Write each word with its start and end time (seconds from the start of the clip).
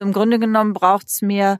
Im 0.00 0.12
Grunde 0.12 0.38
genommen 0.38 0.74
braucht's 0.74 1.22
mehr 1.22 1.58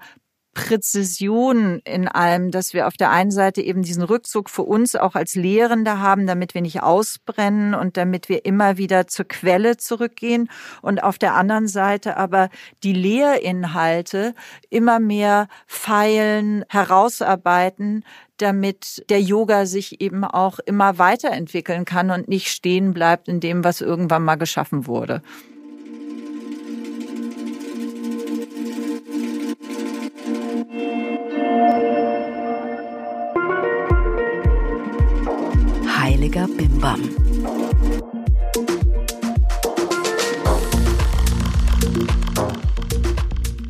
Präzision 0.58 1.80
in 1.84 2.08
allem, 2.08 2.50
dass 2.50 2.74
wir 2.74 2.88
auf 2.88 2.96
der 2.96 3.10
einen 3.10 3.30
Seite 3.30 3.62
eben 3.62 3.82
diesen 3.82 4.02
Rückzug 4.02 4.50
für 4.50 4.62
uns 4.62 4.96
auch 4.96 5.14
als 5.14 5.36
Lehrende 5.36 6.00
haben, 6.00 6.26
damit 6.26 6.52
wir 6.52 6.62
nicht 6.62 6.82
ausbrennen 6.82 7.74
und 7.74 7.96
damit 7.96 8.28
wir 8.28 8.44
immer 8.44 8.76
wieder 8.76 9.06
zur 9.06 9.26
Quelle 9.26 9.76
zurückgehen 9.76 10.50
und 10.82 11.00
auf 11.02 11.16
der 11.16 11.34
anderen 11.34 11.68
Seite 11.68 12.16
aber 12.16 12.48
die 12.82 12.92
Lehrinhalte 12.92 14.34
immer 14.68 14.98
mehr 14.98 15.46
feilen, 15.68 16.64
herausarbeiten, 16.68 18.04
damit 18.38 19.04
der 19.10 19.20
Yoga 19.20 19.64
sich 19.64 20.00
eben 20.00 20.24
auch 20.24 20.58
immer 20.58 20.98
weiterentwickeln 20.98 21.84
kann 21.84 22.10
und 22.10 22.26
nicht 22.26 22.48
stehen 22.48 22.94
bleibt 22.94 23.28
in 23.28 23.38
dem, 23.38 23.62
was 23.62 23.80
irgendwann 23.80 24.24
mal 24.24 24.36
geschaffen 24.36 24.88
wurde. 24.88 25.22
Heiliger 36.38 37.27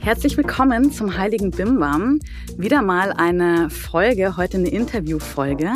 Herzlich 0.09 0.39
willkommen 0.39 0.91
zum 0.91 1.19
Heiligen 1.19 1.51
Bimbam. 1.51 2.19
Wieder 2.57 2.81
mal 2.81 3.13
eine 3.13 3.69
Folge, 3.69 4.39
heute 4.39 4.57
eine 4.57 4.71
Interviewfolge. 4.71 5.71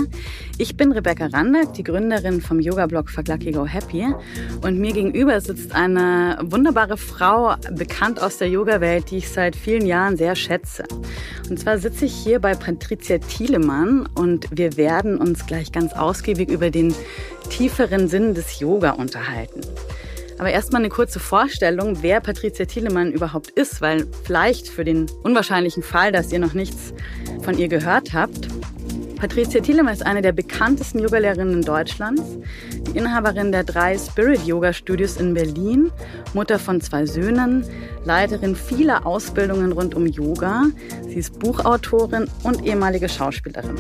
Ich 0.56 0.74
bin 0.74 0.90
Rebecca 0.90 1.26
Randack, 1.26 1.74
die 1.74 1.82
Gründerin 1.82 2.40
vom 2.40 2.58
Yoga-Blog 2.58 3.10
Fuck 3.10 3.28
Lucky 3.28 3.52
Go 3.52 3.66
Happy. 3.66 4.06
Und 4.62 4.78
mir 4.78 4.94
gegenüber 4.94 5.38
sitzt 5.42 5.74
eine 5.74 6.38
wunderbare 6.44 6.96
Frau, 6.96 7.56
bekannt 7.72 8.22
aus 8.22 8.38
der 8.38 8.48
Yoga-Welt, 8.48 9.10
die 9.10 9.18
ich 9.18 9.28
seit 9.28 9.54
vielen 9.54 9.84
Jahren 9.84 10.16
sehr 10.16 10.34
schätze. 10.34 10.84
Und 11.50 11.60
zwar 11.60 11.76
sitze 11.76 12.06
ich 12.06 12.14
hier 12.14 12.40
bei 12.40 12.54
Patricia 12.54 13.18
Thielemann 13.18 14.08
und 14.14 14.48
wir 14.50 14.78
werden 14.78 15.18
uns 15.18 15.44
gleich 15.44 15.72
ganz 15.72 15.92
ausgiebig 15.92 16.48
über 16.48 16.70
den 16.70 16.94
tieferen 17.50 18.08
Sinn 18.08 18.32
des 18.32 18.60
Yoga 18.60 18.92
unterhalten. 18.92 19.60
Aber 20.42 20.50
erstmal 20.50 20.82
eine 20.82 20.88
kurze 20.88 21.20
Vorstellung, 21.20 21.98
wer 22.02 22.18
Patricia 22.18 22.64
Thielemann 22.66 23.12
überhaupt 23.12 23.50
ist, 23.50 23.80
weil 23.80 24.08
vielleicht 24.24 24.66
für 24.66 24.82
den 24.82 25.06
unwahrscheinlichen 25.22 25.84
Fall, 25.84 26.10
dass 26.10 26.32
ihr 26.32 26.40
noch 26.40 26.52
nichts 26.52 26.92
von 27.42 27.56
ihr 27.56 27.68
gehört 27.68 28.12
habt. 28.12 28.48
Patricia 29.14 29.60
Thielemann 29.60 29.94
ist 29.94 30.04
eine 30.04 30.20
der 30.20 30.32
bekanntesten 30.32 30.98
Yogalehrerinnen 30.98 31.62
Deutschlands, 31.62 32.24
die 32.72 32.98
Inhaberin 32.98 33.52
der 33.52 33.62
drei 33.62 33.96
Spirit 33.96 34.44
Yoga 34.44 34.72
Studios 34.72 35.16
in 35.16 35.32
Berlin, 35.32 35.92
Mutter 36.34 36.58
von 36.58 36.80
zwei 36.80 37.06
Söhnen, 37.06 37.64
Leiterin 38.04 38.56
vieler 38.56 39.06
Ausbildungen 39.06 39.70
rund 39.70 39.94
um 39.94 40.08
Yoga. 40.08 40.64
Sie 41.04 41.20
ist 41.20 41.38
Buchautorin 41.38 42.28
und 42.42 42.64
ehemalige 42.64 43.08
Schauspielerin. 43.08 43.76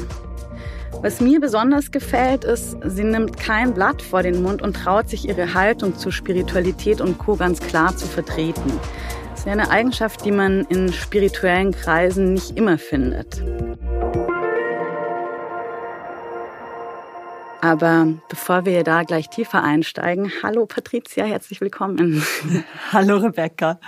Was 1.00 1.20
mir 1.20 1.40
besonders 1.40 1.90
gefällt, 1.90 2.44
ist, 2.44 2.76
sie 2.84 3.04
nimmt 3.04 3.38
kein 3.38 3.74
Blatt 3.74 4.02
vor 4.02 4.22
den 4.22 4.42
Mund 4.42 4.62
und 4.62 4.74
traut 4.74 5.08
sich 5.08 5.28
ihre 5.28 5.54
Haltung 5.54 5.96
zu 5.96 6.10
Spiritualität 6.10 7.00
und 7.00 7.18
Co. 7.18 7.36
ganz 7.36 7.60
klar 7.60 7.96
zu 7.96 8.06
vertreten. 8.06 8.78
Das 9.30 9.40
ist 9.40 9.48
eine 9.48 9.70
Eigenschaft, 9.70 10.24
die 10.24 10.30
man 10.30 10.64
in 10.66 10.92
spirituellen 10.92 11.72
Kreisen 11.72 12.34
nicht 12.34 12.56
immer 12.56 12.78
findet. 12.78 13.42
Aber 17.60 18.08
bevor 18.28 18.64
wir 18.64 18.82
da 18.82 19.04
gleich 19.04 19.30
tiefer 19.30 19.62
einsteigen, 19.62 20.32
hallo 20.42 20.66
Patricia, 20.66 21.24
herzlich 21.24 21.60
willkommen. 21.60 22.24
Hallo 22.92 23.18
Rebecca. 23.18 23.78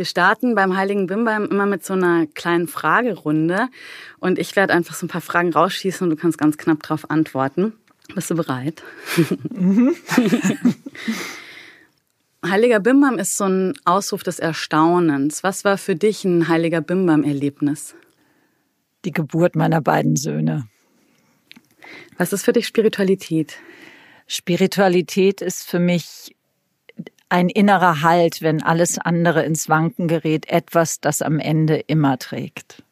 Wir 0.00 0.06
starten 0.06 0.54
beim 0.54 0.78
Heiligen 0.78 1.06
Bimbam 1.06 1.44
immer 1.44 1.66
mit 1.66 1.84
so 1.84 1.92
einer 1.92 2.26
kleinen 2.26 2.68
Fragerunde 2.68 3.68
und 4.18 4.38
ich 4.38 4.56
werde 4.56 4.72
einfach 4.72 4.94
so 4.94 5.04
ein 5.04 5.10
paar 5.10 5.20
Fragen 5.20 5.52
rausschießen 5.52 6.02
und 6.02 6.08
du 6.08 6.16
kannst 6.16 6.38
ganz 6.38 6.56
knapp 6.56 6.82
darauf 6.82 7.10
antworten. 7.10 7.74
Bist 8.14 8.30
du 8.30 8.34
bereit? 8.34 8.82
Mhm. 9.50 9.94
Heiliger 12.46 12.80
Bimbam 12.80 13.18
ist 13.18 13.36
so 13.36 13.44
ein 13.44 13.74
Ausruf 13.84 14.22
des 14.22 14.38
Erstaunens. 14.38 15.42
Was 15.42 15.66
war 15.66 15.76
für 15.76 15.96
dich 15.96 16.24
ein 16.24 16.48
Heiliger 16.48 16.80
Bimbam-Erlebnis? 16.80 17.94
Die 19.04 19.12
Geburt 19.12 19.54
meiner 19.54 19.82
beiden 19.82 20.16
Söhne. 20.16 20.66
Was 22.16 22.32
ist 22.32 22.46
für 22.46 22.54
dich 22.54 22.66
Spiritualität? 22.66 23.58
Spiritualität 24.26 25.42
ist 25.42 25.68
für 25.68 25.78
mich 25.78 26.34
ein 27.30 27.48
innerer 27.48 28.02
Halt, 28.02 28.42
wenn 28.42 28.62
alles 28.62 28.98
andere 28.98 29.44
ins 29.44 29.68
Wanken 29.68 30.08
gerät, 30.08 30.48
etwas, 30.48 31.00
das 31.00 31.22
am 31.22 31.38
Ende 31.38 31.76
immer 31.76 32.18
trägt. 32.18 32.82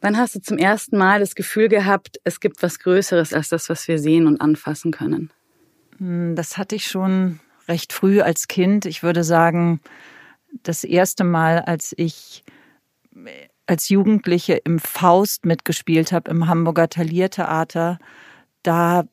Wann 0.00 0.18
hast 0.18 0.34
du 0.34 0.42
zum 0.42 0.58
ersten 0.58 0.98
Mal 0.98 1.20
das 1.20 1.34
Gefühl 1.34 1.68
gehabt, 1.68 2.20
es 2.24 2.40
gibt 2.40 2.62
was 2.62 2.78
Größeres 2.78 3.32
als 3.32 3.48
das, 3.48 3.70
was 3.70 3.88
wir 3.88 3.98
sehen 3.98 4.26
und 4.26 4.40
anfassen 4.40 4.92
können? 4.92 5.30
Hm, 5.98 6.34
das 6.36 6.58
hatte 6.58 6.76
ich 6.76 6.86
schon 6.86 7.40
recht 7.68 7.92
früh 7.92 8.20
als 8.20 8.48
Kind. 8.48 8.84
Ich 8.84 9.02
würde 9.02 9.24
sagen, 9.24 9.80
das 10.62 10.84
erste 10.84 11.24
Mal, 11.24 11.60
als 11.60 11.94
ich 11.96 12.44
als 13.66 13.88
Jugendliche 13.88 14.54
im 14.54 14.78
Faust 14.78 15.46
mitgespielt 15.46 16.12
habe 16.12 16.30
im 16.30 16.48
Hamburger 16.48 16.90
Taliertheater, 16.90 17.98
da 18.62 19.04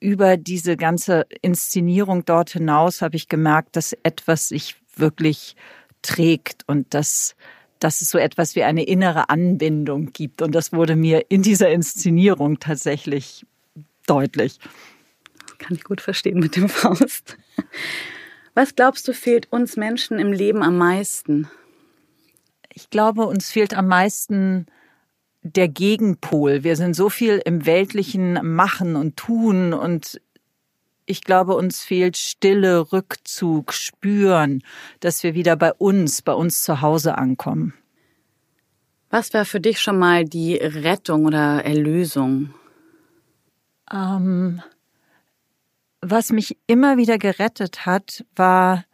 über 0.00 0.36
diese 0.36 0.76
ganze 0.76 1.26
Inszenierung 1.42 2.24
dort 2.24 2.50
hinaus 2.50 3.02
habe 3.02 3.16
ich 3.16 3.28
gemerkt, 3.28 3.76
dass 3.76 3.92
etwas 4.02 4.48
sich 4.48 4.76
wirklich 4.96 5.56
trägt 6.02 6.64
und 6.66 6.92
dass, 6.94 7.36
dass 7.78 8.00
es 8.00 8.10
so 8.10 8.18
etwas 8.18 8.56
wie 8.56 8.62
eine 8.62 8.84
innere 8.84 9.28
Anbindung 9.28 10.12
gibt. 10.12 10.42
Und 10.42 10.54
das 10.54 10.72
wurde 10.72 10.96
mir 10.96 11.26
in 11.28 11.42
dieser 11.42 11.70
Inszenierung 11.70 12.58
tatsächlich 12.58 13.46
deutlich. 14.06 14.58
Kann 15.58 15.76
ich 15.76 15.84
gut 15.84 16.00
verstehen 16.00 16.40
mit 16.40 16.56
dem 16.56 16.68
Faust. 16.68 17.36
Was 18.54 18.74
glaubst 18.74 19.06
du, 19.06 19.12
fehlt 19.12 19.52
uns 19.52 19.76
Menschen 19.76 20.18
im 20.18 20.32
Leben 20.32 20.62
am 20.62 20.76
meisten? 20.78 21.48
Ich 22.72 22.88
glaube, 22.88 23.26
uns 23.26 23.50
fehlt 23.50 23.74
am 23.74 23.86
meisten 23.86 24.66
der 25.42 25.68
Gegenpol. 25.68 26.64
Wir 26.64 26.76
sind 26.76 26.94
so 26.94 27.08
viel 27.08 27.40
im 27.44 27.66
weltlichen 27.66 28.54
Machen 28.54 28.96
und 28.96 29.16
Tun 29.16 29.72
und 29.72 30.20
ich 31.06 31.22
glaube, 31.24 31.56
uns 31.56 31.82
fehlt 31.82 32.16
Stille, 32.16 32.92
Rückzug, 32.92 33.72
Spüren, 33.72 34.62
dass 35.00 35.24
wir 35.24 35.34
wieder 35.34 35.56
bei 35.56 35.72
uns, 35.72 36.22
bei 36.22 36.32
uns 36.32 36.62
zu 36.62 36.82
Hause 36.82 37.18
ankommen. 37.18 37.74
Was 39.08 39.34
war 39.34 39.44
für 39.44 39.60
dich 39.60 39.80
schon 39.80 39.98
mal 39.98 40.24
die 40.24 40.54
Rettung 40.54 41.24
oder 41.26 41.64
Erlösung? 41.64 42.54
Ähm, 43.92 44.62
was 46.00 46.30
mich 46.30 46.56
immer 46.68 46.96
wieder 46.96 47.18
gerettet 47.18 47.86
hat, 47.86 48.24
war 48.36 48.84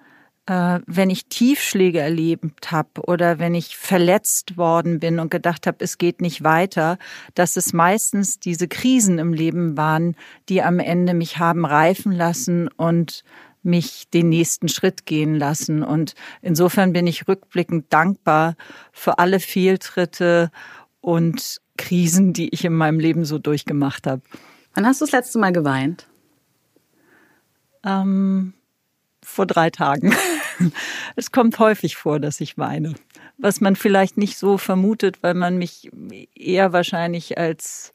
wenn 0.49 1.11
ich 1.11 1.27
Tiefschläge 1.27 1.99
erlebt 1.99 2.71
habe 2.71 3.03
oder 3.07 3.41
wenn 3.41 3.55
ich 3.55 3.77
verletzt 3.77 4.57
worden 4.57 5.01
bin 5.01 5.19
und 5.19 5.31
gedacht 5.31 5.67
habe, 5.67 5.79
es 5.81 5.99
geht 5.99 6.21
nicht 6.21 6.45
weiter, 6.45 6.99
dass 7.35 7.57
es 7.57 7.73
meistens 7.73 8.39
diese 8.39 8.69
Krisen 8.69 9.19
im 9.19 9.33
Leben 9.33 9.77
waren, 9.77 10.15
die 10.49 10.63
am 10.63 10.79
Ende 10.79 11.15
mich 11.15 11.39
haben 11.39 11.67
reifen 11.67 12.13
lassen 12.13 12.69
und 12.69 13.25
mich 13.67 14.09
den 14.11 14.29
nächsten 14.29 14.69
Schritt 14.69 15.05
gehen 15.05 15.35
lassen. 15.35 15.83
Und 15.83 16.15
insofern 16.41 16.93
bin 16.93 17.07
ich 17.07 17.29
rückblickend 17.29 17.93
dankbar 17.93 18.55
für 18.93 19.19
alle 19.19 19.41
Fehltritte 19.41 20.51
und 21.01 21.61
Krisen, 21.77 22.33
die 22.33 22.55
ich 22.55 22.65
in 22.65 22.73
meinem 22.73 23.01
Leben 23.01 23.25
so 23.25 23.39
durchgemacht 23.39 24.07
habe. 24.07 24.23
Wann 24.75 24.87
hast 24.87 25.01
du 25.01 25.05
das 25.05 25.13
letzte 25.13 25.39
Mal 25.39 25.53
geweint? 25.53 26.07
Ähm, 27.85 28.55
vor 29.27 29.47
drei 29.47 29.71
Tagen. 29.71 30.15
Es 31.17 31.33
kommt 31.33 31.59
häufig 31.59 31.97
vor, 31.97 32.19
dass 32.19 32.41
ich 32.41 32.57
weine. 32.57 32.95
Was 33.37 33.61
man 33.61 33.77
vielleicht 33.77 34.17
nicht 34.17 34.39
so 34.39 34.57
vermutet, 34.57 35.23
weil 35.23 35.35
man 35.35 35.59
mich 35.59 35.91
eher 36.35 36.73
wahrscheinlich 36.73 37.37
als 37.37 37.93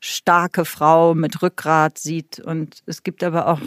starke 0.00 0.64
Frau 0.64 1.14
mit 1.14 1.42
Rückgrat 1.42 1.98
sieht. 1.98 2.40
Und 2.40 2.82
es 2.86 3.04
gibt 3.04 3.22
aber 3.22 3.46
auch 3.46 3.60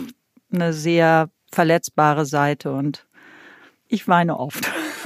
eine 0.51 0.73
sehr 0.73 1.29
verletzbare 1.49 2.25
Seite 2.25 2.73
und 2.73 3.07
ich 3.87 4.09
weine 4.09 4.37
oft. 4.37 4.69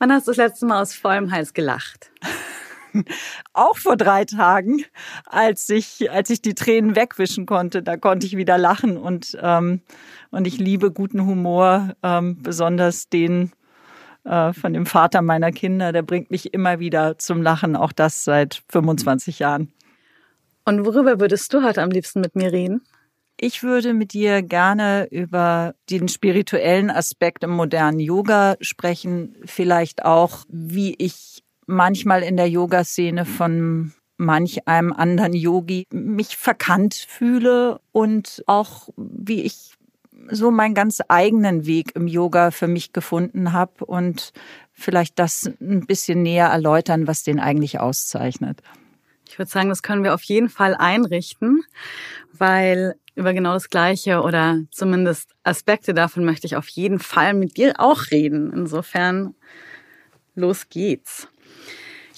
Wann 0.00 0.12
hast 0.12 0.26
du 0.26 0.32
das 0.32 0.38
letzte 0.38 0.66
Mal 0.66 0.82
aus 0.82 0.94
vollem 0.94 1.30
Hals 1.30 1.54
gelacht? 1.54 2.10
auch 3.52 3.76
vor 3.76 3.96
drei 3.96 4.24
Tagen, 4.24 4.84
als 5.26 5.68
ich, 5.68 6.10
als 6.10 6.30
ich 6.30 6.42
die 6.42 6.54
Tränen 6.54 6.96
wegwischen 6.96 7.46
konnte, 7.46 7.82
da 7.82 7.96
konnte 7.96 8.26
ich 8.26 8.36
wieder 8.36 8.58
lachen 8.58 8.96
und, 8.96 9.36
ähm, 9.40 9.80
und 10.30 10.46
ich 10.46 10.58
liebe 10.58 10.90
guten 10.92 11.26
Humor, 11.26 11.94
ähm, 12.02 12.38
besonders 12.42 13.08
den 13.08 13.52
äh, 14.24 14.52
von 14.52 14.72
dem 14.72 14.86
Vater 14.86 15.22
meiner 15.22 15.52
Kinder, 15.52 15.92
der 15.92 16.02
bringt 16.02 16.30
mich 16.30 16.52
immer 16.52 16.78
wieder 16.78 17.18
zum 17.18 17.42
Lachen, 17.42 17.76
auch 17.76 17.92
das 17.92 18.24
seit 18.24 18.62
25 18.70 19.38
Jahren. 19.38 19.72
Und 20.64 20.84
worüber 20.84 21.20
würdest 21.20 21.52
du 21.54 21.62
heute 21.62 21.82
am 21.82 21.90
liebsten 21.90 22.20
mit 22.20 22.36
mir 22.36 22.52
reden? 22.52 22.82
Ich 23.42 23.62
würde 23.62 23.94
mit 23.94 24.12
dir 24.12 24.42
gerne 24.42 25.08
über 25.10 25.74
den 25.88 26.08
spirituellen 26.08 26.90
Aspekt 26.90 27.42
im 27.42 27.50
modernen 27.50 27.98
Yoga 27.98 28.56
sprechen, 28.60 29.34
vielleicht 29.46 30.04
auch, 30.04 30.44
wie 30.50 30.94
ich 30.98 31.42
manchmal 31.70 32.22
in 32.22 32.36
der 32.36 32.48
Yoga-Szene 32.48 33.24
von 33.24 33.92
manch 34.16 34.68
einem 34.68 34.92
anderen 34.92 35.32
Yogi 35.32 35.86
mich 35.92 36.36
verkannt 36.36 36.94
fühle 36.94 37.80
und 37.92 38.42
auch 38.46 38.90
wie 38.96 39.42
ich 39.42 39.72
so 40.30 40.50
meinen 40.50 40.74
ganz 40.74 41.00
eigenen 41.08 41.64
Weg 41.66 41.96
im 41.96 42.06
Yoga 42.06 42.50
für 42.50 42.68
mich 42.68 42.92
gefunden 42.92 43.52
habe 43.52 43.84
und 43.86 44.32
vielleicht 44.72 45.18
das 45.18 45.50
ein 45.60 45.86
bisschen 45.86 46.22
näher 46.22 46.48
erläutern, 46.48 47.06
was 47.06 47.22
den 47.22 47.40
eigentlich 47.40 47.80
auszeichnet. 47.80 48.62
Ich 49.26 49.38
würde 49.38 49.50
sagen, 49.50 49.68
das 49.70 49.82
können 49.82 50.04
wir 50.04 50.12
auf 50.12 50.22
jeden 50.24 50.48
Fall 50.48 50.74
einrichten, 50.74 51.62
weil 52.32 52.96
über 53.14 53.32
genau 53.32 53.54
das 53.54 53.70
Gleiche 53.70 54.22
oder 54.22 54.60
zumindest 54.70 55.34
Aspekte 55.44 55.94
davon 55.94 56.24
möchte 56.24 56.46
ich 56.46 56.56
auf 56.56 56.68
jeden 56.68 56.98
Fall 56.98 57.34
mit 57.34 57.56
dir 57.56 57.74
auch 57.78 58.10
reden. 58.10 58.52
Insofern, 58.52 59.34
los 60.34 60.68
geht's. 60.68 61.28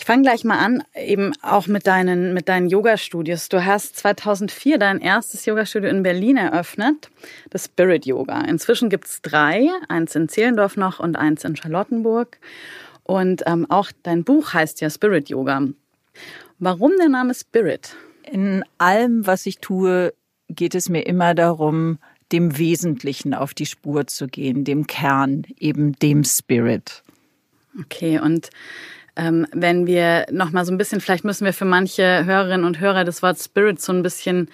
Ich 0.02 0.06
fange 0.06 0.22
gleich 0.22 0.42
mal 0.42 0.58
an, 0.58 0.82
eben 0.96 1.32
auch 1.42 1.68
mit 1.68 1.86
deinen, 1.86 2.34
mit 2.34 2.48
deinen 2.48 2.68
Yoga-Studios. 2.68 3.48
Du 3.48 3.64
hast 3.64 3.94
2004 3.98 4.76
dein 4.78 4.98
erstes 4.98 5.46
Yoga-Studio 5.46 5.88
in 5.90 6.02
Berlin 6.02 6.38
eröffnet, 6.38 7.08
das 7.50 7.66
Spirit 7.66 8.04
Yoga. 8.04 8.40
Inzwischen 8.40 8.88
gibt's 8.90 9.22
drei, 9.22 9.68
eins 9.88 10.16
in 10.16 10.28
Zehlendorf 10.28 10.76
noch 10.76 10.98
und 10.98 11.14
eins 11.14 11.44
in 11.44 11.54
Charlottenburg. 11.54 12.38
Und 13.04 13.44
ähm, 13.46 13.70
auch 13.70 13.92
dein 14.02 14.24
Buch 14.24 14.54
heißt 14.54 14.80
ja 14.80 14.90
Spirit 14.90 15.28
Yoga. 15.28 15.68
Warum 16.58 16.90
der 16.98 17.08
Name 17.08 17.32
Spirit? 17.32 17.94
In 18.28 18.64
allem, 18.78 19.24
was 19.24 19.46
ich 19.46 19.58
tue, 19.58 20.14
geht 20.48 20.74
es 20.74 20.88
mir 20.88 21.02
immer 21.02 21.36
darum, 21.36 21.98
dem 22.32 22.58
Wesentlichen 22.58 23.34
auf 23.34 23.54
die 23.54 23.66
Spur 23.66 24.08
zu 24.08 24.26
gehen, 24.26 24.64
dem 24.64 24.88
Kern, 24.88 25.44
eben 25.60 25.92
dem 26.00 26.24
Spirit. 26.24 27.04
Okay, 27.78 28.18
und 28.18 28.50
ähm, 29.16 29.46
wenn 29.52 29.86
wir 29.86 30.26
noch 30.30 30.50
mal 30.50 30.64
so 30.64 30.72
ein 30.72 30.78
bisschen, 30.78 31.00
vielleicht 31.00 31.24
müssen 31.24 31.44
wir 31.44 31.52
für 31.52 31.64
manche 31.64 32.24
Hörerinnen 32.24 32.64
und 32.64 32.80
Hörer 32.80 33.04
das 33.04 33.22
Wort 33.22 33.38
Spirit 33.38 33.80
so 33.80 33.92
ein 33.92 34.02
bisschen 34.02 34.48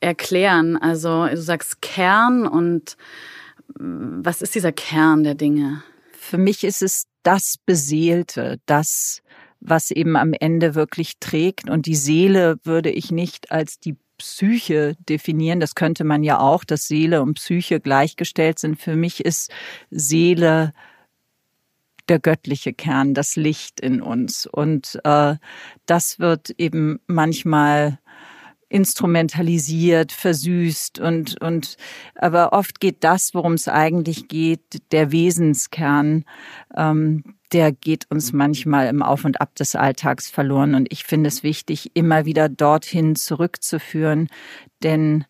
erklären. 0.00 0.76
Also 0.76 1.26
du 1.26 1.36
sagst 1.36 1.82
Kern 1.82 2.46
und 2.46 2.96
mm, 3.78 4.20
was 4.22 4.42
ist 4.42 4.54
dieser 4.54 4.72
Kern 4.72 5.24
der 5.24 5.34
Dinge? 5.34 5.82
Für 6.12 6.38
mich 6.38 6.64
ist 6.64 6.82
es 6.82 7.06
das 7.22 7.56
Beseelte, 7.66 8.58
das, 8.66 9.20
was 9.60 9.90
eben 9.90 10.16
am 10.16 10.32
Ende 10.32 10.74
wirklich 10.74 11.18
trägt. 11.20 11.68
Und 11.68 11.86
die 11.86 11.94
Seele 11.94 12.58
würde 12.64 12.90
ich 12.90 13.10
nicht 13.10 13.50
als 13.50 13.78
die 13.78 13.96
Psyche 14.16 14.96
definieren. 15.08 15.60
Das 15.60 15.74
könnte 15.74 16.04
man 16.04 16.22
ja 16.22 16.38
auch, 16.38 16.64
dass 16.64 16.86
Seele 16.86 17.22
und 17.22 17.34
Psyche 17.34 17.80
gleichgestellt 17.80 18.58
sind. 18.58 18.80
Für 18.80 18.96
mich 18.96 19.24
ist 19.24 19.50
Seele 19.90 20.72
der 22.10 22.18
göttliche 22.18 22.74
Kern, 22.74 23.14
das 23.14 23.36
Licht 23.36 23.80
in 23.80 24.02
uns. 24.02 24.44
Und 24.44 25.00
äh, 25.04 25.36
das 25.86 26.18
wird 26.18 26.50
eben 26.58 27.00
manchmal 27.06 27.98
instrumentalisiert, 28.68 30.12
versüßt 30.12 31.00
und, 31.00 31.40
und, 31.40 31.76
aber 32.14 32.52
oft 32.52 32.78
geht 32.78 33.02
das, 33.02 33.34
worum 33.34 33.54
es 33.54 33.66
eigentlich 33.66 34.28
geht, 34.28 34.92
der 34.92 35.10
Wesenskern, 35.10 36.24
ähm, 36.76 37.24
der 37.52 37.72
geht 37.72 38.08
uns 38.10 38.32
manchmal 38.32 38.86
im 38.86 39.02
Auf 39.02 39.24
und 39.24 39.40
Ab 39.40 39.56
des 39.56 39.74
Alltags 39.74 40.30
verloren. 40.30 40.76
Und 40.76 40.92
ich 40.92 41.02
finde 41.02 41.28
es 41.28 41.42
wichtig, 41.42 41.90
immer 41.94 42.26
wieder 42.26 42.48
dorthin 42.48 43.16
zurückzuführen, 43.16 44.28
denn 44.84 45.24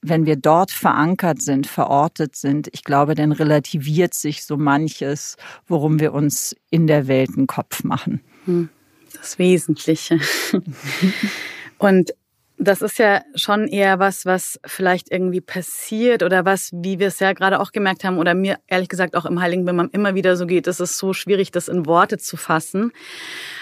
wenn 0.00 0.26
wir 0.26 0.36
dort 0.36 0.70
verankert 0.70 1.42
sind, 1.42 1.66
verortet 1.66 2.36
sind, 2.36 2.68
ich 2.72 2.84
glaube, 2.84 3.14
dann 3.14 3.32
relativiert 3.32 4.14
sich 4.14 4.44
so 4.44 4.56
manches, 4.56 5.36
worum 5.66 6.00
wir 6.00 6.14
uns 6.14 6.54
in 6.70 6.86
der 6.86 7.08
Welt 7.08 7.30
einen 7.36 7.46
Kopf 7.46 7.84
machen. 7.84 8.20
Hm, 8.44 8.68
das 9.12 9.38
Wesentliche. 9.38 10.20
Und 11.78 12.12
das 12.58 12.82
ist 12.82 12.98
ja 12.98 13.22
schon 13.36 13.68
eher 13.68 14.00
was, 14.00 14.26
was 14.26 14.58
vielleicht 14.66 15.12
irgendwie 15.12 15.40
passiert 15.40 16.24
oder 16.24 16.44
was, 16.44 16.70
wie 16.72 16.98
wir 16.98 17.06
es 17.06 17.20
ja 17.20 17.32
gerade 17.32 17.60
auch 17.60 17.70
gemerkt 17.70 18.02
haben 18.02 18.18
oder 18.18 18.34
mir 18.34 18.58
ehrlich 18.66 18.88
gesagt 18.88 19.14
auch 19.14 19.24
im 19.24 19.40
Heiligen 19.40 19.64
Bimmam 19.64 19.88
immer 19.92 20.16
wieder 20.16 20.36
so 20.36 20.44
geht. 20.44 20.66
Es 20.66 20.80
ist 20.80 20.98
so 20.98 21.12
schwierig, 21.12 21.52
das 21.52 21.68
in 21.68 21.86
Worte 21.86 22.18
zu 22.18 22.36
fassen. 22.36 22.92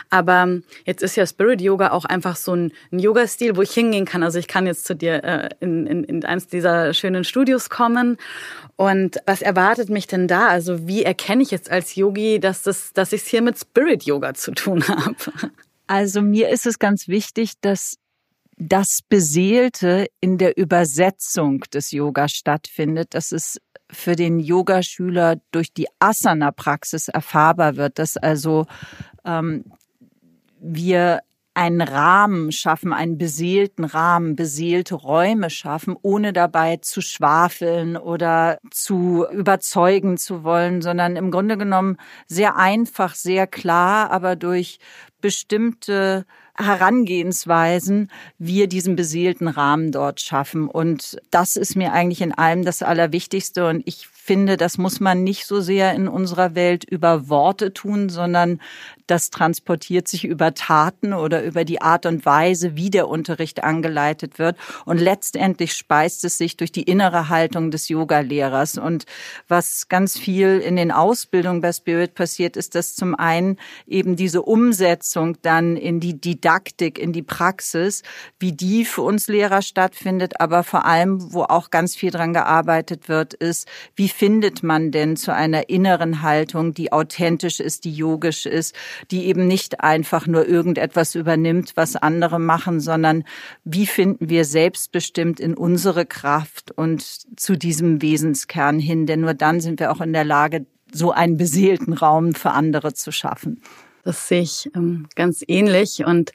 Aber 0.08 0.60
jetzt 0.86 1.02
ist 1.02 1.14
ja 1.16 1.26
Spirit 1.26 1.60
Yoga 1.60 1.90
auch 1.90 2.06
einfach 2.06 2.36
so 2.36 2.54
ein, 2.54 2.72
ein 2.90 2.98
Yoga-Stil, 2.98 3.56
wo 3.56 3.62
ich 3.62 3.72
hingehen 3.72 4.06
kann. 4.06 4.22
Also 4.22 4.38
ich 4.38 4.48
kann 4.48 4.66
jetzt 4.66 4.86
zu 4.86 4.96
dir 4.96 5.22
äh, 5.22 5.50
in, 5.60 5.86
in, 5.86 6.04
in 6.04 6.24
eins 6.24 6.46
dieser 6.46 6.94
schönen 6.94 7.24
Studios 7.24 7.68
kommen. 7.68 8.16
Und 8.76 9.18
was 9.26 9.42
erwartet 9.42 9.90
mich 9.90 10.06
denn 10.06 10.26
da? 10.26 10.48
Also 10.48 10.88
wie 10.88 11.02
erkenne 11.02 11.42
ich 11.42 11.50
jetzt 11.50 11.70
als 11.70 11.96
Yogi, 11.96 12.40
dass 12.40 12.62
das, 12.62 12.94
dass 12.94 13.12
ich 13.12 13.22
es 13.22 13.28
hier 13.28 13.42
mit 13.42 13.58
Spirit 13.58 14.04
Yoga 14.04 14.32
zu 14.32 14.52
tun 14.52 14.82
habe? 14.88 15.16
Also 15.86 16.22
mir 16.22 16.48
ist 16.48 16.66
es 16.66 16.78
ganz 16.78 17.08
wichtig, 17.08 17.52
dass 17.60 17.98
das 18.56 19.00
Beseelte 19.06 20.06
in 20.20 20.38
der 20.38 20.56
Übersetzung 20.56 21.60
des 21.72 21.90
Yoga 21.90 22.28
stattfindet, 22.28 23.14
dass 23.14 23.32
es 23.32 23.58
für 23.90 24.16
den 24.16 24.40
Yogaschüler 24.40 25.36
durch 25.52 25.72
die 25.72 25.86
Asana-Praxis 26.00 27.08
erfahrbar 27.08 27.76
wird, 27.76 27.98
dass 27.98 28.16
also 28.16 28.66
ähm, 29.24 29.64
wir 30.58 31.20
einen 31.54 31.80
Rahmen 31.80 32.52
schaffen, 32.52 32.92
einen 32.92 33.16
beseelten 33.16 33.84
Rahmen, 33.84 34.36
beseelte 34.36 34.94
Räume 34.94 35.48
schaffen, 35.48 35.96
ohne 36.02 36.34
dabei 36.34 36.76
zu 36.76 37.00
schwafeln 37.00 37.96
oder 37.96 38.58
zu 38.70 39.26
überzeugen 39.32 40.18
zu 40.18 40.44
wollen, 40.44 40.82
sondern 40.82 41.16
im 41.16 41.30
Grunde 41.30 41.56
genommen 41.56 41.96
sehr 42.26 42.56
einfach, 42.56 43.14
sehr 43.14 43.46
klar, 43.46 44.10
aber 44.10 44.36
durch 44.36 44.78
bestimmte 45.22 46.26
Herangehensweisen 46.58 48.10
wir 48.38 48.66
diesen 48.66 48.96
beseelten 48.96 49.48
Rahmen 49.48 49.92
dort 49.92 50.20
schaffen. 50.20 50.68
Und 50.68 51.18
das 51.30 51.56
ist 51.56 51.76
mir 51.76 51.92
eigentlich 51.92 52.22
in 52.22 52.32
allem 52.32 52.64
das 52.64 52.82
Allerwichtigste. 52.82 53.68
Und 53.68 53.82
ich 53.86 54.06
finde, 54.06 54.56
das 54.56 54.78
muss 54.78 55.00
man 55.00 55.22
nicht 55.22 55.46
so 55.46 55.60
sehr 55.60 55.94
in 55.94 56.08
unserer 56.08 56.54
Welt 56.54 56.84
über 56.84 57.28
Worte 57.28 57.72
tun, 57.72 58.08
sondern 58.08 58.60
das 59.06 59.30
transportiert 59.30 60.08
sich 60.08 60.24
über 60.24 60.54
Taten 60.54 61.12
oder 61.12 61.42
über 61.42 61.64
die 61.64 61.80
Art 61.80 62.06
und 62.06 62.26
Weise, 62.26 62.76
wie 62.76 62.90
der 62.90 63.08
Unterricht 63.08 63.62
angeleitet 63.62 64.38
wird. 64.38 64.56
Und 64.84 64.98
letztendlich 64.98 65.74
speist 65.74 66.24
es 66.24 66.38
sich 66.38 66.56
durch 66.56 66.72
die 66.72 66.82
innere 66.82 67.28
Haltung 67.28 67.70
des 67.70 67.88
Yogalehrers. 67.88 68.78
Und 68.78 69.06
was 69.48 69.88
ganz 69.88 70.18
viel 70.18 70.58
in 70.58 70.76
den 70.76 70.90
Ausbildungen 70.90 71.60
bei 71.60 71.72
Spirit 71.72 72.14
passiert, 72.14 72.56
ist, 72.56 72.74
dass 72.74 72.94
zum 72.94 73.14
einen 73.14 73.58
eben 73.86 74.16
diese 74.16 74.42
Umsetzung 74.42 75.38
dann 75.42 75.76
in 75.76 76.00
die 76.00 76.20
Didaktik, 76.20 76.98
in 76.98 77.12
die 77.12 77.22
Praxis, 77.22 78.02
wie 78.38 78.52
die 78.52 78.84
für 78.84 79.02
uns 79.02 79.28
Lehrer 79.28 79.62
stattfindet, 79.62 80.40
aber 80.40 80.64
vor 80.64 80.84
allem, 80.84 81.32
wo 81.32 81.42
auch 81.42 81.70
ganz 81.70 81.94
viel 81.94 82.10
dran 82.10 82.32
gearbeitet 82.32 83.08
wird, 83.08 83.34
ist, 83.34 83.68
wie 83.94 84.08
findet 84.08 84.62
man 84.62 84.90
denn 84.90 85.16
zu 85.16 85.32
einer 85.32 85.68
inneren 85.68 86.22
Haltung, 86.22 86.74
die 86.74 86.92
authentisch 86.92 87.60
ist, 87.60 87.84
die 87.84 87.92
yogisch 87.92 88.46
ist, 88.46 88.74
die 89.10 89.26
eben 89.26 89.46
nicht 89.46 89.80
einfach 89.80 90.26
nur 90.26 90.46
irgendetwas 90.46 91.14
übernimmt, 91.14 91.72
was 91.76 91.96
andere 91.96 92.38
machen, 92.38 92.80
sondern 92.80 93.24
wie 93.64 93.86
finden 93.86 94.28
wir 94.28 94.44
selbstbestimmt 94.44 95.40
in 95.40 95.54
unsere 95.54 96.06
Kraft 96.06 96.72
und 96.72 97.02
zu 97.38 97.56
diesem 97.56 98.02
Wesenskern 98.02 98.78
hin, 98.78 99.06
denn 99.06 99.20
nur 99.20 99.34
dann 99.34 99.60
sind 99.60 99.80
wir 99.80 99.92
auch 99.92 100.00
in 100.00 100.12
der 100.12 100.24
Lage, 100.24 100.66
so 100.92 101.10
einen 101.10 101.36
beseelten 101.36 101.92
Raum 101.92 102.34
für 102.34 102.52
andere 102.52 102.94
zu 102.94 103.12
schaffen. 103.12 103.60
Das 104.04 104.28
sehe 104.28 104.42
ich 104.42 104.70
ähm, 104.74 105.08
ganz 105.16 105.42
ähnlich 105.46 106.04
und 106.04 106.32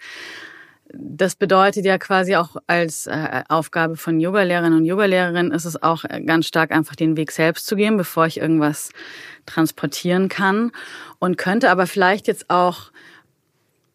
das 0.93 1.35
bedeutet 1.35 1.85
ja 1.85 1.97
quasi 1.97 2.35
auch 2.35 2.55
als 2.67 3.07
äh, 3.07 3.43
Aufgabe 3.49 3.95
von 3.95 4.19
Yogalehrerinnen 4.19 4.79
und 4.79 4.85
Yogalehrerinnen 4.85 5.51
ist 5.51 5.65
es 5.65 5.81
auch 5.81 6.03
äh, 6.03 6.21
ganz 6.21 6.47
stark 6.47 6.71
einfach 6.71 6.95
den 6.95 7.17
Weg 7.17 7.31
selbst 7.31 7.67
zu 7.67 7.75
gehen, 7.75 7.97
bevor 7.97 8.25
ich 8.25 8.39
irgendwas 8.39 8.91
transportieren 9.45 10.29
kann 10.29 10.71
und 11.19 11.37
könnte 11.37 11.69
aber 11.69 11.87
vielleicht 11.87 12.27
jetzt 12.27 12.49
auch 12.49 12.91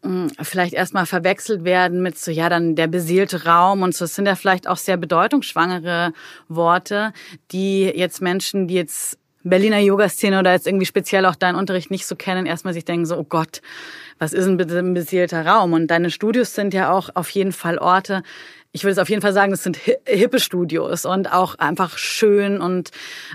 hm, 0.02 0.30
vielleicht 0.40 0.74
erstmal 0.74 1.06
verwechselt 1.06 1.64
werden 1.64 2.02
mit 2.02 2.18
so, 2.18 2.30
ja, 2.30 2.48
dann 2.48 2.76
der 2.76 2.86
beseelte 2.86 3.44
Raum 3.44 3.82
und 3.82 3.94
so. 3.94 4.04
Das 4.04 4.14
sind 4.14 4.26
ja 4.26 4.36
vielleicht 4.36 4.68
auch 4.68 4.76
sehr 4.76 4.96
bedeutungsschwangere 4.96 6.12
Worte, 6.48 7.12
die 7.52 7.84
jetzt 7.84 8.22
Menschen, 8.22 8.68
die 8.68 8.74
jetzt 8.74 9.18
Berliner 9.48 9.78
Yoga-Szene 9.78 10.38
oder 10.38 10.52
jetzt 10.52 10.66
irgendwie 10.66 10.86
speziell 10.86 11.26
auch 11.26 11.36
deinen 11.36 11.56
Unterricht 11.56 11.90
nicht 11.90 12.06
so 12.06 12.16
kennen, 12.16 12.46
erstmal 12.46 12.74
sich 12.74 12.84
denken 12.84 13.06
so, 13.06 13.16
oh 13.16 13.24
Gott, 13.24 13.62
was 14.18 14.32
ist 14.32 14.56
bitte 14.56 14.78
ein 14.78 14.94
beseelter 14.94 15.46
Raum? 15.46 15.72
Und 15.72 15.88
deine 15.88 16.10
Studios 16.10 16.54
sind 16.54 16.74
ja 16.74 16.92
auch 16.92 17.10
auf 17.14 17.30
jeden 17.30 17.52
Fall 17.52 17.78
Orte, 17.78 18.22
ich 18.76 18.84
würde 18.84 18.92
es 18.92 18.98
auf 18.98 19.08
jeden 19.08 19.22
Fall 19.22 19.32
sagen, 19.32 19.52
das 19.52 19.62
sind 19.62 19.78
hippe 20.06 20.38
Studios 20.38 21.06
und 21.06 21.32
auch 21.32 21.54
einfach 21.54 21.96
schön 21.96 22.60
und 22.60 22.90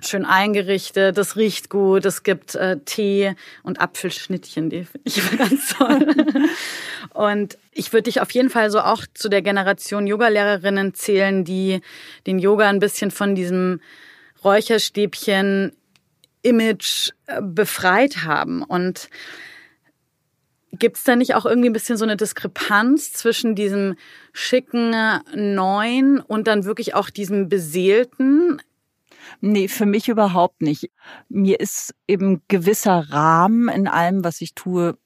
schön 0.05 0.23
eingerichtet. 0.23 1.17
Das 1.17 1.35
riecht 1.35 1.67
gut. 1.67 2.05
Es 2.05 2.21
gibt 2.21 2.53
äh, 2.53 2.77
Tee 2.85 3.33
und 3.63 3.81
Apfelschnittchen, 3.81 4.69
die 4.69 4.83
finde 4.83 5.01
ich 5.03 5.37
ganz 5.39 5.69
toll. 5.69 6.05
und 7.15 7.57
ich 7.71 7.91
würde 7.91 8.03
dich 8.03 8.21
auf 8.21 8.29
jeden 8.29 8.51
Fall 8.51 8.69
so 8.69 8.81
auch 8.81 9.03
zu 9.15 9.29
der 9.29 9.41
Generation 9.41 10.05
Yogalehrerinnen 10.05 10.93
zählen, 10.93 11.43
die 11.43 11.81
den 12.27 12.37
Yoga 12.37 12.69
ein 12.69 12.79
bisschen 12.79 13.09
von 13.09 13.33
diesem 13.33 13.81
Räucherstäbchen 14.43 15.71
Image 16.41 17.11
äh, 17.27 17.41
befreit 17.41 18.23
haben 18.23 18.63
und 18.63 19.09
Gibt 20.73 20.95
es 20.95 21.03
da 21.03 21.17
nicht 21.17 21.35
auch 21.35 21.45
irgendwie 21.45 21.69
ein 21.69 21.73
bisschen 21.73 21.97
so 21.97 22.05
eine 22.05 22.15
Diskrepanz 22.15 23.11
zwischen 23.11 23.55
diesem 23.55 23.95
schicken 24.31 24.95
Neuen 25.35 26.21
und 26.21 26.47
dann 26.47 26.63
wirklich 26.63 26.95
auch 26.95 27.09
diesem 27.09 27.49
beseelten? 27.49 28.61
Nee, 29.41 29.67
für 29.67 29.85
mich 29.85 30.07
überhaupt 30.07 30.61
nicht. 30.61 30.89
Mir 31.27 31.59
ist 31.59 31.93
eben 32.07 32.41
gewisser 32.47 33.05
Rahmen 33.09 33.67
in 33.67 33.87
allem, 33.87 34.23
was 34.23 34.39
ich 34.39 34.55
tue, 34.55 34.97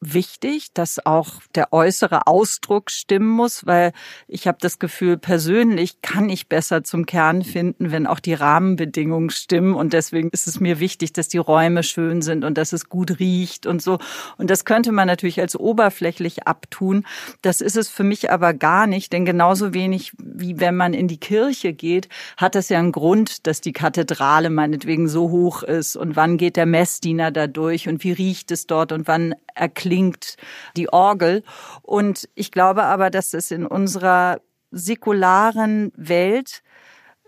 wichtig, 0.00 0.72
dass 0.74 1.04
auch 1.04 1.40
der 1.54 1.72
äußere 1.72 2.26
Ausdruck 2.26 2.90
stimmen 2.90 3.28
muss, 3.28 3.66
weil 3.66 3.92
ich 4.28 4.46
habe 4.46 4.58
das 4.60 4.78
Gefühl, 4.78 5.16
persönlich 5.16 6.02
kann 6.02 6.28
ich 6.28 6.48
besser 6.48 6.84
zum 6.84 7.06
Kern 7.06 7.42
finden, 7.42 7.90
wenn 7.90 8.06
auch 8.06 8.20
die 8.20 8.34
Rahmenbedingungen 8.34 9.30
stimmen. 9.30 9.74
Und 9.74 9.94
deswegen 9.94 10.28
ist 10.30 10.46
es 10.46 10.60
mir 10.60 10.80
wichtig, 10.80 11.12
dass 11.14 11.28
die 11.28 11.38
Räume 11.38 11.82
schön 11.82 12.20
sind 12.20 12.44
und 12.44 12.58
dass 12.58 12.72
es 12.72 12.88
gut 12.88 13.18
riecht 13.18 13.66
und 13.66 13.80
so. 13.80 13.98
Und 14.36 14.50
das 14.50 14.64
könnte 14.64 14.92
man 14.92 15.06
natürlich 15.06 15.40
als 15.40 15.58
oberflächlich 15.58 16.46
abtun. 16.46 17.06
Das 17.40 17.60
ist 17.60 17.76
es 17.76 17.88
für 17.88 18.04
mich 18.04 18.30
aber 18.30 18.52
gar 18.52 18.86
nicht, 18.86 19.12
denn 19.12 19.24
genauso 19.24 19.72
wenig 19.72 20.12
wie 20.18 20.60
wenn 20.60 20.76
man 20.76 20.92
in 20.92 21.08
die 21.08 21.20
Kirche 21.20 21.72
geht, 21.72 22.08
hat 22.36 22.54
das 22.54 22.68
ja 22.68 22.78
einen 22.78 22.92
Grund, 22.92 23.46
dass 23.46 23.62
die 23.62 23.72
Kathedrale 23.72 24.50
meinetwegen 24.50 25.08
so 25.08 25.30
hoch 25.30 25.62
ist 25.62 25.96
und 25.96 26.16
wann 26.16 26.36
geht 26.36 26.56
der 26.56 26.66
Messdiener 26.66 27.30
da 27.30 27.46
durch 27.46 27.88
und 27.88 28.04
wie 28.04 28.12
riecht 28.12 28.50
es 28.50 28.66
dort 28.66 28.92
und 28.92 29.08
wann 29.08 29.34
erklärt 29.54 29.85
klingt 29.86 30.34
die 30.76 30.92
Orgel. 30.92 31.44
Und 31.82 32.28
ich 32.34 32.50
glaube 32.50 32.82
aber, 32.82 33.08
dass 33.08 33.34
es 33.34 33.52
in 33.52 33.64
unserer 33.64 34.40
säkularen 34.72 35.92
Welt 35.96 36.62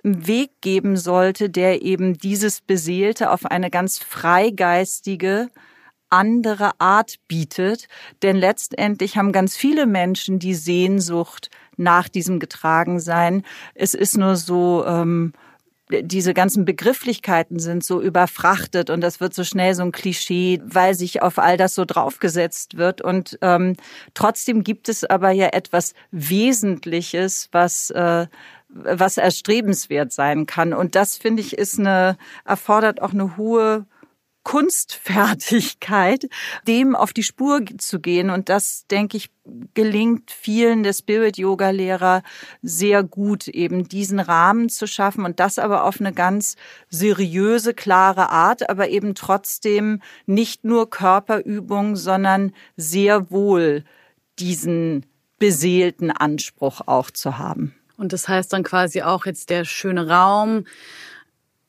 einen 0.03 0.27
Weg 0.27 0.51
geben 0.61 0.97
sollte, 0.97 1.51
der 1.51 1.83
eben 1.83 2.19
dieses 2.19 2.61
Beseelte 2.61 3.31
auf 3.31 3.47
eine 3.47 3.71
ganz 3.71 3.99
freigeistige, 3.99 5.51
andere 6.11 6.73
Art 6.81 7.17
bietet. 7.29 7.87
Denn 8.23 8.37
letztendlich 8.37 9.17
haben 9.17 9.31
ganz 9.31 9.57
viele 9.57 9.87
Menschen 9.87 10.41
die 10.41 10.55
Sehnsucht 10.55 11.51
nach 11.77 12.09
diesem 12.09 12.41
Getragensein. 12.41 13.45
Es 13.75 13.95
ist 13.95 14.17
nur 14.17 14.35
so, 14.35 14.85
ähm, 14.85 15.33
diese 15.91 16.35
ganzen 16.35 16.65
Begrifflichkeiten 16.65 17.59
sind 17.59 17.85
so 17.85 18.01
überfrachtet 18.01 18.91
und 18.91 19.01
das 19.01 19.21
wird 19.21 19.35
so 19.35 19.45
schnell 19.45 19.75
so 19.75 19.83
ein 19.83 19.93
Klischee, 19.93 20.61
weil 20.65 20.95
sich 20.95 21.23
auf 21.23 21.39
all 21.39 21.57
das 21.57 21.75
so 21.75 21.85
draufgesetzt 21.85 22.77
wird. 22.77 23.01
Und 23.01 23.39
ähm, 23.43 23.75
trotzdem 24.15 24.65
gibt 24.65 24.89
es 24.89 25.05
aber 25.05 25.31
ja 25.31 25.49
etwas 25.49 25.95
Wesentliches, 26.11 27.49
was 27.53 27.91
äh, 27.91 28.27
was 28.69 29.17
erstrebenswert 29.17 30.13
sein 30.13 30.47
kann. 30.47 30.75
Und 30.75 30.95
das 30.95 31.17
finde 31.17 31.41
ich 31.41 31.57
ist 31.57 31.79
eine 31.79 32.19
erfordert 32.45 33.01
auch 33.01 33.13
eine 33.13 33.37
hohe 33.37 33.87
Kunstfertigkeit, 34.49 36.27
dem 36.67 36.97
auf 36.97 37.13
die 37.13 37.23
Spur 37.23 37.61
zu 37.77 38.01
gehen. 38.01 38.31
Und 38.31 38.49
das, 38.49 38.87
denke 38.87 39.19
ich, 39.19 39.29
gelingt 39.75 40.31
vielen 40.31 40.83
der 40.83 40.95
Spirit-Yoga-Lehrer 40.95 42.23
sehr 42.63 43.03
gut, 43.03 43.49
eben 43.49 43.89
diesen 43.89 44.21
Rahmen 44.21 44.71
zu 44.71 44.87
schaffen 44.87 45.27
und 45.27 45.39
das 45.39 45.59
aber 45.59 45.85
auf 45.85 46.01
eine 46.01 46.15
ganz 46.15 46.57
seriöse, 46.89 47.75
klare 47.75 48.31
Art, 48.31 48.71
aber 48.71 48.89
eben 48.89 49.15
trotzdem 49.15 50.01
nicht 50.25 50.65
nur 50.65 50.89
Körperübung, 50.89 51.95
sondern 51.95 52.55
sehr 52.75 53.31
wohl 53.31 53.85
diesen 54.39 55.05
beseelten 55.39 56.11
Anspruch 56.11 56.81
auch 56.87 57.11
zu 57.11 57.37
haben. 57.37 57.75
Und 57.99 58.15
das 58.15 58.29
heißt 58.29 58.51
dann 58.55 58.63
quasi 58.63 59.03
auch 59.03 59.27
jetzt 59.27 59.51
der 59.51 59.67
schöne 59.67 60.09
Raum, 60.09 60.65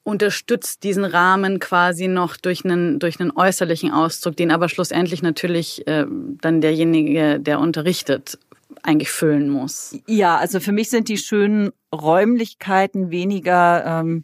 unterstützt 0.04 0.84
diesen 0.84 1.06
Rahmen 1.06 1.60
quasi 1.60 2.08
noch 2.08 2.38
durch 2.38 2.66
einen, 2.66 3.00
durch 3.00 3.20
einen 3.20 3.32
äußerlichen 3.32 3.92
Ausdruck, 3.92 4.36
den 4.38 4.52
aber 4.52 4.70
schlussendlich 4.70 5.22
natürlich 5.22 5.86
äh, 5.88 6.06
dann 6.42 6.62
derjenige, 6.62 7.40
der 7.40 7.60
unterrichtet, 7.60 8.40
eigentlich 8.84 9.12
füllen 9.12 9.50
muss. 9.50 9.98
Ja, 10.08 10.38
also 10.38 10.60
für 10.60 10.72
mich 10.72 10.90
sind 10.90 11.10
die 11.10 11.18
schönen 11.18 11.72
Räumlichkeiten 11.94 13.12
weniger 13.12 13.84
ähm, 13.86 14.24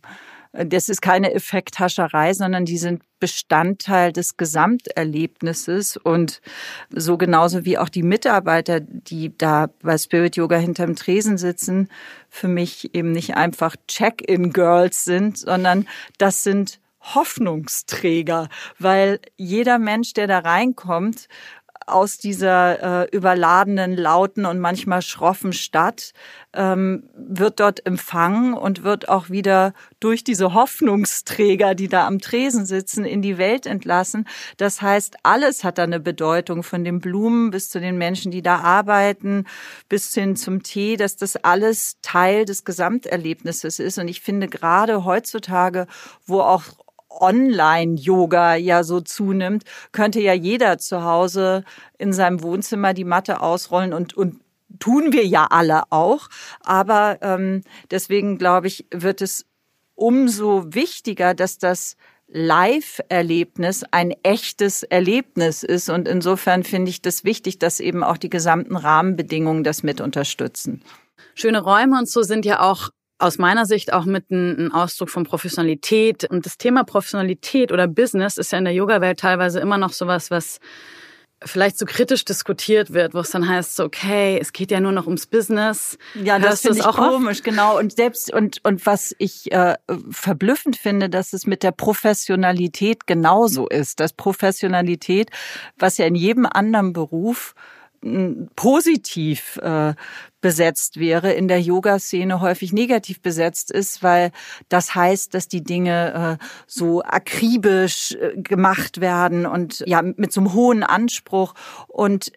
das 0.63 0.89
ist 0.89 1.01
keine 1.01 1.33
Effekthascherei, 1.33 2.33
sondern 2.33 2.65
die 2.65 2.77
sind 2.77 3.03
Bestandteil 3.19 4.13
des 4.13 4.37
Gesamterlebnisses. 4.37 5.97
Und 5.97 6.41
so 6.89 7.17
genauso 7.17 7.65
wie 7.65 7.77
auch 7.77 7.89
die 7.89 8.03
Mitarbeiter, 8.03 8.79
die 8.79 9.37
da 9.37 9.69
bei 9.81 9.97
Spirit 9.97 10.35
Yoga 10.35 10.57
hinterm 10.57 10.95
Tresen 10.95 11.37
sitzen, 11.37 11.89
für 12.29 12.47
mich 12.47 12.95
eben 12.95 13.11
nicht 13.11 13.35
einfach 13.35 13.75
Check-in-Girls 13.87 15.03
sind, 15.03 15.37
sondern 15.37 15.87
das 16.17 16.43
sind 16.43 16.79
Hoffnungsträger, 17.01 18.49
weil 18.79 19.19
jeder 19.37 19.77
Mensch, 19.77 20.13
der 20.13 20.27
da 20.27 20.39
reinkommt, 20.39 21.27
aus 21.87 22.17
dieser 22.17 23.03
äh, 23.03 23.15
überladenen, 23.15 23.95
lauten 23.95 24.45
und 24.45 24.59
manchmal 24.59 25.01
schroffen 25.01 25.53
Stadt, 25.53 26.13
ähm, 26.53 27.09
wird 27.15 27.59
dort 27.59 27.85
empfangen 27.85 28.53
und 28.53 28.83
wird 28.83 29.09
auch 29.09 29.29
wieder 29.29 29.73
durch 29.99 30.23
diese 30.23 30.53
Hoffnungsträger, 30.53 31.75
die 31.75 31.87
da 31.87 32.07
am 32.07 32.19
Tresen 32.19 32.65
sitzen, 32.65 33.05
in 33.05 33.21
die 33.21 33.37
Welt 33.37 33.65
entlassen. 33.65 34.27
Das 34.57 34.81
heißt, 34.81 35.17
alles 35.23 35.63
hat 35.63 35.77
da 35.77 35.83
eine 35.83 35.99
Bedeutung, 35.99 36.63
von 36.63 36.83
den 36.83 36.99
Blumen 36.99 37.51
bis 37.51 37.69
zu 37.69 37.79
den 37.79 37.97
Menschen, 37.97 38.31
die 38.31 38.41
da 38.41 38.59
arbeiten, 38.59 39.45
bis 39.89 40.13
hin 40.13 40.35
zum 40.35 40.63
Tee, 40.63 40.97
dass 40.97 41.17
das 41.17 41.35
alles 41.37 41.97
Teil 42.01 42.45
des 42.45 42.65
Gesamterlebnisses 42.65 43.79
ist. 43.79 43.99
Und 43.99 44.07
ich 44.07 44.21
finde 44.21 44.47
gerade 44.47 45.05
heutzutage, 45.05 45.87
wo 46.25 46.41
auch 46.41 46.63
Online-Yoga 47.21 48.55
ja 48.55 48.83
so 48.83 49.01
zunimmt, 49.01 49.63
könnte 49.91 50.19
ja 50.19 50.33
jeder 50.33 50.77
zu 50.77 51.03
Hause 51.03 51.63
in 51.97 52.13
seinem 52.13 52.41
Wohnzimmer 52.41 52.93
die 52.93 53.03
Matte 53.03 53.41
ausrollen 53.41 53.93
und, 53.93 54.15
und 54.15 54.39
tun 54.79 55.13
wir 55.13 55.25
ja 55.25 55.47
alle 55.49 55.83
auch. 55.91 56.27
Aber 56.61 57.17
ähm, 57.21 57.61
deswegen 57.91 58.37
glaube 58.37 58.67
ich, 58.67 58.85
wird 58.91 59.21
es 59.21 59.45
umso 59.95 60.73
wichtiger, 60.73 61.33
dass 61.33 61.57
das 61.57 61.95
Live-Erlebnis 62.27 63.83
ein 63.91 64.13
echtes 64.23 64.83
Erlebnis 64.83 65.63
ist. 65.63 65.89
Und 65.89 66.07
insofern 66.07 66.63
finde 66.63 66.89
ich 66.89 67.01
das 67.01 67.23
wichtig, 67.23 67.59
dass 67.59 67.79
eben 67.79 68.03
auch 68.03 68.17
die 68.17 68.29
gesamten 68.29 68.75
Rahmenbedingungen 68.75 69.63
das 69.63 69.83
mit 69.83 70.01
unterstützen. 70.01 70.81
Schöne 71.35 71.61
Räume 71.61 71.97
und 71.99 72.09
so 72.09 72.23
sind 72.23 72.45
ja 72.45 72.61
auch 72.61 72.89
aus 73.17 73.37
meiner 73.37 73.65
Sicht 73.65 73.93
auch 73.93 74.05
mit 74.05 74.29
ein, 74.31 74.71
Ausdruck 74.71 75.09
von 75.09 75.23
Professionalität. 75.23 76.25
Und 76.25 76.45
das 76.45 76.57
Thema 76.57 76.83
Professionalität 76.83 77.71
oder 77.71 77.87
Business 77.87 78.37
ist 78.37 78.51
ja 78.51 78.57
in 78.57 78.65
der 78.65 78.73
Yoga-Welt 78.73 79.19
teilweise 79.19 79.59
immer 79.59 79.77
noch 79.77 79.93
sowas, 79.93 80.31
was 80.31 80.59
vielleicht 81.43 81.77
so 81.77 81.85
kritisch 81.85 82.25
diskutiert 82.25 82.93
wird, 82.93 83.13
wo 83.13 83.19
es 83.19 83.29
dann 83.29 83.47
heißt, 83.47 83.75
so, 83.75 83.83
okay, 83.83 84.37
es 84.41 84.53
geht 84.53 84.71
ja 84.71 84.79
nur 84.79 84.91
noch 84.91 85.05
ums 85.05 85.27
Business. 85.27 85.97
Ja, 86.15 86.39
das 86.39 86.61
finde 86.61 86.79
ich 86.79 86.85
auch 86.85 86.95
komisch, 86.95 87.37
oft? 87.37 87.43
genau. 87.43 87.77
Und 87.77 87.95
selbst 87.95 88.33
und 88.33 88.59
und 88.63 88.85
was 88.85 89.13
ich 89.19 89.51
äh, 89.51 89.75
verblüffend 90.09 90.77
finde, 90.77 91.09
dass 91.09 91.33
es 91.33 91.45
mit 91.45 91.61
der 91.61 91.71
Professionalität 91.71 93.05
genauso 93.05 93.67
ist. 93.67 93.99
Dass 93.99 94.13
Professionalität, 94.13 95.29
was 95.77 95.97
ja 95.97 96.05
in 96.05 96.15
jedem 96.15 96.45
anderen 96.45 96.93
Beruf 96.93 97.53
positiv 98.55 99.57
äh, 99.57 99.93
besetzt 100.45 100.99
wäre, 100.99 101.33
in 101.33 101.47
der 101.47 101.59
Yoga-Szene 101.59 102.39
häufig 102.39 102.71
negativ 102.71 103.19
besetzt 103.19 103.71
ist, 103.71 104.03
weil 104.03 104.29
das 104.69 104.93
heißt, 104.93 105.33
dass 105.33 105.47
die 105.47 105.63
Dinge 105.63 106.37
äh, 106.39 106.45
so 106.67 107.01
akribisch 107.01 108.11
äh, 108.11 108.39
gemacht 108.39 109.01
werden 109.01 109.47
und 109.47 109.81
ja 109.87 110.03
mit 110.03 110.31
so 110.31 110.41
einem 110.41 110.53
hohen 110.53 110.83
Anspruch. 110.83 111.55
Und 111.87 112.31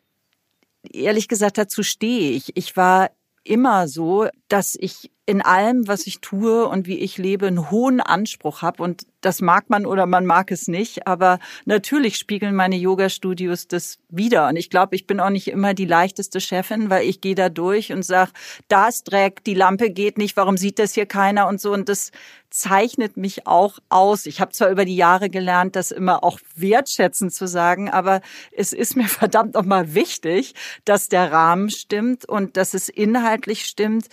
ehrlich 0.90 1.28
gesagt, 1.28 1.58
dazu 1.58 1.82
stehe 1.82 2.30
ich. 2.30 2.56
Ich 2.56 2.78
war 2.78 3.10
immer 3.44 3.88
so, 3.88 4.26
dass 4.48 4.74
ich 4.74 5.10
in 5.28 5.42
allem, 5.42 5.86
was 5.86 6.06
ich 6.06 6.22
tue 6.22 6.66
und 6.66 6.86
wie 6.86 7.00
ich 7.00 7.18
lebe, 7.18 7.48
einen 7.48 7.70
hohen 7.70 8.00
Anspruch 8.00 8.62
habe. 8.62 8.82
Und 8.82 9.02
das 9.20 9.42
mag 9.42 9.68
man 9.68 9.84
oder 9.84 10.06
man 10.06 10.24
mag 10.24 10.50
es 10.50 10.68
nicht. 10.68 11.06
Aber 11.06 11.38
natürlich 11.66 12.16
spiegeln 12.16 12.54
meine 12.54 12.76
Yoga-Studios 12.76 13.68
das 13.68 13.98
wieder. 14.08 14.48
Und 14.48 14.56
ich 14.56 14.70
glaube, 14.70 14.96
ich 14.96 15.06
bin 15.06 15.20
auch 15.20 15.28
nicht 15.28 15.48
immer 15.48 15.74
die 15.74 15.84
leichteste 15.84 16.40
Chefin, 16.40 16.88
weil 16.88 17.06
ich 17.06 17.20
gehe 17.20 17.34
da 17.34 17.50
durch 17.50 17.92
und 17.92 18.06
sage, 18.06 18.30
da 18.68 18.88
ist 18.88 19.04
Dreck, 19.04 19.44
die 19.44 19.52
Lampe 19.52 19.90
geht 19.90 20.16
nicht, 20.16 20.34
warum 20.38 20.56
sieht 20.56 20.78
das 20.78 20.94
hier 20.94 21.04
keiner 21.04 21.46
und 21.46 21.60
so. 21.60 21.74
Und 21.74 21.90
das 21.90 22.10
zeichnet 22.48 23.18
mich 23.18 23.46
auch 23.46 23.78
aus. 23.90 24.24
Ich 24.24 24.40
habe 24.40 24.52
zwar 24.52 24.70
über 24.70 24.86
die 24.86 24.96
Jahre 24.96 25.28
gelernt, 25.28 25.76
das 25.76 25.90
immer 25.90 26.24
auch 26.24 26.38
wertschätzend 26.54 27.34
zu 27.34 27.46
sagen, 27.46 27.90
aber 27.90 28.22
es 28.52 28.72
ist 28.72 28.96
mir 28.96 29.08
verdammt 29.08 29.54
nochmal 29.54 29.94
wichtig, 29.94 30.54
dass 30.86 31.08
der 31.08 31.30
Rahmen 31.30 31.68
stimmt 31.68 32.26
und 32.26 32.56
dass 32.56 32.72
es 32.72 32.88
inhaltlich 32.88 33.66
stimmt, 33.66 34.06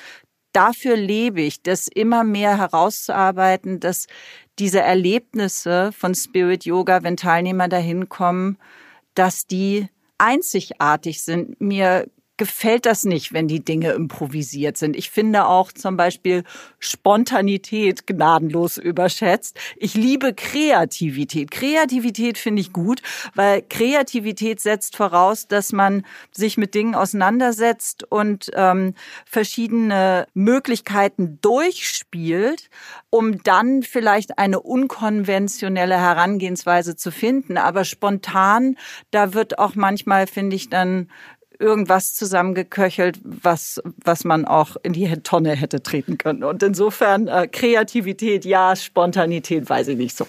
dafür 0.55 0.95
lebe 0.95 1.41
ich, 1.41 1.61
das 1.61 1.87
immer 1.87 2.23
mehr 2.23 2.57
herauszuarbeiten, 2.57 3.79
dass 3.79 4.07
diese 4.57 4.79
Erlebnisse 4.79 5.91
von 5.91 6.15
Spirit 6.15 6.65
Yoga, 6.65 7.03
wenn 7.03 7.17
Teilnehmer 7.17 7.67
dahin 7.67 8.07
kommen, 8.07 8.57
dass 9.15 9.47
die 9.47 9.89
einzigartig 10.17 11.23
sind. 11.23 11.59
Mir 11.59 12.07
gefällt 12.37 12.85
das 12.85 13.05
nicht, 13.05 13.33
wenn 13.33 13.47
die 13.47 13.63
Dinge 13.63 13.91
improvisiert 13.91 14.77
sind. 14.77 14.95
Ich 14.95 15.09
finde 15.09 15.47
auch 15.47 15.71
zum 15.71 15.95
Beispiel 15.95 16.43
Spontanität 16.79 18.07
gnadenlos 18.07 18.77
überschätzt. 18.77 19.57
Ich 19.77 19.93
liebe 19.93 20.33
Kreativität. 20.33 21.51
Kreativität 21.51 22.37
finde 22.37 22.61
ich 22.61 22.73
gut, 22.73 23.01
weil 23.35 23.61
Kreativität 23.61 24.59
setzt 24.59 24.97
voraus, 24.97 25.47
dass 25.47 25.71
man 25.71 26.05
sich 26.31 26.57
mit 26.57 26.75
Dingen 26.75 26.95
auseinandersetzt 26.95 28.03
und 28.03 28.51
ähm, 28.53 28.95
verschiedene 29.25 30.27
Möglichkeiten 30.33 31.39
durchspielt, 31.41 32.69
um 33.09 33.41
dann 33.43 33.81
vielleicht 33.83 34.37
eine 34.37 34.59
unkonventionelle 34.59 35.97
Herangehensweise 35.97 36.97
zu 36.97 37.11
finden. 37.11 37.57
Aber 37.57 37.85
spontan, 37.85 38.77
da 39.11 39.33
wird 39.33 39.57
auch 39.57 39.75
manchmal, 39.75 40.27
finde 40.27 40.55
ich, 40.57 40.69
dann 40.69 41.09
irgendwas 41.59 42.13
zusammengeköchelt, 42.13 43.19
was, 43.23 43.81
was 44.03 44.23
man 44.23 44.45
auch 44.45 44.75
in 44.83 44.93
die 44.93 45.07
Tonne 45.23 45.55
hätte 45.55 45.81
treten 45.83 46.17
können. 46.17 46.43
Und 46.43 46.63
insofern 46.63 47.27
äh, 47.27 47.47
Kreativität, 47.47 48.45
ja, 48.45 48.75
Spontanität, 48.75 49.69
weiß 49.69 49.89
ich 49.89 49.97
nicht 49.97 50.17
so 50.17 50.25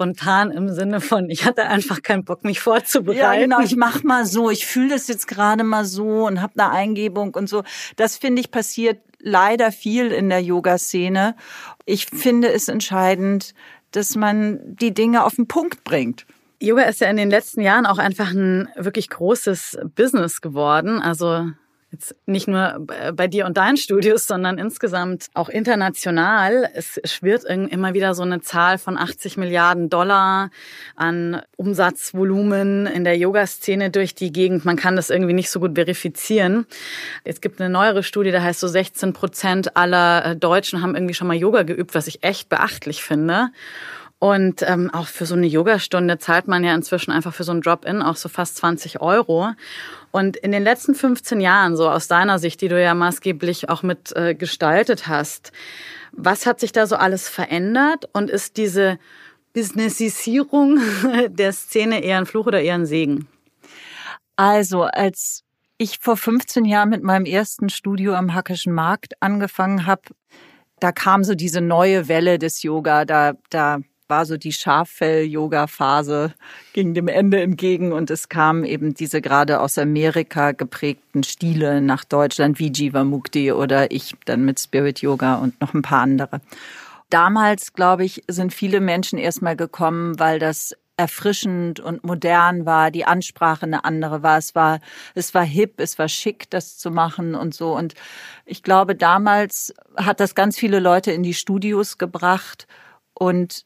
spontan 0.00 0.50
im 0.50 0.72
Sinne 0.72 1.02
von, 1.02 1.28
ich 1.28 1.44
hatte 1.44 1.64
einfach 1.64 2.00
keinen 2.00 2.24
Bock, 2.24 2.42
mich 2.42 2.60
vorzubereiten. 2.60 3.20
Ja, 3.20 3.34
genau, 3.34 3.60
ich 3.60 3.76
mach 3.76 4.02
mal 4.02 4.24
so, 4.24 4.50
ich 4.50 4.64
fühle 4.64 4.88
das 4.88 5.08
jetzt 5.08 5.28
gerade 5.28 5.62
mal 5.62 5.84
so 5.84 6.26
und 6.26 6.40
habe 6.40 6.54
eine 6.56 6.72
Eingebung 6.72 7.34
und 7.34 7.50
so. 7.50 7.64
Das 7.96 8.16
finde 8.16 8.40
ich 8.40 8.50
passiert 8.50 8.98
leider 9.18 9.70
viel 9.72 10.06
in 10.06 10.30
der 10.30 10.40
Yoga-Szene. 10.40 11.36
Ich 11.84 12.06
finde 12.06 12.50
es 12.50 12.68
entscheidend, 12.68 13.52
dass 13.90 14.16
man 14.16 14.60
die 14.64 14.94
Dinge 14.94 15.22
auf 15.22 15.34
den 15.34 15.48
Punkt 15.48 15.84
bringt. 15.84 16.24
Yoga 16.62 16.82
ist 16.82 17.00
ja 17.00 17.08
in 17.08 17.16
den 17.16 17.30
letzten 17.30 17.62
Jahren 17.62 17.86
auch 17.86 17.98
einfach 17.98 18.32
ein 18.32 18.68
wirklich 18.76 19.08
großes 19.08 19.78
Business 19.94 20.42
geworden. 20.42 21.00
Also 21.00 21.46
jetzt 21.90 22.14
nicht 22.26 22.46
nur 22.46 22.86
bei 23.14 23.26
dir 23.26 23.46
und 23.46 23.56
deinen 23.56 23.76
Studios, 23.76 24.26
sondern 24.26 24.58
insgesamt 24.58 25.26
auch 25.34 25.48
international. 25.48 26.68
Es 26.74 27.00
schwirrt 27.04 27.44
immer 27.44 27.94
wieder 27.94 28.14
so 28.14 28.22
eine 28.22 28.40
Zahl 28.42 28.78
von 28.78 28.96
80 28.96 29.38
Milliarden 29.38 29.88
Dollar 29.88 30.50
an 30.94 31.42
Umsatzvolumen 31.56 32.86
in 32.86 33.04
der 33.04 33.16
Yoga-Szene 33.16 33.90
durch 33.90 34.14
die 34.14 34.30
Gegend. 34.30 34.64
Man 34.64 34.76
kann 34.76 34.96
das 34.96 35.10
irgendwie 35.10 35.32
nicht 35.32 35.50
so 35.50 35.60
gut 35.60 35.74
verifizieren. 35.74 36.66
Es 37.24 37.40
gibt 37.40 37.60
eine 37.60 37.70
neuere 37.70 38.02
Studie, 38.02 38.30
da 38.30 38.42
heißt 38.42 38.60
so 38.60 38.68
16 38.68 39.12
Prozent 39.12 39.76
aller 39.76 40.34
Deutschen 40.34 40.82
haben 40.82 40.94
irgendwie 40.94 41.14
schon 41.14 41.26
mal 41.26 41.36
Yoga 41.36 41.62
geübt, 41.62 41.94
was 41.94 42.06
ich 42.06 42.22
echt 42.22 42.48
beachtlich 42.48 43.02
finde. 43.02 43.48
Und 44.20 44.60
ähm, 44.68 44.90
auch 44.92 45.06
für 45.06 45.24
so 45.24 45.34
eine 45.34 45.46
Yogastunde 45.46 46.18
zahlt 46.18 46.46
man 46.46 46.62
ja 46.62 46.74
inzwischen 46.74 47.10
einfach 47.10 47.32
für 47.32 47.42
so 47.42 47.52
ein 47.52 47.62
Drop-in 47.62 48.02
auch 48.02 48.16
so 48.16 48.28
fast 48.28 48.56
20 48.58 49.00
Euro. 49.00 49.52
Und 50.10 50.36
in 50.36 50.52
den 50.52 50.62
letzten 50.62 50.94
15 50.94 51.40
Jahren, 51.40 51.74
so 51.74 51.88
aus 51.88 52.06
deiner 52.06 52.38
Sicht, 52.38 52.60
die 52.60 52.68
du 52.68 52.80
ja 52.80 52.94
maßgeblich 52.94 53.70
auch 53.70 53.82
mit 53.82 54.14
äh, 54.14 54.34
gestaltet 54.34 55.08
hast, 55.08 55.52
was 56.12 56.44
hat 56.44 56.60
sich 56.60 56.72
da 56.72 56.86
so 56.86 56.96
alles 56.96 57.30
verändert? 57.30 58.10
Und 58.12 58.28
ist 58.28 58.58
diese 58.58 58.98
Businessisierung 59.54 60.80
der 61.30 61.54
Szene 61.54 62.04
eher 62.04 62.18
ein 62.18 62.26
Fluch 62.26 62.46
oder 62.46 62.60
eher 62.60 62.74
ein 62.74 62.84
Segen? 62.86 63.26
Also, 64.36 64.82
als 64.82 65.44
ich 65.78 65.98
vor 65.98 66.18
15 66.18 66.66
Jahren 66.66 66.90
mit 66.90 67.02
meinem 67.02 67.24
ersten 67.24 67.70
Studio 67.70 68.12
am 68.12 68.34
Hackischen 68.34 68.74
Markt 68.74 69.14
angefangen 69.20 69.86
habe, 69.86 70.02
da 70.78 70.92
kam 70.92 71.24
so 71.24 71.34
diese 71.34 71.62
neue 71.62 72.06
Welle 72.08 72.38
des 72.38 72.62
Yoga. 72.62 73.06
Da, 73.06 73.32
da 73.48 73.80
war 74.10 74.26
so 74.26 74.36
die 74.36 74.52
Schaffell-Yoga-Phase, 74.52 76.34
ging 76.74 76.92
dem 76.92 77.08
Ende 77.08 77.40
entgegen 77.40 77.92
und 77.92 78.10
es 78.10 78.28
kamen 78.28 78.64
eben 78.64 78.92
diese 78.92 79.22
gerade 79.22 79.60
aus 79.60 79.78
Amerika 79.78 80.52
geprägten 80.52 81.22
Stile 81.22 81.80
nach 81.80 82.04
Deutschland, 82.04 82.58
wie 82.58 82.70
Jivamukti 82.70 83.52
oder 83.52 83.90
ich 83.90 84.14
dann 84.26 84.44
mit 84.44 84.60
Spirit 84.60 85.00
Yoga 85.00 85.36
und 85.36 85.58
noch 85.60 85.72
ein 85.72 85.82
paar 85.82 86.02
andere. 86.02 86.40
Damals, 87.08 87.72
glaube 87.72 88.04
ich, 88.04 88.22
sind 88.28 88.52
viele 88.52 88.80
Menschen 88.80 89.18
erstmal 89.18 89.56
gekommen, 89.56 90.18
weil 90.18 90.38
das 90.38 90.76
erfrischend 91.00 91.80
und 91.80 92.04
modern 92.04 92.66
war, 92.66 92.90
die 92.90 93.06
Ansprache 93.06 93.64
eine 93.64 93.84
andere 93.86 94.22
war. 94.22 94.36
Es 94.36 94.54
war, 94.54 94.80
es 95.14 95.32
war 95.32 95.44
hip, 95.44 95.80
es 95.80 95.98
war 95.98 96.08
schick, 96.08 96.50
das 96.50 96.76
zu 96.76 96.90
machen 96.90 97.34
und 97.34 97.54
so. 97.54 97.74
Und 97.74 97.94
ich 98.44 98.62
glaube, 98.62 98.94
damals 98.94 99.74
hat 99.96 100.20
das 100.20 100.34
ganz 100.34 100.58
viele 100.58 100.78
Leute 100.78 101.10
in 101.10 101.22
die 101.22 101.32
Studios 101.32 101.96
gebracht 101.96 102.66
und 103.14 103.64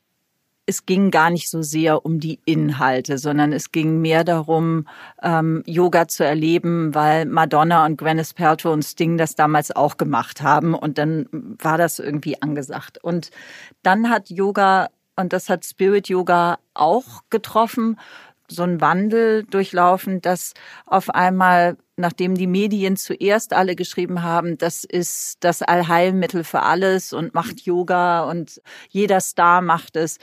es 0.66 0.86
ging 0.86 1.10
gar 1.10 1.30
nicht 1.30 1.50
so 1.50 1.62
sehr 1.62 2.04
um 2.06 2.20
die 2.20 2.40
Inhalte, 2.44 3.18
sondern 3.18 3.52
es 3.52 3.70
ging 3.70 4.00
mehr 4.00 4.24
darum, 4.24 4.88
ähm, 5.22 5.62
Yoga 5.66 6.08
zu 6.08 6.24
erleben, 6.24 6.94
weil 6.94 7.26
Madonna 7.26 7.84
und 7.84 7.98
Gwyneth 7.98 8.34
Paltrow 8.34 8.72
und 8.72 8.82
Sting 8.82 9.18
das 9.18 9.34
damals 9.34 9.74
auch 9.74 9.96
gemacht 9.96 10.42
haben 10.42 10.74
und 10.74 10.96
dann 10.98 11.26
war 11.32 11.76
das 11.76 11.98
irgendwie 11.98 12.40
angesagt. 12.40 13.02
Und 13.02 13.30
dann 13.82 14.08
hat 14.08 14.30
Yoga 14.30 14.88
und 15.16 15.32
das 15.32 15.48
hat 15.48 15.64
Spirit 15.64 16.08
Yoga 16.08 16.58
auch 16.72 17.22
getroffen, 17.30 17.98
so 18.48 18.62
ein 18.62 18.80
Wandel 18.80 19.44
durchlaufen, 19.44 20.20
dass 20.20 20.52
auf 20.86 21.10
einmal, 21.10 21.76
nachdem 21.96 22.34
die 22.34 22.46
Medien 22.46 22.96
zuerst 22.96 23.52
alle 23.52 23.74
geschrieben 23.74 24.22
haben, 24.22 24.58
das 24.58 24.84
ist 24.84 25.38
das 25.40 25.62
Allheilmittel 25.62 26.44
für 26.44 26.62
alles 26.62 27.12
und 27.12 27.34
macht 27.34 27.62
Yoga 27.62 28.24
und 28.24 28.60
jeder 28.88 29.20
Star 29.20 29.62
macht 29.62 29.96
es, 29.96 30.18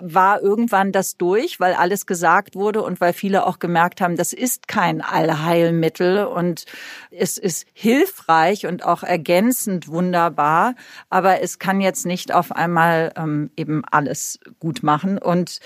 war 0.00 0.42
irgendwann 0.42 0.92
das 0.92 1.16
durch, 1.16 1.60
weil 1.60 1.74
alles 1.74 2.06
gesagt 2.06 2.54
wurde 2.54 2.82
und 2.82 3.00
weil 3.00 3.12
viele 3.12 3.46
auch 3.46 3.58
gemerkt 3.58 4.00
haben, 4.00 4.16
das 4.16 4.32
ist 4.32 4.68
kein 4.68 5.00
Allheilmittel 5.00 6.26
und 6.26 6.64
es 7.10 7.38
ist 7.38 7.66
hilfreich 7.72 8.66
und 8.66 8.84
auch 8.84 9.02
ergänzend 9.02 9.88
wunderbar, 9.88 10.74
aber 11.08 11.40
es 11.40 11.58
kann 11.58 11.80
jetzt 11.80 12.04
nicht 12.04 12.32
auf 12.32 12.52
einmal 12.52 13.12
ähm, 13.16 13.50
eben 13.56 13.82
alles 13.90 14.40
gut 14.58 14.82
machen. 14.82 15.18
Und 15.18 15.60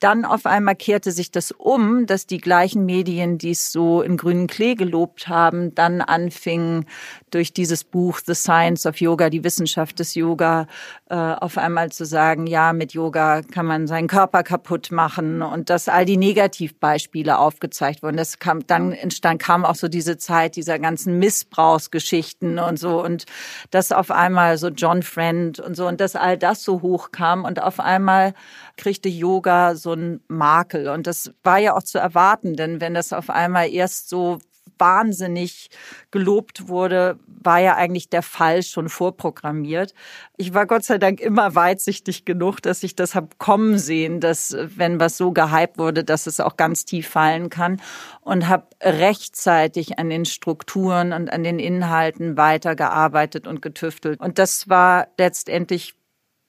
dann 0.00 0.24
auf 0.24 0.46
einmal 0.46 0.76
kehrte 0.76 1.12
sich 1.12 1.30
das 1.30 1.50
um, 1.50 2.06
dass 2.06 2.26
die 2.26 2.38
gleichen 2.38 2.84
Medien, 2.84 3.38
die 3.38 3.52
es 3.52 3.72
so 3.72 4.02
in 4.02 4.16
grünen 4.16 4.46
Klee 4.46 4.74
gelobt 4.74 5.28
haben, 5.28 5.74
dann 5.74 6.00
anfingen 6.00 6.86
durch 7.34 7.52
dieses 7.52 7.82
Buch 7.82 8.20
The 8.24 8.34
Science 8.34 8.86
of 8.86 9.00
Yoga, 9.00 9.28
die 9.28 9.42
Wissenschaft 9.42 9.98
des 9.98 10.14
Yoga, 10.14 10.66
äh, 11.10 11.14
auf 11.16 11.58
einmal 11.58 11.90
zu 11.90 12.04
sagen, 12.04 12.46
ja, 12.46 12.72
mit 12.72 12.92
Yoga 12.92 13.42
kann 13.42 13.66
man 13.66 13.86
seinen 13.86 14.06
Körper 14.06 14.42
kaputt 14.44 14.92
machen 14.92 15.42
und 15.42 15.68
dass 15.68 15.88
all 15.88 16.04
die 16.04 16.16
Negativbeispiele 16.16 17.38
aufgezeigt 17.38 18.02
wurden. 18.02 18.16
Das 18.16 18.38
kam, 18.38 18.66
dann 18.66 18.92
entstand, 18.92 19.42
kam 19.42 19.64
auch 19.64 19.74
so 19.74 19.88
diese 19.88 20.16
Zeit 20.16 20.56
dieser 20.56 20.78
ganzen 20.78 21.18
Missbrauchsgeschichten 21.18 22.58
und 22.58 22.78
so 22.78 23.02
und 23.02 23.24
dass 23.70 23.90
auf 23.90 24.10
einmal 24.10 24.56
so 24.56 24.68
John 24.68 25.02
Friend 25.02 25.58
und 25.58 25.76
so 25.76 25.88
und 25.88 26.00
dass 26.00 26.14
all 26.14 26.38
das 26.38 26.62
so 26.62 26.82
hoch 26.82 27.10
kam 27.10 27.44
und 27.44 27.60
auf 27.60 27.80
einmal 27.80 28.34
kriegte 28.76 29.08
Yoga 29.08 29.74
so 29.74 29.92
einen 29.92 30.20
Makel. 30.28 30.88
Und 30.88 31.06
das 31.06 31.32
war 31.42 31.58
ja 31.58 31.76
auch 31.76 31.82
zu 31.82 31.98
erwarten, 31.98 32.54
denn 32.54 32.80
wenn 32.80 32.94
das 32.94 33.12
auf 33.12 33.30
einmal 33.30 33.68
erst 33.72 34.08
so 34.08 34.38
wahnsinnig 34.78 35.70
gelobt 36.10 36.68
wurde, 36.68 37.18
war 37.26 37.58
ja 37.58 37.76
eigentlich 37.76 38.08
der 38.08 38.22
Fall 38.22 38.62
schon 38.62 38.88
vorprogrammiert. 38.88 39.94
Ich 40.36 40.54
war 40.54 40.66
Gott 40.66 40.84
sei 40.84 40.98
Dank 40.98 41.20
immer 41.20 41.54
weitsichtig 41.54 42.24
genug, 42.24 42.60
dass 42.60 42.82
ich 42.82 42.96
das 42.96 43.14
habe 43.14 43.28
kommen 43.38 43.78
sehen, 43.78 44.20
dass 44.20 44.56
wenn 44.58 45.00
was 45.00 45.16
so 45.16 45.32
gehypt 45.32 45.78
wurde, 45.78 46.04
dass 46.04 46.26
es 46.26 46.40
auch 46.40 46.56
ganz 46.56 46.84
tief 46.84 47.08
fallen 47.08 47.50
kann 47.50 47.80
und 48.20 48.48
habe 48.48 48.66
rechtzeitig 48.82 49.98
an 49.98 50.10
den 50.10 50.24
Strukturen 50.24 51.12
und 51.12 51.30
an 51.32 51.44
den 51.44 51.58
Inhalten 51.58 52.36
weitergearbeitet 52.36 53.46
und 53.46 53.62
getüftelt. 53.62 54.20
Und 54.20 54.38
das 54.38 54.68
war 54.68 55.08
letztendlich 55.18 55.94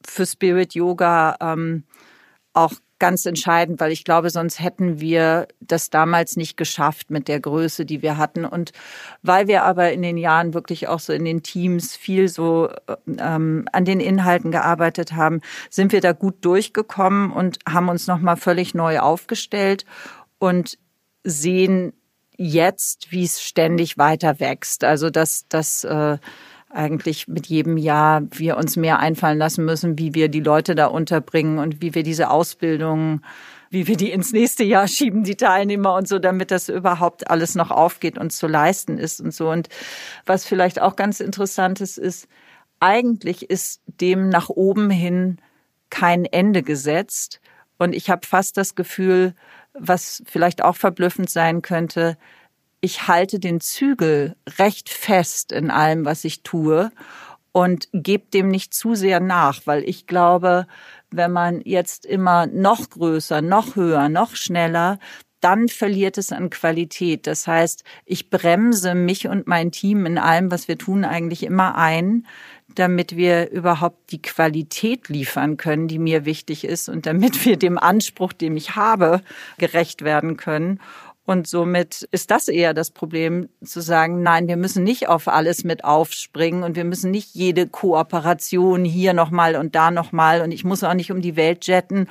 für 0.05 0.25
Spirit 0.25 0.75
Yoga 0.75 1.37
ähm, 1.41 1.83
auch 2.53 2.73
ganz 2.99 3.25
entscheidend, 3.25 3.79
weil 3.79 3.91
ich 3.91 4.03
glaube, 4.03 4.29
sonst 4.29 4.59
hätten 4.59 4.99
wir 4.99 5.47
das 5.59 5.89
damals 5.89 6.37
nicht 6.37 6.55
geschafft 6.57 7.11
mit 7.11 7.27
der 7.27 7.39
Größe, 7.39 7.85
die 7.85 8.01
wir 8.01 8.17
hatten. 8.17 8.45
Und 8.45 8.71
weil 9.21 9.47
wir 9.47 9.63
aber 9.63 9.91
in 9.91 10.01
den 10.01 10.17
Jahren 10.17 10.53
wirklich 10.53 10.87
auch 10.87 10.99
so 10.99 11.11
in 11.11 11.25
den 11.25 11.43
Teams 11.43 11.95
viel 11.95 12.27
so 12.29 12.69
ähm, 13.17 13.67
an 13.71 13.85
den 13.85 13.99
Inhalten 13.99 14.51
gearbeitet 14.51 15.13
haben, 15.13 15.41
sind 15.69 15.91
wir 15.91 16.01
da 16.01 16.13
gut 16.13 16.43
durchgekommen 16.45 17.31
und 17.31 17.59
haben 17.67 17.89
uns 17.89 18.07
nochmal 18.07 18.37
völlig 18.37 18.73
neu 18.73 18.99
aufgestellt 18.99 19.85
und 20.39 20.77
sehen 21.23 21.93
jetzt, 22.37 23.11
wie 23.11 23.23
es 23.23 23.41
ständig 23.41 23.97
weiter 23.97 24.39
wächst. 24.39 24.83
Also 24.83 25.09
dass 25.09 25.47
das 25.49 25.83
äh, 25.83 26.17
eigentlich 26.75 27.27
mit 27.27 27.47
jedem 27.47 27.77
Jahr 27.77 28.23
wir 28.31 28.57
uns 28.57 28.75
mehr 28.75 28.99
einfallen 28.99 29.37
lassen 29.37 29.65
müssen, 29.65 29.97
wie 29.97 30.13
wir 30.13 30.29
die 30.29 30.41
Leute 30.41 30.75
da 30.75 30.87
unterbringen 30.87 31.59
und 31.59 31.81
wie 31.81 31.95
wir 31.95 32.03
diese 32.03 32.29
Ausbildung, 32.29 33.21
wie 33.69 33.87
wir 33.87 33.97
die 33.97 34.11
ins 34.11 34.31
nächste 34.31 34.63
Jahr 34.63 34.87
schieben, 34.87 35.23
die 35.23 35.35
Teilnehmer 35.35 35.95
und 35.95 36.07
so, 36.07 36.19
damit 36.19 36.51
das 36.51 36.69
überhaupt 36.69 37.29
alles 37.29 37.55
noch 37.55 37.71
aufgeht 37.71 38.17
und 38.17 38.31
zu 38.31 38.47
leisten 38.47 38.97
ist 38.97 39.21
und 39.21 39.33
so. 39.33 39.49
Und 39.49 39.69
was 40.25 40.45
vielleicht 40.45 40.81
auch 40.81 40.95
ganz 40.95 41.19
interessant 41.19 41.81
ist, 41.81 41.97
ist, 41.97 42.27
eigentlich 42.79 43.49
ist 43.49 43.81
dem 43.87 44.29
nach 44.29 44.49
oben 44.49 44.89
hin 44.89 45.39
kein 45.89 46.25
Ende 46.25 46.61
gesetzt. 46.61 47.39
Und 47.77 47.93
ich 47.93 48.09
habe 48.09 48.27
fast 48.27 48.57
das 48.57 48.75
Gefühl, 48.75 49.33
was 49.73 50.23
vielleicht 50.25 50.63
auch 50.63 50.75
verblüffend 50.75 51.29
sein 51.29 51.61
könnte, 51.61 52.17
ich 52.85 53.07
halte 53.07 53.39
den 53.39 53.61
Zügel 53.61 54.35
recht 54.59 54.89
fest 54.89 55.51
in 55.51 55.71
allem, 55.71 56.05
was 56.05 56.23
ich 56.23 56.43
tue 56.43 56.91
und 57.51 57.89
gebe 57.93 58.25
dem 58.31 58.47
nicht 58.47 58.75
zu 58.75 58.93
sehr 58.93 59.19
nach, 59.19 59.61
weil 59.65 59.83
ich 59.89 60.05
glaube, 60.05 60.67
wenn 61.09 61.31
man 61.31 61.61
jetzt 61.61 62.05
immer 62.05 62.45
noch 62.45 62.91
größer, 62.91 63.41
noch 63.41 63.75
höher, 63.75 64.07
noch 64.07 64.35
schneller, 64.35 64.99
dann 65.41 65.67
verliert 65.67 66.19
es 66.19 66.31
an 66.31 66.51
Qualität. 66.51 67.25
Das 67.25 67.47
heißt, 67.47 67.83
ich 68.05 68.29
bremse 68.29 68.93
mich 68.93 69.27
und 69.27 69.47
mein 69.47 69.71
Team 69.71 70.05
in 70.05 70.17
allem, 70.17 70.51
was 70.51 70.67
wir 70.67 70.77
tun, 70.77 71.05
eigentlich 71.05 71.43
immer 71.43 71.75
ein, 71.75 72.27
damit 72.73 73.15
wir 73.15 73.51
überhaupt 73.51 74.11
die 74.11 74.21
Qualität 74.21 75.07
liefern 75.09 75.57
können, 75.57 75.87
die 75.87 75.99
mir 75.99 76.25
wichtig 76.25 76.65
ist 76.65 76.89
und 76.89 77.05
damit 77.05 77.45
wir 77.45 77.57
dem 77.57 77.77
Anspruch, 77.77 78.33
den 78.33 78.57
ich 78.57 78.75
habe, 78.75 79.21
gerecht 79.57 80.03
werden 80.03 80.37
können. 80.37 80.79
Und 81.25 81.47
somit 81.47 82.07
ist 82.11 82.29
das 82.29 82.47
eher 82.47 82.75
das 82.75 82.91
Problem, 82.91 83.49
zu 83.63 83.81
sagen, 83.81 84.21
nein, 84.21 84.47
wir 84.47 84.57
müssen 84.57 84.83
nicht 84.83 85.09
auf 85.09 85.27
alles 85.27 85.63
mit 85.63 85.83
aufspringen 85.83 86.63
und 86.63 86.75
wir 86.75 86.83
müssen 86.83 87.09
nicht 87.09 87.33
jede 87.33 87.67
Kooperation 87.67 88.85
hier 88.85 89.13
nochmal 89.13 89.55
und 89.55 89.73
da 89.73 89.89
nochmal. 89.89 90.41
Und 90.41 90.51
ich 90.51 90.63
muss 90.63 90.83
auch 90.83 90.93
nicht 90.93 91.11
um 91.11 91.21
die 91.21 91.35
Welt 91.35 91.65
jetten 91.65 92.07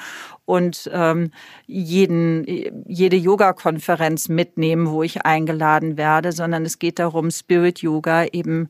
und 0.46 0.90
ähm, 0.92 1.31
jeden, 1.66 2.44
jede 2.88 3.16
Yoga-Konferenz 3.16 4.29
mitnehmen, 4.29 4.90
wo 4.90 5.05
ich 5.05 5.24
eingeladen 5.24 5.96
werde, 5.96 6.33
sondern 6.33 6.64
es 6.64 6.81
geht 6.81 6.98
darum, 6.98 7.31
Spirit 7.31 7.81
Yoga 7.83 8.27
eben 8.33 8.68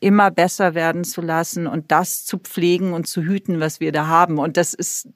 immer 0.00 0.30
besser 0.30 0.74
werden 0.74 1.04
zu 1.04 1.20
lassen 1.20 1.66
und 1.66 1.92
das 1.92 2.24
zu 2.24 2.38
pflegen 2.38 2.94
und 2.94 3.06
zu 3.06 3.22
hüten, 3.22 3.60
was 3.60 3.80
wir 3.80 3.92
da 3.92 4.06
haben. 4.06 4.38
Und 4.38 4.56
das 4.56 4.74
ist 4.74 5.08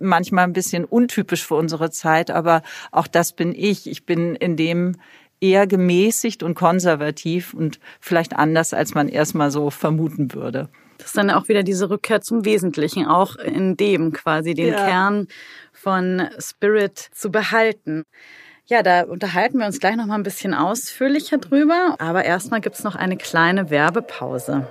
manchmal 0.00 0.44
ein 0.44 0.52
bisschen 0.52 0.84
untypisch 0.84 1.46
für 1.46 1.54
unsere 1.54 1.90
Zeit, 1.90 2.30
aber 2.30 2.62
auch 2.90 3.06
das 3.06 3.32
bin 3.32 3.54
ich. 3.54 3.88
Ich 3.88 4.04
bin 4.04 4.34
in 4.34 4.56
dem 4.56 4.96
eher 5.40 5.66
gemäßigt 5.66 6.42
und 6.42 6.54
konservativ 6.54 7.54
und 7.54 7.80
vielleicht 8.00 8.34
anders, 8.36 8.74
als 8.74 8.94
man 8.94 9.08
erstmal 9.08 9.50
so 9.50 9.70
vermuten 9.70 10.34
würde. 10.34 10.68
Das 10.98 11.08
ist 11.08 11.16
dann 11.16 11.30
auch 11.30 11.48
wieder 11.48 11.64
diese 11.64 11.90
Rückkehr 11.90 12.20
zum 12.20 12.44
Wesentlichen, 12.44 13.06
auch 13.06 13.34
in 13.36 13.76
dem 13.76 14.12
quasi 14.12 14.54
den 14.54 14.68
ja. 14.68 14.86
Kern 14.86 15.26
von 15.72 16.28
Spirit 16.38 16.96
zu 16.96 17.30
behalten. 17.30 18.04
Ja, 18.72 18.82
da 18.82 19.02
unterhalten 19.02 19.58
wir 19.58 19.66
uns 19.66 19.80
gleich 19.80 19.96
noch 19.96 20.06
mal 20.06 20.14
ein 20.14 20.22
bisschen 20.22 20.54
ausführlicher 20.54 21.36
drüber. 21.36 21.96
Aber 21.98 22.24
erstmal 22.24 22.62
gibt's 22.62 22.82
noch 22.82 22.94
eine 22.94 23.18
kleine 23.18 23.68
Werbepause. 23.68 24.66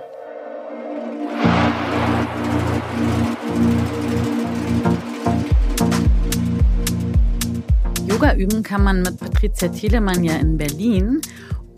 Yoga 8.08 8.34
üben 8.34 8.64
kann 8.64 8.82
man 8.82 9.02
mit 9.02 9.18
Patricia 9.18 9.68
Thielemann 9.68 10.24
ja 10.24 10.34
in 10.34 10.56
Berlin 10.56 11.20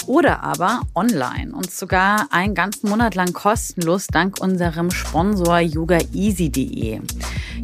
oder 0.06 0.42
aber 0.42 0.80
online 0.94 1.54
und 1.54 1.70
sogar 1.70 2.28
einen 2.30 2.54
ganzen 2.54 2.88
Monat 2.88 3.16
lang 3.16 3.34
kostenlos 3.34 4.06
dank 4.06 4.40
unserem 4.40 4.90
Sponsor 4.90 5.58
yogaeasy.de. 5.58 7.02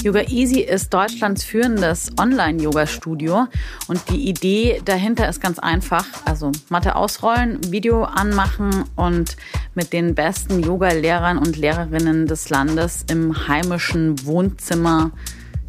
Yoga 0.03 0.23
Easy 0.29 0.61
ist 0.61 0.95
Deutschlands 0.95 1.45
führendes 1.45 2.11
Online-Yoga-Studio 2.19 3.47
und 3.89 4.01
die 4.09 4.29
Idee 4.29 4.81
dahinter 4.85 5.29
ist 5.29 5.41
ganz 5.41 5.59
einfach. 5.59 6.07
Also 6.25 6.53
Matte 6.71 6.97
ausrollen, 6.97 7.61
Video 7.71 8.05
anmachen 8.05 8.85
und 8.97 9.37
mit 9.75 9.93
den 9.93 10.15
besten 10.15 10.63
Yoga-Lehrern 10.63 11.37
und 11.37 11.57
Lehrerinnen 11.57 12.27
des 12.27 12.49
Landes 12.49 13.05
im 13.11 13.47
heimischen 13.47 14.25
Wohnzimmer 14.25 15.11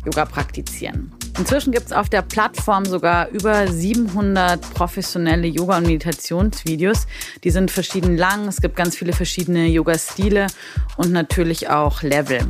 Yoga 0.06 0.26
praktizieren. 0.26 1.12
Inzwischen 1.38 1.72
gibt 1.72 1.88
es 1.88 1.94
auf 1.94 2.10
der 2.10 2.22
Plattform 2.22 2.86
sogar 2.86 3.30
über 3.30 3.68
700 3.68 4.62
professionelle 4.74 5.48
Yoga- 5.48 5.78
und 5.78 5.88
Meditationsvideos. 5.88 7.08
Die 7.44 7.52
sind 7.52 7.72
verschieden 7.72 8.18
lang. 8.18 8.48
Es 8.48 8.62
gibt 8.62 8.76
ganz 8.76 8.96
viele 8.96 9.14
verschiedene 9.14 9.68
Yoga-Stile 9.68 10.48
und 10.98 11.12
natürlich 11.12 11.70
auch 11.70 12.02
Level. 12.04 12.48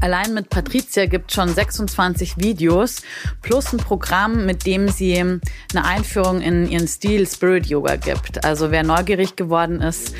Allein 0.00 0.34
mit 0.34 0.50
Patricia 0.50 1.06
gibt 1.06 1.32
schon 1.32 1.48
26 1.48 2.38
Videos 2.38 3.02
plus 3.42 3.72
ein 3.72 3.78
Programm, 3.78 4.44
mit 4.46 4.66
dem 4.66 4.88
sie 4.88 5.16
eine 5.18 5.84
Einführung 5.84 6.40
in 6.40 6.68
ihren 6.68 6.88
Stil 6.88 7.26
Spirit 7.26 7.66
Yoga 7.66 7.96
gibt. 7.96 8.44
Also 8.44 8.70
wer 8.70 8.82
neugierig 8.82 9.36
geworden 9.36 9.80
ist 9.80 10.14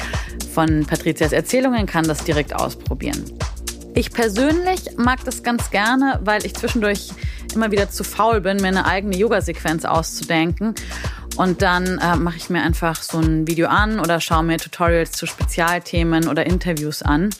von 0.52 0.86
Patricias 0.86 1.32
Erzählungen, 1.32 1.86
kann 1.86 2.06
das 2.06 2.24
direkt 2.24 2.54
ausprobieren. 2.54 3.24
Ich 3.96 4.10
persönlich 4.10 4.96
mag 4.96 5.24
das 5.24 5.42
ganz 5.42 5.70
gerne, 5.70 6.18
weil 6.24 6.44
ich 6.44 6.54
zwischendurch 6.54 7.10
immer 7.54 7.70
wieder 7.70 7.90
zu 7.90 8.02
faul 8.02 8.40
bin, 8.40 8.56
mir 8.56 8.68
eine 8.68 8.86
eigene 8.86 9.16
Yoga-Sequenz 9.16 9.84
auszudenken. 9.84 10.74
Und 11.36 11.62
dann 11.62 11.98
äh, 11.98 12.16
mache 12.16 12.36
ich 12.36 12.50
mir 12.50 12.62
einfach 12.62 13.02
so 13.02 13.18
ein 13.18 13.46
Video 13.46 13.68
an 13.68 13.98
oder 13.98 14.20
schaue 14.20 14.44
mir 14.44 14.58
Tutorials 14.58 15.12
zu 15.12 15.26
Spezialthemen 15.26 16.28
oder 16.28 16.46
Interviews 16.46 17.02
an 17.02 17.30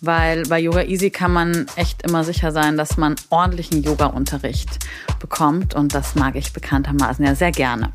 weil 0.00 0.44
bei 0.44 0.60
Yoga 0.60 0.82
Easy 0.82 1.10
kann 1.10 1.32
man 1.32 1.66
echt 1.76 2.02
immer 2.02 2.24
sicher 2.24 2.52
sein, 2.52 2.76
dass 2.76 2.96
man 2.96 3.16
ordentlichen 3.30 3.82
Yoga-Unterricht 3.82 4.78
bekommt 5.18 5.74
und 5.74 5.94
das 5.94 6.14
mag 6.14 6.36
ich 6.36 6.52
bekanntermaßen 6.52 7.24
ja 7.24 7.34
sehr 7.34 7.50
gerne. 7.50 7.92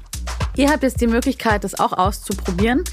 Ihr 0.55 0.69
habt 0.69 0.83
jetzt 0.83 1.01
die 1.01 1.07
Möglichkeit, 1.07 1.63
das 1.63 1.79
auch 1.79 1.93
auszuprobieren. 1.93 2.83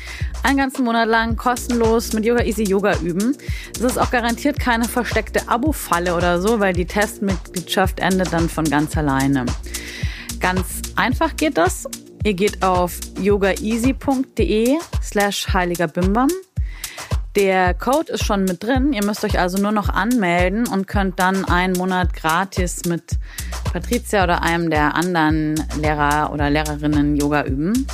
Einen 0.42 0.56
ganzen 0.56 0.84
Monat 0.84 1.08
lang 1.08 1.36
kostenlos 1.36 2.14
mit 2.14 2.24
Yoga 2.24 2.42
Easy 2.42 2.62
Yoga 2.62 2.96
üben. 3.00 3.36
Es 3.74 3.82
ist 3.82 3.98
auch 3.98 4.10
garantiert 4.10 4.58
keine 4.58 4.84
versteckte 4.84 5.46
Abo-Falle 5.46 6.14
oder 6.14 6.40
so, 6.40 6.58
weil 6.58 6.72
die 6.72 6.86
Testmitgliedschaft 6.86 8.00
endet 8.00 8.32
dann 8.32 8.48
von 8.48 8.64
ganz 8.64 8.96
alleine. 8.96 9.44
Ganz 10.40 10.80
einfach 10.96 11.36
geht 11.36 11.58
das. 11.58 11.86
Ihr 12.24 12.34
geht 12.34 12.62
auf 12.62 13.00
yogaeasy.de 13.20 14.78
slash 15.02 15.48
heiliger 15.52 15.88
Bimbam 15.88 16.28
der 17.36 17.74
Code 17.74 18.12
ist 18.12 18.24
schon 18.24 18.44
mit 18.44 18.62
drin. 18.62 18.92
Ihr 18.92 19.04
müsst 19.04 19.24
euch 19.24 19.38
also 19.38 19.58
nur 19.58 19.72
noch 19.72 19.88
anmelden 19.88 20.66
und 20.66 20.86
könnt 20.86 21.20
dann 21.20 21.44
einen 21.44 21.74
Monat 21.74 22.12
gratis 22.14 22.84
mit 22.86 23.18
Patricia 23.72 24.24
oder 24.24 24.42
einem 24.42 24.68
der 24.70 24.94
anderen 24.96 25.54
Lehrer 25.80 26.32
oder 26.32 26.50
Lehrerinnen 26.50 27.14
Yoga 27.16 27.44
üben. 27.44 27.86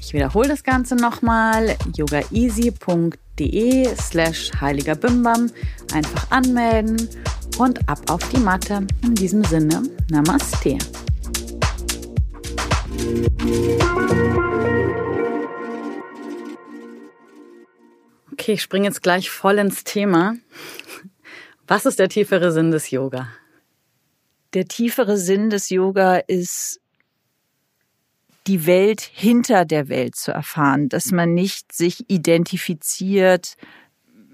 Ich 0.00 0.12
wiederhole 0.12 0.48
das 0.48 0.64
Ganze 0.64 0.96
nochmal. 0.96 1.76
yogaeasy.de 1.96 3.88
slash 3.96 4.50
heiliger 4.60 4.96
Bimbam. 4.96 5.50
Einfach 5.94 6.30
anmelden 6.30 7.08
und 7.58 7.88
ab 7.88 8.00
auf 8.10 8.28
die 8.30 8.40
Matte. 8.40 8.86
In 9.02 9.14
diesem 9.14 9.44
Sinne, 9.44 9.84
Namaste. 10.10 10.78
Okay, 18.32 18.54
ich 18.54 18.62
springe 18.62 18.86
jetzt 18.86 19.02
gleich 19.02 19.30
voll 19.30 19.58
ins 19.58 19.84
Thema. 19.84 20.34
Was 21.66 21.86
ist 21.86 21.98
der 21.98 22.08
tiefere 22.08 22.52
Sinn 22.52 22.70
des 22.70 22.90
Yoga? 22.90 23.28
Der 24.54 24.66
tiefere 24.66 25.16
Sinn 25.16 25.50
des 25.50 25.70
Yoga 25.70 26.16
ist, 26.16 26.80
die 28.46 28.66
Welt 28.66 29.00
hinter 29.00 29.64
der 29.64 29.88
Welt 29.88 30.16
zu 30.16 30.32
erfahren, 30.32 30.88
dass 30.88 31.12
man 31.12 31.34
nicht 31.34 31.72
sich 31.72 32.08
identifiziert 32.08 33.56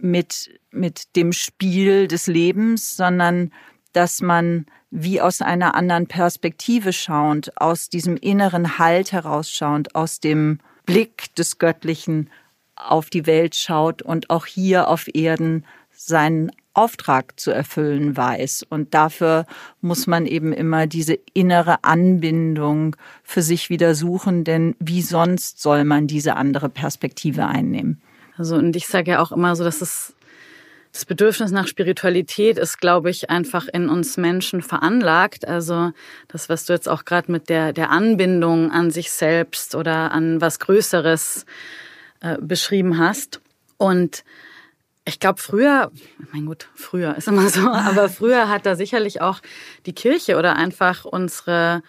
mit, 0.00 0.58
mit 0.70 1.16
dem 1.16 1.32
Spiel 1.32 2.08
des 2.08 2.26
Lebens, 2.26 2.96
sondern 2.96 3.52
dass 3.92 4.20
man 4.20 4.66
wie 4.98 5.20
aus 5.20 5.42
einer 5.42 5.74
anderen 5.74 6.06
Perspektive 6.06 6.92
schauend, 6.94 7.60
aus 7.60 7.90
diesem 7.90 8.16
inneren 8.16 8.78
Halt 8.78 9.12
herausschauend, 9.12 9.94
aus 9.94 10.20
dem 10.20 10.58
Blick 10.86 11.34
des 11.34 11.58
Göttlichen 11.58 12.30
auf 12.76 13.10
die 13.10 13.26
Welt 13.26 13.54
schaut 13.54 14.00
und 14.00 14.30
auch 14.30 14.46
hier 14.46 14.88
auf 14.88 15.06
Erden 15.14 15.66
seinen 15.92 16.50
Auftrag 16.72 17.38
zu 17.38 17.50
erfüllen 17.50 18.16
weiß. 18.16 18.64
Und 18.70 18.94
dafür 18.94 19.44
muss 19.82 20.06
man 20.06 20.24
eben 20.24 20.54
immer 20.54 20.86
diese 20.86 21.18
innere 21.34 21.84
Anbindung 21.84 22.96
für 23.22 23.42
sich 23.42 23.68
wieder 23.68 23.94
suchen, 23.94 24.44
denn 24.44 24.76
wie 24.78 25.02
sonst 25.02 25.60
soll 25.60 25.84
man 25.84 26.06
diese 26.06 26.36
andere 26.36 26.70
Perspektive 26.70 27.46
einnehmen? 27.46 28.00
Also, 28.38 28.56
und 28.56 28.76
ich 28.76 28.86
sage 28.86 29.12
ja 29.12 29.22
auch 29.22 29.32
immer 29.32 29.56
so, 29.56 29.64
dass 29.64 29.82
es 29.82 30.15
das 30.96 31.04
Bedürfnis 31.04 31.50
nach 31.50 31.68
Spiritualität 31.68 32.56
ist, 32.56 32.80
glaube 32.80 33.10
ich, 33.10 33.28
einfach 33.28 33.68
in 33.68 33.90
uns 33.90 34.16
Menschen 34.16 34.62
veranlagt. 34.62 35.46
Also 35.46 35.92
das, 36.26 36.48
was 36.48 36.64
du 36.64 36.72
jetzt 36.72 36.88
auch 36.88 37.04
gerade 37.04 37.30
mit 37.30 37.50
der, 37.50 37.74
der 37.74 37.90
Anbindung 37.90 38.70
an 38.70 38.90
sich 38.90 39.10
selbst 39.10 39.74
oder 39.74 40.10
an 40.12 40.40
was 40.40 40.58
Größeres 40.58 41.44
äh, 42.22 42.38
beschrieben 42.40 42.96
hast. 42.96 43.42
Und 43.76 44.24
ich 45.04 45.20
glaube, 45.20 45.38
früher, 45.38 45.92
mein 46.32 46.46
Gott, 46.46 46.68
früher 46.74 47.14
ist 47.14 47.28
immer 47.28 47.50
so, 47.50 47.60
aber 47.70 48.08
früher 48.08 48.48
hat 48.48 48.64
da 48.64 48.74
sicherlich 48.74 49.20
auch 49.20 49.40
die 49.84 49.92
Kirche 49.92 50.38
oder 50.38 50.56
einfach 50.56 51.04
unsere, 51.04 51.82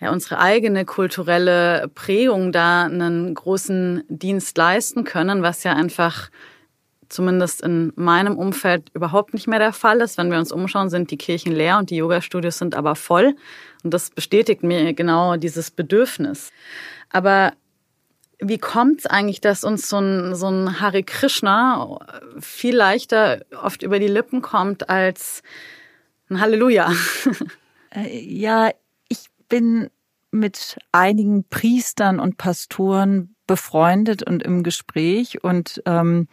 ja, 0.00 0.10
unsere 0.12 0.38
eigene 0.38 0.86
kulturelle 0.86 1.90
Prägung 1.94 2.52
da 2.52 2.84
einen 2.84 3.34
großen 3.34 4.02
Dienst 4.08 4.56
leisten 4.56 5.04
können, 5.04 5.42
was 5.42 5.62
ja 5.62 5.74
einfach 5.74 6.30
zumindest 7.10 7.60
in 7.60 7.92
meinem 7.96 8.38
Umfeld 8.38 8.90
überhaupt 8.94 9.34
nicht 9.34 9.46
mehr 9.46 9.58
der 9.58 9.72
Fall 9.72 10.00
ist. 10.00 10.16
Wenn 10.16 10.30
wir 10.30 10.38
uns 10.38 10.52
umschauen, 10.52 10.88
sind 10.88 11.10
die 11.10 11.18
Kirchen 11.18 11.52
leer 11.52 11.78
und 11.78 11.90
die 11.90 11.96
Yoga-Studios 11.96 12.58
sind 12.58 12.74
aber 12.74 12.94
voll. 12.94 13.34
Und 13.82 13.92
das 13.92 14.10
bestätigt 14.10 14.62
mir 14.62 14.94
genau 14.94 15.36
dieses 15.36 15.70
Bedürfnis. 15.70 16.50
Aber 17.10 17.52
wie 18.38 18.58
kommt 18.58 19.00
es 19.00 19.06
eigentlich, 19.06 19.40
dass 19.40 19.64
uns 19.64 19.88
so 19.88 19.98
ein, 19.98 20.34
so 20.34 20.48
ein 20.48 20.80
Hare 20.80 21.02
Krishna 21.02 21.98
viel 22.38 22.76
leichter 22.76 23.44
oft 23.62 23.82
über 23.82 23.98
die 23.98 24.08
Lippen 24.08 24.40
kommt 24.40 24.88
als 24.88 25.42
ein 26.28 26.40
Halleluja? 26.40 26.92
Äh, 27.92 28.20
ja, 28.20 28.70
ich 29.08 29.26
bin 29.48 29.90
mit 30.30 30.78
einigen 30.92 31.42
Priestern 31.48 32.20
und 32.20 32.36
Pastoren 32.36 33.34
befreundet 33.48 34.22
und 34.22 34.44
im 34.44 34.62
Gespräch 34.62 35.42
und 35.42 35.82
ähm, 35.86 36.28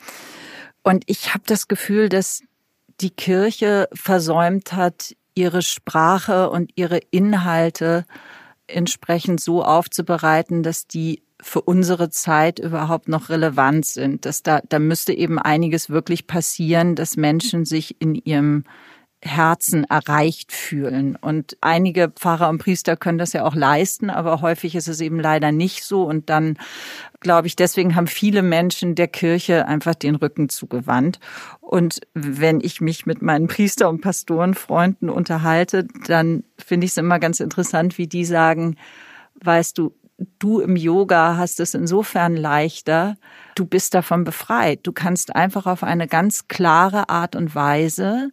und 0.87 1.03
ich 1.07 1.33
habe 1.33 1.43
das 1.45 1.67
Gefühl, 1.67 2.07
dass 2.07 2.43
die 3.01 3.09
Kirche 3.09 3.89
versäumt 3.93 4.71
hat, 4.71 5.15
ihre 5.35 5.61
Sprache 5.61 6.49
und 6.49 6.71
ihre 6.75 6.99
Inhalte 7.11 8.05
entsprechend 8.67 9.41
so 9.41 9.65
aufzubereiten, 9.65 10.63
dass 10.63 10.87
die 10.87 11.23
für 11.41 11.61
unsere 11.61 12.09
Zeit 12.09 12.57
überhaupt 12.59 13.09
noch 13.09 13.27
relevant 13.27 13.85
sind. 13.85 14.25
Dass 14.25 14.43
da, 14.43 14.61
da 14.69 14.79
müsste 14.79 15.11
eben 15.11 15.39
einiges 15.39 15.89
wirklich 15.89 16.25
passieren, 16.25 16.95
dass 16.95 17.17
Menschen 17.17 17.65
sich 17.65 17.99
in 17.99 18.15
ihrem 18.15 18.63
Herzen 19.27 19.83
erreicht 19.83 20.51
fühlen. 20.51 21.15
Und 21.15 21.57
einige 21.61 22.09
Pfarrer 22.09 22.49
und 22.49 22.57
Priester 22.57 22.95
können 22.95 23.17
das 23.17 23.33
ja 23.33 23.45
auch 23.45 23.55
leisten, 23.55 24.09
aber 24.09 24.41
häufig 24.41 24.75
ist 24.75 24.87
es 24.87 25.01
eben 25.01 25.19
leider 25.19 25.51
nicht 25.51 25.83
so. 25.83 26.03
Und 26.03 26.29
dann, 26.29 26.57
glaube 27.19 27.47
ich, 27.47 27.55
deswegen 27.55 27.95
haben 27.95 28.07
viele 28.07 28.41
Menschen 28.41 28.95
der 28.95 29.07
Kirche 29.07 29.67
einfach 29.67 29.95
den 29.95 30.15
Rücken 30.15 30.49
zugewandt. 30.49 31.19
Und 31.61 32.01
wenn 32.13 32.61
ich 32.61 32.81
mich 32.81 33.05
mit 33.05 33.21
meinen 33.21 33.47
Priester- 33.47 33.89
und 33.89 34.01
Pastorenfreunden 34.01 35.09
unterhalte, 35.09 35.87
dann 36.07 36.43
finde 36.57 36.85
ich 36.85 36.91
es 36.91 36.97
immer 36.97 37.19
ganz 37.19 37.39
interessant, 37.39 37.97
wie 37.97 38.07
die 38.07 38.25
sagen, 38.25 38.77
weißt 39.43 39.77
du, 39.77 39.93
du 40.39 40.59
im 40.59 40.75
Yoga 40.75 41.37
hast 41.37 41.59
es 41.59 41.73
insofern 41.73 42.35
leichter, 42.35 43.17
du 43.55 43.65
bist 43.65 43.93
davon 43.93 44.23
befreit. 44.23 44.79
Du 44.83 44.91
kannst 44.91 45.35
einfach 45.35 45.65
auf 45.65 45.83
eine 45.83 46.07
ganz 46.07 46.47
klare 46.47 47.09
Art 47.09 47.35
und 47.35 47.53
Weise 47.55 48.31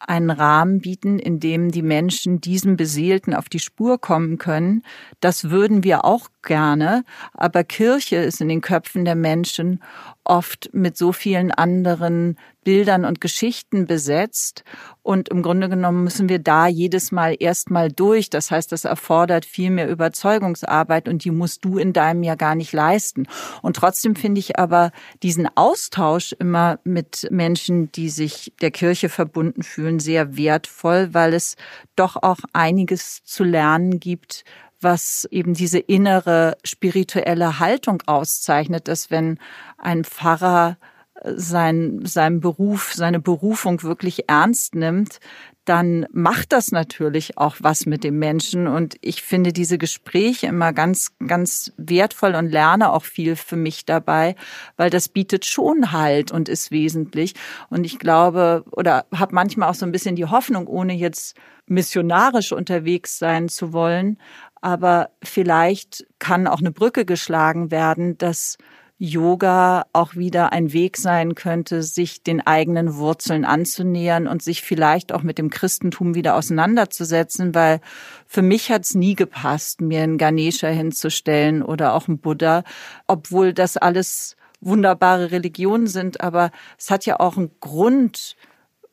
einen 0.00 0.30
Rahmen 0.30 0.80
bieten, 0.80 1.18
in 1.18 1.40
dem 1.40 1.70
die 1.70 1.82
Menschen 1.82 2.40
diesem 2.40 2.76
Beseelten 2.76 3.34
auf 3.34 3.48
die 3.48 3.58
Spur 3.58 4.00
kommen 4.00 4.38
können. 4.38 4.82
Das 5.20 5.50
würden 5.50 5.84
wir 5.84 6.04
auch 6.04 6.28
gerne, 6.42 7.04
aber 7.34 7.64
Kirche 7.64 8.16
ist 8.16 8.40
in 8.40 8.48
den 8.48 8.62
Köpfen 8.62 9.04
der 9.04 9.14
Menschen 9.14 9.82
oft 10.30 10.70
mit 10.72 10.96
so 10.96 11.12
vielen 11.12 11.50
anderen 11.50 12.38
Bildern 12.62 13.04
und 13.04 13.20
Geschichten 13.20 13.86
besetzt. 13.86 14.62
Und 15.02 15.28
im 15.30 15.42
Grunde 15.42 15.68
genommen 15.68 16.04
müssen 16.04 16.28
wir 16.28 16.38
da 16.38 16.68
jedes 16.68 17.10
Mal 17.10 17.34
erstmal 17.38 17.90
durch. 17.90 18.30
Das 18.30 18.52
heißt, 18.52 18.70
das 18.70 18.84
erfordert 18.84 19.44
viel 19.44 19.70
mehr 19.70 19.88
Überzeugungsarbeit 19.88 21.08
und 21.08 21.24
die 21.24 21.32
musst 21.32 21.64
du 21.64 21.78
in 21.78 21.92
deinem 21.92 22.22
ja 22.22 22.36
gar 22.36 22.54
nicht 22.54 22.72
leisten. 22.72 23.26
Und 23.60 23.74
trotzdem 23.74 24.14
finde 24.14 24.38
ich 24.38 24.56
aber 24.56 24.92
diesen 25.24 25.48
Austausch 25.56 26.32
immer 26.38 26.78
mit 26.84 27.26
Menschen, 27.32 27.90
die 27.90 28.08
sich 28.08 28.52
der 28.60 28.70
Kirche 28.70 29.08
verbunden 29.08 29.64
fühlen, 29.64 29.98
sehr 29.98 30.36
wertvoll, 30.36 31.08
weil 31.12 31.34
es 31.34 31.56
doch 31.96 32.16
auch 32.22 32.38
einiges 32.52 33.24
zu 33.24 33.42
lernen 33.42 33.98
gibt, 33.98 34.44
was 34.80 35.26
eben 35.30 35.54
diese 35.54 35.78
innere 35.78 36.56
spirituelle 36.64 37.58
Haltung 37.58 38.02
auszeichnet, 38.06 38.88
dass 38.88 39.10
wenn 39.10 39.38
ein 39.78 40.04
Pfarrer 40.04 40.78
äh, 41.14 41.32
sein, 41.36 42.00
seinen 42.04 42.40
Beruf, 42.40 42.92
seine 42.94 43.20
Berufung 43.20 43.82
wirklich 43.82 44.28
ernst 44.28 44.74
nimmt, 44.74 45.20
dann 45.70 46.06
macht 46.10 46.52
das 46.52 46.72
natürlich 46.72 47.38
auch 47.38 47.56
was 47.60 47.86
mit 47.86 48.02
dem 48.02 48.18
Menschen. 48.18 48.66
Und 48.66 48.96
ich 49.02 49.22
finde 49.22 49.52
diese 49.52 49.78
Gespräche 49.78 50.46
immer 50.48 50.72
ganz, 50.72 51.12
ganz 51.24 51.72
wertvoll 51.76 52.34
und 52.34 52.50
lerne 52.50 52.92
auch 52.92 53.04
viel 53.04 53.36
für 53.36 53.56
mich 53.56 53.84
dabei, 53.84 54.34
weil 54.76 54.90
das 54.90 55.08
bietet 55.08 55.44
schon 55.44 55.92
Halt 55.92 56.32
und 56.32 56.48
ist 56.48 56.70
wesentlich. 56.70 57.34
Und 57.68 57.84
ich 57.84 57.98
glaube 57.98 58.64
oder 58.72 59.06
habe 59.14 59.34
manchmal 59.34 59.68
auch 59.68 59.74
so 59.74 59.86
ein 59.86 59.92
bisschen 59.92 60.16
die 60.16 60.26
Hoffnung, 60.26 60.66
ohne 60.66 60.94
jetzt 60.94 61.36
missionarisch 61.66 62.50
unterwegs 62.50 63.18
sein 63.18 63.48
zu 63.48 63.72
wollen, 63.72 64.18
aber 64.60 65.10
vielleicht 65.22 66.06
kann 66.18 66.46
auch 66.46 66.60
eine 66.60 66.72
Brücke 66.72 67.04
geschlagen 67.04 67.70
werden, 67.70 68.18
dass 68.18 68.58
Yoga 69.02 69.86
auch 69.94 70.14
wieder 70.14 70.52
ein 70.52 70.74
Weg 70.74 70.98
sein 70.98 71.34
könnte, 71.34 71.82
sich 71.82 72.22
den 72.22 72.46
eigenen 72.46 72.96
Wurzeln 72.96 73.46
anzunähern 73.46 74.28
und 74.28 74.42
sich 74.42 74.60
vielleicht 74.60 75.12
auch 75.12 75.22
mit 75.22 75.38
dem 75.38 75.48
Christentum 75.48 76.14
wieder 76.14 76.34
auseinanderzusetzen, 76.34 77.54
weil 77.54 77.80
für 78.26 78.42
mich 78.42 78.70
hat 78.70 78.84
es 78.84 78.94
nie 78.94 79.14
gepasst, 79.14 79.80
mir 79.80 80.02
einen 80.02 80.18
Ganesha 80.18 80.68
hinzustellen 80.68 81.62
oder 81.62 81.94
auch 81.94 82.08
einen 82.08 82.18
Buddha, 82.18 82.62
obwohl 83.06 83.54
das 83.54 83.78
alles 83.78 84.36
wunderbare 84.60 85.30
Religionen 85.30 85.86
sind, 85.86 86.20
aber 86.20 86.50
es 86.78 86.90
hat 86.90 87.06
ja 87.06 87.20
auch 87.20 87.38
einen 87.38 87.52
Grund, 87.60 88.36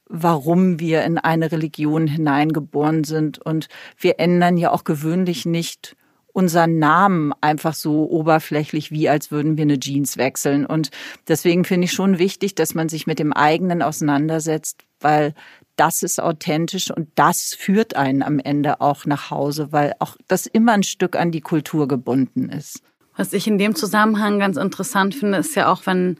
warum 0.09 0.79
wir 0.79 1.03
in 1.03 1.17
eine 1.17 1.51
Religion 1.51 2.07
hineingeboren 2.07 3.03
sind. 3.03 3.39
Und 3.39 3.67
wir 3.97 4.19
ändern 4.19 4.57
ja 4.57 4.71
auch 4.71 4.83
gewöhnlich 4.83 5.45
nicht 5.45 5.95
unseren 6.37 6.77
Namen 6.77 7.33
einfach 7.41 7.73
so 7.73 8.07
oberflächlich, 8.09 8.91
wie 8.91 9.09
als 9.09 9.31
würden 9.31 9.57
wir 9.57 9.63
eine 9.63 9.79
Jeans 9.79 10.17
wechseln. 10.17 10.67
Und 10.67 10.91
deswegen 11.27 11.65
finde 11.65 11.85
ich 11.85 11.93
schon 11.93 12.19
wichtig, 12.19 12.53
dass 12.53 12.75
man 12.75 12.89
sich 12.89 13.07
mit 13.07 13.17
dem 13.17 13.33
eigenen 13.33 13.81
auseinandersetzt, 13.81 14.83
weil 14.99 15.33
das 15.77 16.03
ist 16.03 16.21
authentisch 16.21 16.91
und 16.91 17.09
das 17.15 17.55
führt 17.57 17.95
einen 17.95 18.21
am 18.21 18.39
Ende 18.39 18.81
auch 18.81 19.05
nach 19.05 19.31
Hause, 19.31 19.71
weil 19.71 19.93
auch 19.99 20.15
das 20.27 20.45
immer 20.45 20.73
ein 20.73 20.83
Stück 20.83 21.15
an 21.15 21.31
die 21.31 21.41
Kultur 21.41 21.87
gebunden 21.87 22.49
ist. 22.49 22.81
Was 23.15 23.33
ich 23.33 23.47
in 23.47 23.57
dem 23.57 23.73
Zusammenhang 23.73 24.37
ganz 24.37 24.57
interessant 24.57 25.15
finde, 25.15 25.39
ist 25.39 25.55
ja 25.55 25.71
auch, 25.71 25.85
wenn 25.85 26.17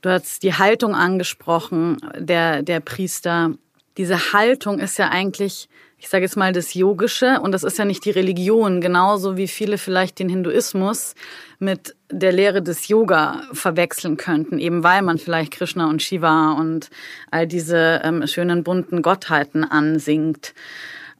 Du 0.00 0.08
hast 0.08 0.42
die 0.42 0.54
Haltung 0.54 0.94
angesprochen, 0.94 1.98
der, 2.16 2.62
der 2.62 2.80
Priester. 2.80 3.52
Diese 3.98 4.32
Haltung 4.32 4.78
ist 4.78 4.98
ja 4.98 5.10
eigentlich, 5.10 5.68
ich 5.98 6.08
sage 6.08 6.24
jetzt 6.24 6.36
mal, 6.36 6.54
das 6.54 6.72
Yogische 6.72 7.40
und 7.40 7.52
das 7.52 7.64
ist 7.64 7.76
ja 7.76 7.84
nicht 7.84 8.04
die 8.06 8.10
Religion, 8.10 8.80
genauso 8.80 9.36
wie 9.36 9.48
viele 9.48 9.76
vielleicht 9.76 10.18
den 10.18 10.30
Hinduismus 10.30 11.14
mit 11.58 11.94
der 12.10 12.32
Lehre 12.32 12.62
des 12.62 12.88
Yoga 12.88 13.42
verwechseln 13.52 14.16
könnten, 14.16 14.58
eben 14.58 14.82
weil 14.82 15.02
man 15.02 15.18
vielleicht 15.18 15.52
Krishna 15.52 15.90
und 15.90 16.02
Shiva 16.02 16.52
und 16.52 16.88
all 17.30 17.46
diese 17.46 18.00
ähm, 18.02 18.26
schönen 18.26 18.64
bunten 18.64 19.02
Gottheiten 19.02 19.64
ansingt. 19.64 20.54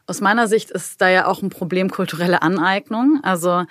Aus 0.06 0.22
meiner 0.22 0.48
Sicht 0.48 0.70
ist 0.70 1.02
da 1.02 1.10
ja 1.10 1.26
auch 1.26 1.42
ein 1.42 1.50
Problem 1.50 1.90
kulturelle 1.90 2.40
Aneignung. 2.40 3.20
Also 3.22 3.64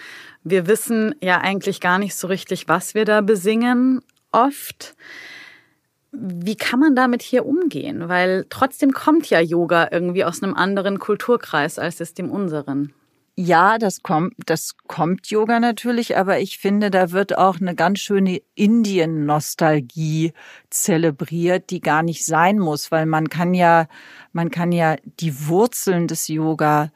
wir 0.43 0.67
wissen 0.67 1.15
ja 1.19 1.41
eigentlich 1.41 1.82
gar 1.82 1.98
nicht 1.98 2.15
so 2.15 2.28
richtig, 2.28 2.67
was 2.67 2.93
wir 2.93 3.06
da 3.06 3.22
besingen 3.22 4.02
oft. 4.32 4.96
Wie 6.12 6.56
kann 6.56 6.80
man 6.80 6.96
damit 6.96 7.22
hier 7.22 7.46
umgehen? 7.46 8.10
Weil 8.10 8.46
trotzdem 8.50 8.94
kommt 8.94 9.30
ja 9.30 9.39
Yoga 9.39 9.89
irgendwie 9.92 10.26
aus 10.26 10.42
einem 10.42 10.56
anderen 10.56 11.00
Kulturkreis 11.00 11.78
als 11.78 12.00
es 12.00 12.13
dem 12.13 12.32
unseren. 12.32 12.94
Ja, 13.42 13.78
das 13.78 14.04
kommt, 14.04 14.34
das 14.48 14.76
kommt 14.88 15.30
Yoga 15.30 15.62
natürlich, 15.62 16.18
aber 16.18 16.39
ich 16.39 16.58
finde, 16.58 16.92
da 16.92 17.12
wird 17.12 17.38
auch 17.38 17.62
eine 17.62 17.74
ganz 17.74 18.00
schöne 18.00 18.42
Indien-Nostalgie 18.56 20.34
zelebriert, 20.70 21.70
die 21.70 21.80
gar 21.80 22.04
nicht 22.04 22.26
sein 22.26 22.60
muss, 22.60 22.92
weil 22.92 23.06
man 23.06 23.30
kann 23.30 23.54
ja, 23.54 23.88
man 24.34 24.52
kann 24.52 24.74
ja 24.74 24.98
die 25.22 25.48
Wurzeln 25.48 26.08
des 26.08 26.28
Yoga 26.28 26.92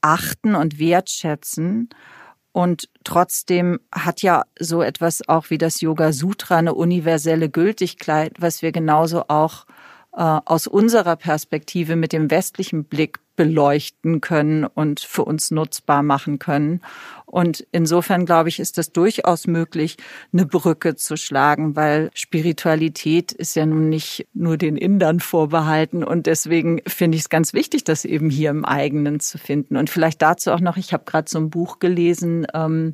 achten 0.00 0.54
und 0.54 0.78
wertschätzen 0.78 1.90
und 2.52 2.88
trotzdem 3.04 3.80
hat 3.90 4.22
ja 4.22 4.42
so 4.58 4.82
etwas 4.82 5.26
auch 5.26 5.48
wie 5.50 5.58
das 5.58 5.80
Yoga 5.80 6.12
Sutra 6.12 6.56
eine 6.56 6.74
universelle 6.74 7.48
Gültigkeit, 7.48 8.34
was 8.38 8.60
wir 8.60 8.72
genauso 8.72 9.24
auch 9.28 9.66
äh, 10.12 10.22
aus 10.22 10.66
unserer 10.66 11.16
Perspektive 11.16 11.96
mit 11.96 12.12
dem 12.12 12.30
westlichen 12.30 12.84
Blick 12.84 13.18
beleuchten 13.36 14.20
können 14.20 14.64
und 14.64 15.00
für 15.00 15.24
uns 15.24 15.50
nutzbar 15.50 16.02
machen 16.02 16.38
können. 16.38 16.80
Und 17.26 17.66
insofern 17.72 18.26
glaube 18.26 18.50
ich, 18.50 18.60
ist 18.60 18.76
das 18.76 18.92
durchaus 18.92 19.46
möglich, 19.46 19.96
eine 20.32 20.44
Brücke 20.44 20.96
zu 20.96 21.16
schlagen, 21.16 21.76
weil 21.76 22.10
Spiritualität 22.14 23.32
ist 23.32 23.56
ja 23.56 23.64
nun 23.64 23.88
nicht 23.88 24.26
nur 24.34 24.58
den 24.58 24.76
Indern 24.76 25.20
vorbehalten. 25.20 26.04
Und 26.04 26.26
deswegen 26.26 26.82
finde 26.86 27.16
ich 27.16 27.22
es 27.22 27.30
ganz 27.30 27.54
wichtig, 27.54 27.84
das 27.84 28.04
eben 28.04 28.28
hier 28.28 28.50
im 28.50 28.66
eigenen 28.66 29.18
zu 29.18 29.38
finden. 29.38 29.76
Und 29.76 29.88
vielleicht 29.88 30.20
dazu 30.20 30.50
auch 30.50 30.60
noch, 30.60 30.76
ich 30.76 30.92
habe 30.92 31.04
gerade 31.06 31.30
so 31.30 31.38
ein 31.38 31.48
Buch 31.48 31.78
gelesen, 31.78 32.46
ähm, 32.52 32.92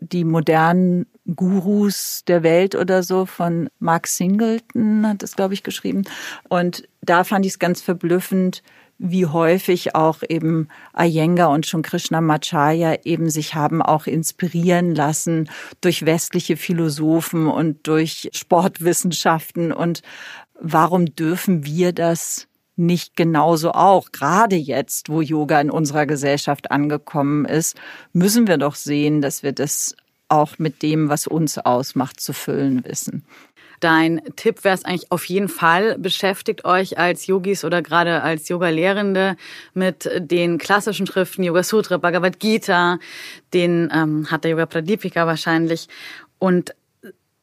die 0.00 0.24
modernen 0.24 1.06
Gurus 1.36 2.24
der 2.26 2.42
Welt 2.42 2.74
oder 2.74 3.02
so 3.02 3.26
von 3.26 3.68
Mark 3.78 4.08
Singleton 4.08 5.06
hat 5.06 5.22
es, 5.22 5.36
glaube 5.36 5.54
ich, 5.54 5.62
geschrieben. 5.62 6.02
Und 6.48 6.88
da 7.02 7.24
fand 7.24 7.46
ich 7.46 7.52
es 7.52 7.58
ganz 7.58 7.80
verblüffend, 7.80 8.62
wie 8.98 9.26
häufig 9.26 9.94
auch 9.94 10.18
eben 10.28 10.68
Iyengar 10.96 11.50
und 11.50 11.66
schon 11.66 11.82
Krishnamacharya 11.82 12.98
eben 13.04 13.30
sich 13.30 13.54
haben 13.54 13.82
auch 13.82 14.06
inspirieren 14.06 14.94
lassen 14.94 15.50
durch 15.80 16.06
westliche 16.06 16.56
Philosophen 16.56 17.48
und 17.48 17.86
durch 17.86 18.30
Sportwissenschaften. 18.32 19.72
Und 19.72 20.02
warum 20.60 21.06
dürfen 21.16 21.66
wir 21.66 21.92
das 21.92 22.46
nicht 22.76 23.16
genauso 23.16 23.72
auch? 23.72 24.12
Gerade 24.12 24.56
jetzt, 24.56 25.08
wo 25.08 25.20
Yoga 25.20 25.60
in 25.60 25.70
unserer 25.70 26.06
Gesellschaft 26.06 26.70
angekommen 26.70 27.44
ist, 27.44 27.76
müssen 28.12 28.46
wir 28.46 28.56
doch 28.56 28.76
sehen, 28.76 29.20
dass 29.20 29.42
wir 29.42 29.52
das 29.52 29.96
auch 30.28 30.58
mit 30.58 30.82
dem, 30.82 31.08
was 31.08 31.26
uns 31.26 31.58
ausmacht, 31.58 32.18
zu 32.18 32.32
füllen 32.32 32.84
wissen. 32.84 33.24
Dein 33.82 34.22
Tipp 34.36 34.62
wäre 34.62 34.76
es 34.76 34.84
eigentlich 34.84 35.10
auf 35.10 35.24
jeden 35.24 35.48
Fall, 35.48 35.98
beschäftigt 35.98 36.64
euch 36.64 36.98
als 36.98 37.26
Yogis 37.26 37.64
oder 37.64 37.82
gerade 37.82 38.22
als 38.22 38.48
Yoga-Lehrende 38.48 39.36
mit 39.74 40.08
den 40.16 40.58
klassischen 40.58 41.04
Schriften, 41.04 41.42
Yoga 41.42 41.64
Sutra, 41.64 41.96
Bhagavad 41.96 42.38
Gita, 42.38 43.00
den 43.52 43.90
ähm, 43.92 44.30
hat 44.30 44.44
der 44.44 44.52
Yoga 44.52 44.66
Pradipika 44.66 45.26
wahrscheinlich. 45.26 45.88
Und 46.38 46.76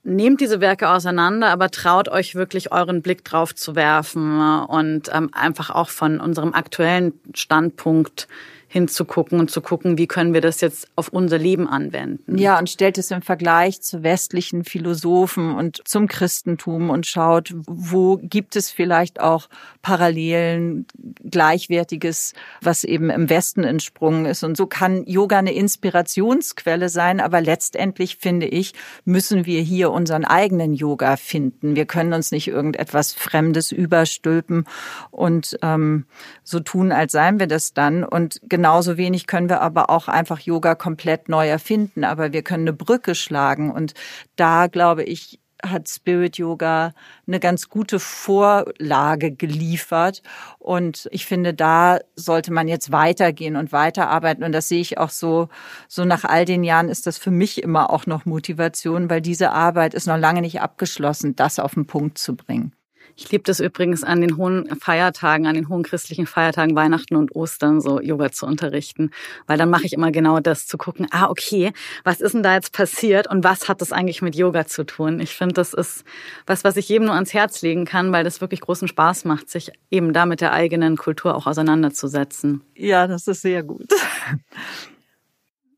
nehmt 0.03 0.39
diese 0.39 0.61
Werke 0.61 0.87
auseinander, 0.87 1.49
aber 1.49 1.71
traut 1.71 2.07
euch 2.07 2.35
wirklich 2.35 2.71
euren 2.71 3.01
Blick 3.01 3.25
drauf 3.25 3.53
zu 3.53 3.75
werfen 3.75 4.39
und 4.39 5.09
ähm, 5.13 5.31
einfach 5.33 5.69
auch 5.71 5.89
von 5.89 6.21
unserem 6.21 6.53
aktuellen 6.53 7.19
Standpunkt 7.33 8.29
hinzugucken 8.71 9.39
und 9.39 9.49
zu 9.49 9.61
gucken, 9.61 9.97
wie 9.97 10.05
können 10.05 10.33
wir 10.33 10.41
das 10.41 10.61
jetzt 10.61 10.87
auf 10.95 11.09
unser 11.09 11.39
Leben 11.39 11.67
anwenden. 11.67 12.37
Ja, 12.37 12.59
und 12.59 12.69
stellt 12.69 12.99
es 12.99 13.09
im 13.09 13.23
Vergleich 13.23 13.81
zu 13.81 14.03
westlichen 14.03 14.63
Philosophen 14.63 15.55
und 15.55 15.81
zum 15.85 16.07
Christentum 16.07 16.91
und 16.91 17.07
schaut, 17.07 17.51
wo 17.65 18.17
gibt 18.17 18.55
es 18.55 18.69
vielleicht 18.69 19.19
auch 19.19 19.49
Parallelen, 19.81 20.85
Gleichwertiges, 21.23 22.33
was 22.61 22.83
eben 22.83 23.09
im 23.09 23.27
Westen 23.27 23.63
entsprungen 23.63 24.27
ist. 24.27 24.43
Und 24.43 24.55
so 24.55 24.67
kann 24.67 25.03
Yoga 25.07 25.39
eine 25.39 25.53
Inspirationsquelle 25.53 26.89
sein, 26.89 27.19
aber 27.21 27.41
letztendlich 27.41 28.17
finde 28.17 28.45
ich, 28.45 28.73
müssen 29.03 29.47
wir 29.47 29.61
hier 29.61 29.89
unseren 29.89 30.25
eigenen 30.25 30.75
Yoga 30.75 31.17
finden. 31.17 31.75
Wir 31.75 31.87
können 31.87 32.13
uns 32.13 32.31
nicht 32.31 32.47
irgendetwas 32.47 33.13
Fremdes 33.13 33.71
überstülpen 33.71 34.65
und 35.09 35.57
ähm, 35.63 36.05
so 36.43 36.59
tun, 36.59 36.91
als 36.91 37.13
seien 37.13 37.39
wir 37.39 37.47
das 37.47 37.73
dann. 37.73 38.03
Und 38.03 38.39
Genauso 38.59 38.97
wenig 38.97 39.25
können 39.25 39.47
wir 39.47 39.61
aber 39.61 39.89
auch 39.89 40.09
einfach 40.09 40.41
Yoga 40.41 40.75
komplett 40.75 41.29
neu 41.29 41.47
erfinden, 41.47 42.03
aber 42.03 42.33
wir 42.33 42.41
können 42.41 42.63
eine 42.63 42.73
Brücke 42.73 43.15
schlagen. 43.15 43.71
Und 43.71 43.93
da 44.35 44.67
glaube 44.67 45.05
ich, 45.05 45.39
hat 45.63 45.87
Spirit 45.87 46.37
Yoga 46.37 46.91
eine 47.25 47.39
ganz 47.39 47.69
gute 47.69 48.01
Vorlage 48.01 49.31
geliefert. 49.31 50.23
Und 50.57 51.07
ich 51.13 51.25
finde, 51.25 51.53
da 51.53 51.99
sollte 52.17 52.51
man 52.51 52.67
jetzt 52.67 52.91
weitergehen 52.91 53.55
und 53.55 53.71
weiterarbeiten. 53.71 54.43
Und 54.43 54.51
das 54.51 54.67
sehe 54.67 54.81
ich 54.81 54.97
auch 54.97 55.09
so, 55.09 55.47
so 55.87 56.03
nach 56.03 56.25
all 56.25 56.43
den 56.43 56.65
Jahren 56.65 56.89
ist 56.89 57.07
das 57.07 57.17
für 57.17 57.31
mich 57.31 57.63
immer 57.63 57.91
auch 57.93 58.07
noch 58.07 58.25
Motivation, 58.25 59.09
weil 59.09 59.21
diese 59.21 59.51
Arbeit 59.51 59.93
ist 59.93 60.05
noch 60.05 60.17
lange 60.17 60.41
nicht 60.41 60.59
abgeschlossen, 60.59 61.33
das 61.37 61.59
auf 61.59 61.75
den 61.75 61.87
Punkt 61.87 62.17
zu 62.17 62.35
bringen. 62.35 62.73
Ich 63.19 63.29
liebe 63.31 63.43
das 63.43 63.59
übrigens 63.59 64.05
an 64.05 64.21
den 64.21 64.37
hohen 64.37 64.73
Feiertagen, 64.79 65.45
an 65.45 65.53
den 65.53 65.67
hohen 65.67 65.83
christlichen 65.83 66.25
Feiertagen, 66.25 66.73
Weihnachten 66.73 67.17
und 67.17 67.35
Ostern, 67.35 67.81
so 67.81 67.99
Yoga 67.99 68.31
zu 68.31 68.45
unterrichten. 68.45 69.11
Weil 69.45 69.57
dann 69.57 69.69
mache 69.69 69.85
ich 69.85 69.91
immer 69.91 70.09
genau 70.09 70.39
das, 70.39 70.67
zu 70.67 70.77
gucken, 70.77 71.05
ah, 71.11 71.29
okay, 71.29 71.73
was 72.05 72.21
ist 72.21 72.33
denn 72.33 72.43
da 72.43 72.53
jetzt 72.53 72.71
passiert 72.71 73.29
und 73.29 73.43
was 73.43 73.67
hat 73.67 73.81
das 73.81 73.91
eigentlich 73.91 74.21
mit 74.21 74.37
Yoga 74.37 74.67
zu 74.67 74.85
tun? 74.85 75.19
Ich 75.19 75.35
finde, 75.35 75.55
das 75.55 75.73
ist 75.73 76.05
was, 76.45 76.63
was 76.63 76.77
ich 76.77 76.87
jedem 76.87 77.07
nur 77.07 77.15
ans 77.15 77.33
Herz 77.33 77.61
legen 77.61 77.83
kann, 77.83 78.13
weil 78.13 78.23
das 78.23 78.39
wirklich 78.39 78.61
großen 78.61 78.87
Spaß 78.87 79.25
macht, 79.25 79.49
sich 79.49 79.73
eben 79.91 80.13
da 80.13 80.25
mit 80.25 80.39
der 80.39 80.53
eigenen 80.53 80.95
Kultur 80.95 81.35
auch 81.35 81.45
auseinanderzusetzen. 81.45 82.61
Ja, 82.73 83.05
das 83.05 83.27
ist 83.27 83.41
sehr 83.41 83.63
gut. 83.63 83.87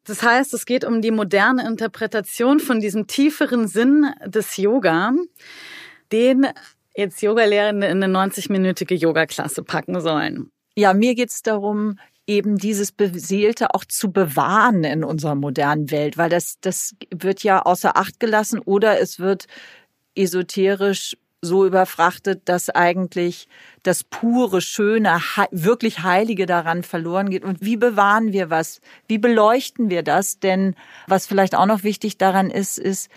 Das 0.04 0.24
heißt, 0.24 0.56
es 0.56 0.66
geht 0.66 0.84
um 0.84 1.02
die 1.02 1.12
moderne 1.12 1.66
Interpretation 1.66 2.60
von 2.60 2.80
diesem 2.80 3.06
tieferen 3.06 3.68
Sinn 3.68 4.08
des 4.26 4.58
Yoga, 4.58 5.14
den 6.12 6.48
jetzt 6.96 7.22
Yogalehrende 7.22 7.88
in 7.88 8.04
eine 8.04 8.18
90-minütige 8.18 8.96
Yoga-Klasse 8.96 9.64
packen 9.64 10.00
sollen? 10.02 10.52
Ja, 10.76 10.94
mir 10.94 11.16
geht's 11.16 11.42
darum, 11.42 11.98
eben 12.28 12.58
dieses 12.58 12.92
Beseelte 12.92 13.74
auch 13.74 13.86
zu 13.86 14.12
bewahren 14.12 14.84
in 14.84 15.04
unserer 15.04 15.36
modernen 15.36 15.92
Welt, 15.92 16.18
weil 16.18 16.30
das, 16.30 16.60
das 16.62 16.96
wird 17.14 17.44
ja 17.44 17.62
außer 17.62 17.98
Acht 17.98 18.20
gelassen 18.20 18.60
oder 18.60 19.00
es 19.00 19.20
wird 19.20 19.48
esoterisch 20.16 21.18
so 21.42 21.66
überfrachtet, 21.66 22.44
dass 22.46 22.70
eigentlich 22.70 23.48
das 23.82 24.04
pure, 24.04 24.62
schöne, 24.62 25.20
wirklich 25.50 26.04
Heilige 26.04 26.46
daran 26.46 26.84
verloren 26.84 27.32
geht. 27.32 27.44
Und 27.44 27.62
wie 27.62 27.78
bewahren 27.78 28.32
wir 28.32 28.52
was? 28.52 28.80
Wie 29.08 29.18
beleuchten 29.18 29.90
wir 29.90 30.04
das? 30.04 30.40
Denn 30.40 30.76
was 31.08 31.26
vielleicht 31.26 31.56
auch 31.56 31.66
noch 31.66 31.84
wichtig 31.84 32.20
daran 32.20 32.52
ist, 32.52 32.78
ist, 32.78 33.10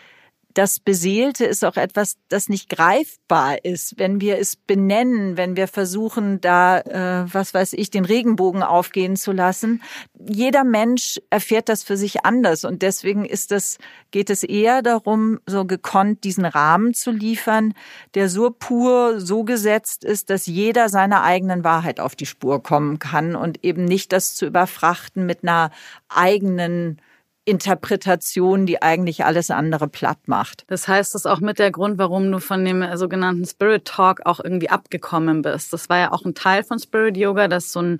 das 0.54 0.78
Beseelte 0.78 1.44
ist 1.44 1.64
auch 1.64 1.76
etwas, 1.76 2.16
das 2.28 2.48
nicht 2.48 2.68
greifbar 2.68 3.64
ist. 3.64 3.98
Wenn 3.98 4.20
wir 4.20 4.38
es 4.38 4.54
benennen, 4.54 5.36
wenn 5.36 5.56
wir 5.56 5.66
versuchen, 5.66 6.40
da, 6.40 6.78
äh, 6.78 7.26
was 7.32 7.54
weiß 7.54 7.72
ich, 7.72 7.90
den 7.90 8.04
Regenbogen 8.04 8.62
aufgehen 8.62 9.16
zu 9.16 9.32
lassen, 9.32 9.82
jeder 10.16 10.62
Mensch 10.62 11.20
erfährt 11.28 11.68
das 11.68 11.82
für 11.82 11.96
sich 11.96 12.24
anders. 12.24 12.64
Und 12.64 12.82
deswegen 12.82 13.24
ist 13.24 13.50
das, 13.50 13.78
geht 14.12 14.30
es 14.30 14.44
eher 14.44 14.82
darum, 14.82 15.40
so 15.44 15.64
gekonnt 15.64 16.22
diesen 16.22 16.44
Rahmen 16.44 16.94
zu 16.94 17.10
liefern, 17.10 17.74
der 18.14 18.28
so 18.28 18.50
pur, 18.56 19.20
so 19.20 19.42
gesetzt 19.42 20.04
ist, 20.04 20.30
dass 20.30 20.46
jeder 20.46 20.88
seiner 20.88 21.24
eigenen 21.24 21.64
Wahrheit 21.64 21.98
auf 21.98 22.14
die 22.14 22.26
Spur 22.26 22.62
kommen 22.62 23.00
kann 23.00 23.34
und 23.34 23.64
eben 23.64 23.84
nicht 23.84 24.12
das 24.12 24.36
zu 24.36 24.46
überfrachten 24.46 25.26
mit 25.26 25.42
einer 25.42 25.72
eigenen 26.08 27.00
Interpretation, 27.44 28.64
die 28.64 28.80
eigentlich 28.80 29.24
alles 29.24 29.50
andere 29.50 29.86
platt 29.86 30.18
macht. 30.26 30.64
Das 30.68 30.88
heißt, 30.88 31.14
das 31.14 31.22
ist 31.22 31.26
auch 31.26 31.40
mit 31.40 31.58
der 31.58 31.70
Grund, 31.70 31.98
warum 31.98 32.30
du 32.32 32.38
von 32.38 32.64
dem 32.64 32.84
sogenannten 32.96 33.44
Spirit 33.44 33.84
Talk 33.84 34.24
auch 34.24 34.40
irgendwie 34.40 34.70
abgekommen 34.70 35.42
bist. 35.42 35.72
Das 35.72 35.88
war 35.88 35.98
ja 35.98 36.12
auch 36.12 36.24
ein 36.24 36.34
Teil 36.34 36.64
von 36.64 36.78
Spirit 36.78 37.16
Yoga, 37.16 37.48
dass 37.48 37.70
so 37.72 37.80
ein 37.80 37.98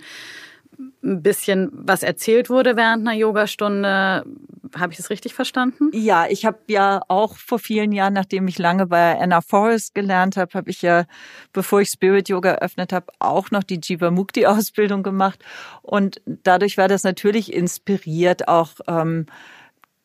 ein 0.78 1.22
bisschen 1.22 1.70
was 1.72 2.02
erzählt 2.02 2.50
wurde 2.50 2.76
während 2.76 3.06
einer 3.06 3.16
Yogastunde. 3.16 4.24
Habe 4.76 4.92
ich 4.92 4.96
das 4.96 5.10
richtig 5.10 5.34
verstanden? 5.34 5.90
Ja, 5.92 6.26
ich 6.28 6.44
habe 6.44 6.58
ja 6.68 7.02
auch 7.08 7.37
vor 7.37 7.58
vielen 7.58 7.92
Jahren, 7.92 8.14
nachdem 8.14 8.48
ich 8.48 8.58
lange 8.58 8.87
bei 8.87 9.18
Anna 9.18 9.40
Forrest 9.40 9.94
gelernt 9.94 10.37
habe, 10.37 10.52
habe 10.54 10.70
ich 10.70 10.82
ja, 10.82 11.04
bevor 11.52 11.80
ich 11.80 11.90
Spirit 11.90 12.28
Yoga 12.28 12.52
eröffnet 12.52 12.92
habe, 12.92 13.06
auch 13.18 13.50
noch 13.50 13.62
die 13.62 13.80
Jivamukti 13.82 14.46
Ausbildung 14.46 15.02
gemacht. 15.02 15.44
Und 15.82 16.20
dadurch 16.26 16.76
war 16.76 16.88
das 16.88 17.04
natürlich 17.04 17.52
inspiriert, 17.52 18.48
auch 18.48 18.70
ähm, 18.88 19.26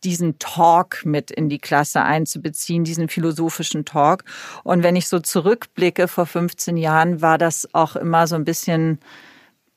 diesen 0.04 0.40
Talk 0.40 1.06
mit 1.06 1.32
in 1.32 1.50
die 1.50 1.60
Klasse 1.60 2.02
einzubeziehen, 2.02 2.84
diesen 2.84 3.10
philosophischen 3.10 3.86
Talk. 3.86 4.24
Und 4.64 4.84
wenn 4.84 4.96
ich 4.96 5.08
so 5.08 5.20
zurückblicke 5.20 6.08
vor 6.08 6.26
15 6.26 6.78
Jahren, 6.78 7.22
war 7.22 7.38
das 7.38 7.68
auch 7.74 7.96
immer 7.96 8.28
so 8.28 8.36
ein 8.36 8.46
bisschen 8.46 9.00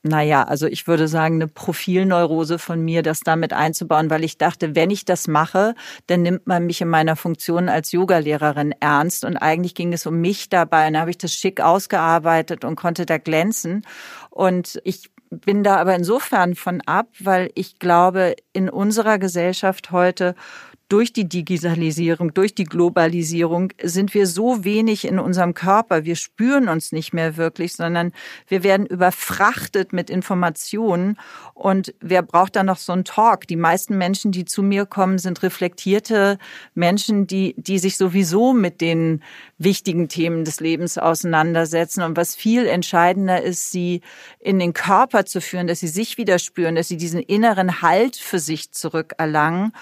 naja, 0.05 0.43
also 0.43 0.67
ich 0.67 0.89
würde 0.89 1.07
sagen, 1.07 1.37
eine 1.37 1.47
Profilneurose 1.47 2.59
von 2.59 2.85
mir, 2.85 3.03
das 3.03 3.21
damit 3.21 3.53
einzubauen, 3.53 4.11
weil 4.11 4.25
ich 4.25 4.37
dachte, 4.37 4.75
wenn 4.75 4.91
ich 4.91 5.05
das 5.05 5.29
mache, 5.29 5.75
dann 6.09 6.23
nimmt 6.23 6.47
man 6.49 6.67
mich 6.67 6.81
in 6.81 6.89
meiner 6.89 7.15
Funktion 7.15 7.69
als 7.69 7.93
Yogalehrerin 7.93 8.75
ernst. 8.81 9.25
Und 9.25 9.37
eigentlich 9.37 9.77
ging 9.77 9.93
es 9.93 10.05
um 10.05 10.21
mich 10.21 10.49
dabei. 10.49 10.89
Und 10.89 10.95
da 10.95 11.01
habe 11.01 11.11
ich 11.11 11.19
das 11.19 11.33
schick 11.33 11.61
ausgearbeitet 11.61 12.65
und 12.65 12.75
konnte 12.75 13.07
da 13.07 13.19
glänzen. 13.19 13.87
Und 14.31 14.81
ich 14.83 15.11
bin 15.31 15.63
da 15.63 15.77
aber 15.77 15.95
insofern 15.95 16.57
von 16.57 16.81
ab, 16.83 17.09
weil 17.21 17.51
ich 17.55 17.79
glaube, 17.79 18.35
in 18.53 18.69
unserer 18.69 19.19
Gesellschaft 19.19 19.93
heute 19.93 20.35
durch 20.93 21.15
die 21.15 21.27
Digitalisierung, 21.27 22.35
durch 22.35 22.55
die 22.55 22.65
Globalisierung 22.65 23.73
sind 23.83 24.13
wir 24.13 24.27
so 24.27 24.63
wenig 24.63 25.07
in 25.07 25.19
unserem 25.19 25.55
Körper. 25.55 26.05
Wir 26.05 26.17
spüren 26.17 26.69
uns 26.69 26.93
nicht 26.93 27.15
mehr 27.15 27.39
wirklich, 27.39 27.73
sondern 27.73 28.13
wir 28.47 28.63
werden 28.63 28.85
überfrachtet 28.85 29.95
mit 29.95 30.11
Informationen. 30.11 31.17
Und 31.55 31.95
wer 32.01 32.21
braucht 32.21 32.57
da 32.57 32.63
noch 32.63 32.77
so 32.77 32.93
einen 32.93 33.05
Talk? 33.05 33.47
Die 33.47 33.57
meisten 33.57 33.97
Menschen, 33.97 34.33
die 34.33 34.45
zu 34.45 34.63
mir 34.63 34.85
kommen, 34.85 35.17
sind 35.17 35.43
reflektierte 35.43 36.37
Menschen, 36.75 37.27
die, 37.27 37.55
die 37.57 37.79
sich 37.79 37.97
sowieso 37.97 38.53
mit 38.53 38.83
den 38.83 39.23
wichtigen 39.57 40.09
Themen 40.09 40.45
des 40.45 40.61
Lebens 40.61 40.99
auseinandersetzen. 40.99 42.03
Und 42.03 42.19
was 42.19 42.37
viel 42.37 42.67
entscheidender 42.67 43.41
ist, 43.41 43.71
sie 43.71 44.03
in 44.41 44.59
den 44.59 44.75
Körper 44.75 45.25
zu 45.25 45.41
führen, 45.41 45.69
dass 45.69 45.81
sie 45.81 45.89
sich 45.89 46.19
wieder 46.19 46.39
spüren, 46.39 46.75
dass 46.75 46.89
sie 46.89 46.99
diesen 46.99 47.21
inneren 47.21 47.81
Halt 47.81 48.17
für 48.17 48.39
sich 48.39 48.73
zurückerlangen. 48.73 49.73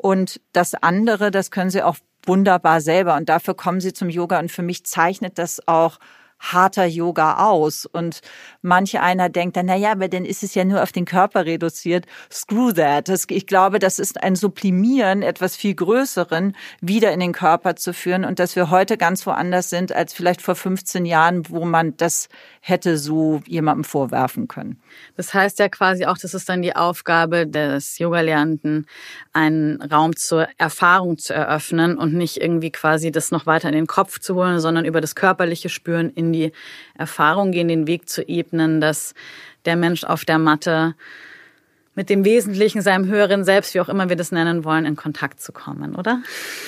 Und 0.00 0.40
das 0.54 0.74
andere, 0.74 1.30
das 1.30 1.50
können 1.50 1.68
sie 1.68 1.82
auch 1.82 1.96
wunderbar 2.24 2.80
selber. 2.80 3.16
Und 3.16 3.28
dafür 3.28 3.54
kommen 3.54 3.82
sie 3.82 3.92
zum 3.92 4.08
Yoga. 4.08 4.38
Und 4.38 4.50
für 4.50 4.62
mich 4.62 4.86
zeichnet 4.86 5.36
das 5.38 5.66
auch 5.68 5.98
harter 6.40 6.86
Yoga 6.86 7.46
aus. 7.46 7.86
Und 7.86 8.20
manche 8.62 9.02
einer 9.02 9.28
denkt 9.28 9.56
dann, 9.56 9.66
na 9.66 9.76
ja, 9.76 9.92
aber 9.92 10.08
dann 10.08 10.24
ist 10.24 10.42
es 10.42 10.54
ja 10.54 10.64
nur 10.64 10.82
auf 10.82 10.90
den 10.90 11.04
Körper 11.04 11.44
reduziert. 11.44 12.06
Screw 12.32 12.72
that. 12.72 13.08
Das, 13.08 13.26
ich 13.28 13.46
glaube, 13.46 13.78
das 13.78 13.98
ist 13.98 14.22
ein 14.22 14.34
Sublimieren 14.36 15.22
etwas 15.22 15.54
viel 15.54 15.74
Größeren 15.74 16.56
wieder 16.80 17.12
in 17.12 17.20
den 17.20 17.32
Körper 17.32 17.76
zu 17.76 17.92
führen 17.92 18.24
und 18.24 18.38
dass 18.38 18.56
wir 18.56 18.70
heute 18.70 18.96
ganz 18.96 19.26
woanders 19.26 19.70
sind 19.70 19.92
als 19.92 20.14
vielleicht 20.14 20.40
vor 20.40 20.54
15 20.54 21.04
Jahren, 21.04 21.48
wo 21.50 21.64
man 21.64 21.96
das 21.98 22.28
hätte 22.60 22.96
so 22.96 23.42
jemandem 23.46 23.84
vorwerfen 23.84 24.48
können. 24.48 24.80
Das 25.16 25.34
heißt 25.34 25.58
ja 25.58 25.68
quasi 25.68 26.06
auch, 26.06 26.16
das 26.16 26.34
ist 26.34 26.48
dann 26.48 26.62
die 26.62 26.74
Aufgabe 26.74 27.46
des 27.46 27.98
Yoga-Lernenden, 27.98 28.86
einen 29.32 29.80
Raum 29.80 30.16
zur 30.16 30.48
Erfahrung 30.58 31.18
zu 31.18 31.32
eröffnen 31.34 31.96
und 31.96 32.14
nicht 32.14 32.38
irgendwie 32.40 32.70
quasi 32.70 33.12
das 33.12 33.30
noch 33.30 33.46
weiter 33.46 33.68
in 33.68 33.74
den 33.74 33.86
Kopf 33.86 34.18
zu 34.18 34.34
holen, 34.34 34.60
sondern 34.60 34.84
über 34.84 35.00
das 35.00 35.14
körperliche 35.14 35.68
Spüren 35.68 36.10
in 36.10 36.32
die 36.32 36.52
Erfahrung 36.96 37.52
gehen, 37.52 37.68
den 37.68 37.86
Weg 37.86 38.08
zu 38.08 38.26
ebnen, 38.28 38.80
dass 38.80 39.14
der 39.64 39.76
Mensch 39.76 40.04
auf 40.04 40.24
der 40.24 40.38
Matte 40.38 40.94
mit 41.94 42.08
dem 42.08 42.24
Wesentlichen, 42.24 42.82
seinem 42.82 43.06
höheren 43.06 43.44
Selbst, 43.44 43.74
wie 43.74 43.80
auch 43.80 43.88
immer 43.88 44.08
wir 44.08 44.16
das 44.16 44.32
nennen 44.32 44.64
wollen, 44.64 44.84
in 44.84 44.96
Kontakt 44.96 45.40
zu 45.40 45.52
kommen, 45.52 45.94
oder? 45.96 46.22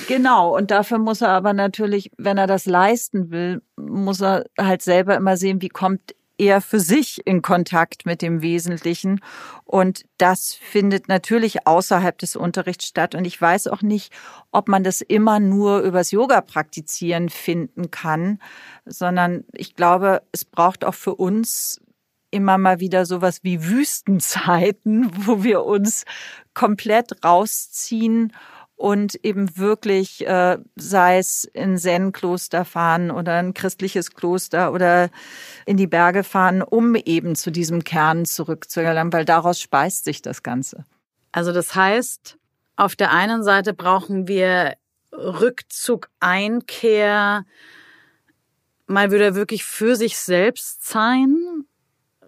Genau. 0.09 0.55
Und 0.57 0.71
dafür 0.71 0.99
muss 0.99 1.21
er 1.21 1.31
aber 1.31 1.53
natürlich, 1.53 2.11
wenn 2.19 2.39
er 2.39 2.47
das 2.47 2.67
leisten 2.67 3.31
will, 3.31 3.63
muss 3.77 4.21
er 4.21 4.45
halt 4.59 4.83
selber 4.83 5.17
immer 5.17 5.37
sehen, 5.37 5.63
wie 5.63 5.69
kommt 5.69 6.15
er 6.43 6.61
für 6.61 6.81
sich 6.81 7.25
in 7.25 7.41
Kontakt 7.41 8.05
mit 8.05 8.21
dem 8.21 8.43
Wesentlichen. 8.43 9.21
Und 9.65 10.05
das 10.19 10.55
findet 10.55 11.09
natürlich 11.09 11.67
außerhalb 11.67 12.19
des 12.19 12.35
Unterrichts 12.35 12.87
statt. 12.87 13.15
Und 13.15 13.25
ich 13.25 13.41
weiß 13.41 13.69
auch 13.69 13.83
nicht, 13.83 14.13
ob 14.51 14.69
man 14.69 14.83
das 14.83 15.01
immer 15.01 15.39
nur 15.39 15.81
übers 15.81 16.11
Yoga 16.11 16.41
praktizieren 16.41 17.29
finden 17.29 17.93
kann, 17.93 18.41
sondern 18.85 19.45
ich 19.53 19.77
glaube, 19.77 20.23
es 20.33 20.45
braucht 20.45 20.85
auch 20.85 20.95
für 20.95 21.15
uns 21.15 21.81
immer 22.33 22.59
mal 22.59 22.81
wieder 22.81 23.07
sowas 23.07 23.45
wie 23.45 23.63
Wüstenzeiten, 23.63 25.11
wo 25.27 25.45
wir 25.45 25.65
uns 25.65 26.05
komplett 26.55 27.25
rausziehen 27.25 28.33
und 28.83 29.25
eben 29.25 29.57
wirklich, 29.57 30.27
äh, 30.27 30.59
sei 30.75 31.19
es 31.19 31.45
in 31.45 31.79
Zen-Kloster 31.79 32.65
fahren 32.65 33.13
oder 33.13 33.35
ein 33.35 33.55
christliches 33.55 34.13
Kloster 34.13 34.73
oder 34.73 35.09
in 35.67 35.77
die 35.77 35.87
Berge 35.87 36.25
fahren, 36.25 36.63
um 36.63 36.97
eben 36.97 37.37
zu 37.37 37.53
diesem 37.53 37.85
Kern 37.85 38.25
zurückzugelangen, 38.25 39.13
weil 39.13 39.25
daraus 39.25 39.61
speist 39.61 40.03
sich 40.03 40.21
das 40.21 40.43
Ganze. 40.43 40.85
Also 41.31 41.53
das 41.53 41.77
heißt, 41.77 42.39
auf 42.75 42.97
der 42.97 43.13
einen 43.13 43.45
Seite 43.45 43.73
brauchen 43.73 44.27
wir 44.27 44.75
Rückzug, 45.13 46.11
Einkehr, 46.19 47.45
mal 48.89 49.13
wieder 49.13 49.37
wirklich 49.37 49.63
für 49.63 49.95
sich 49.95 50.19
selbst 50.19 50.85
sein 50.89 51.67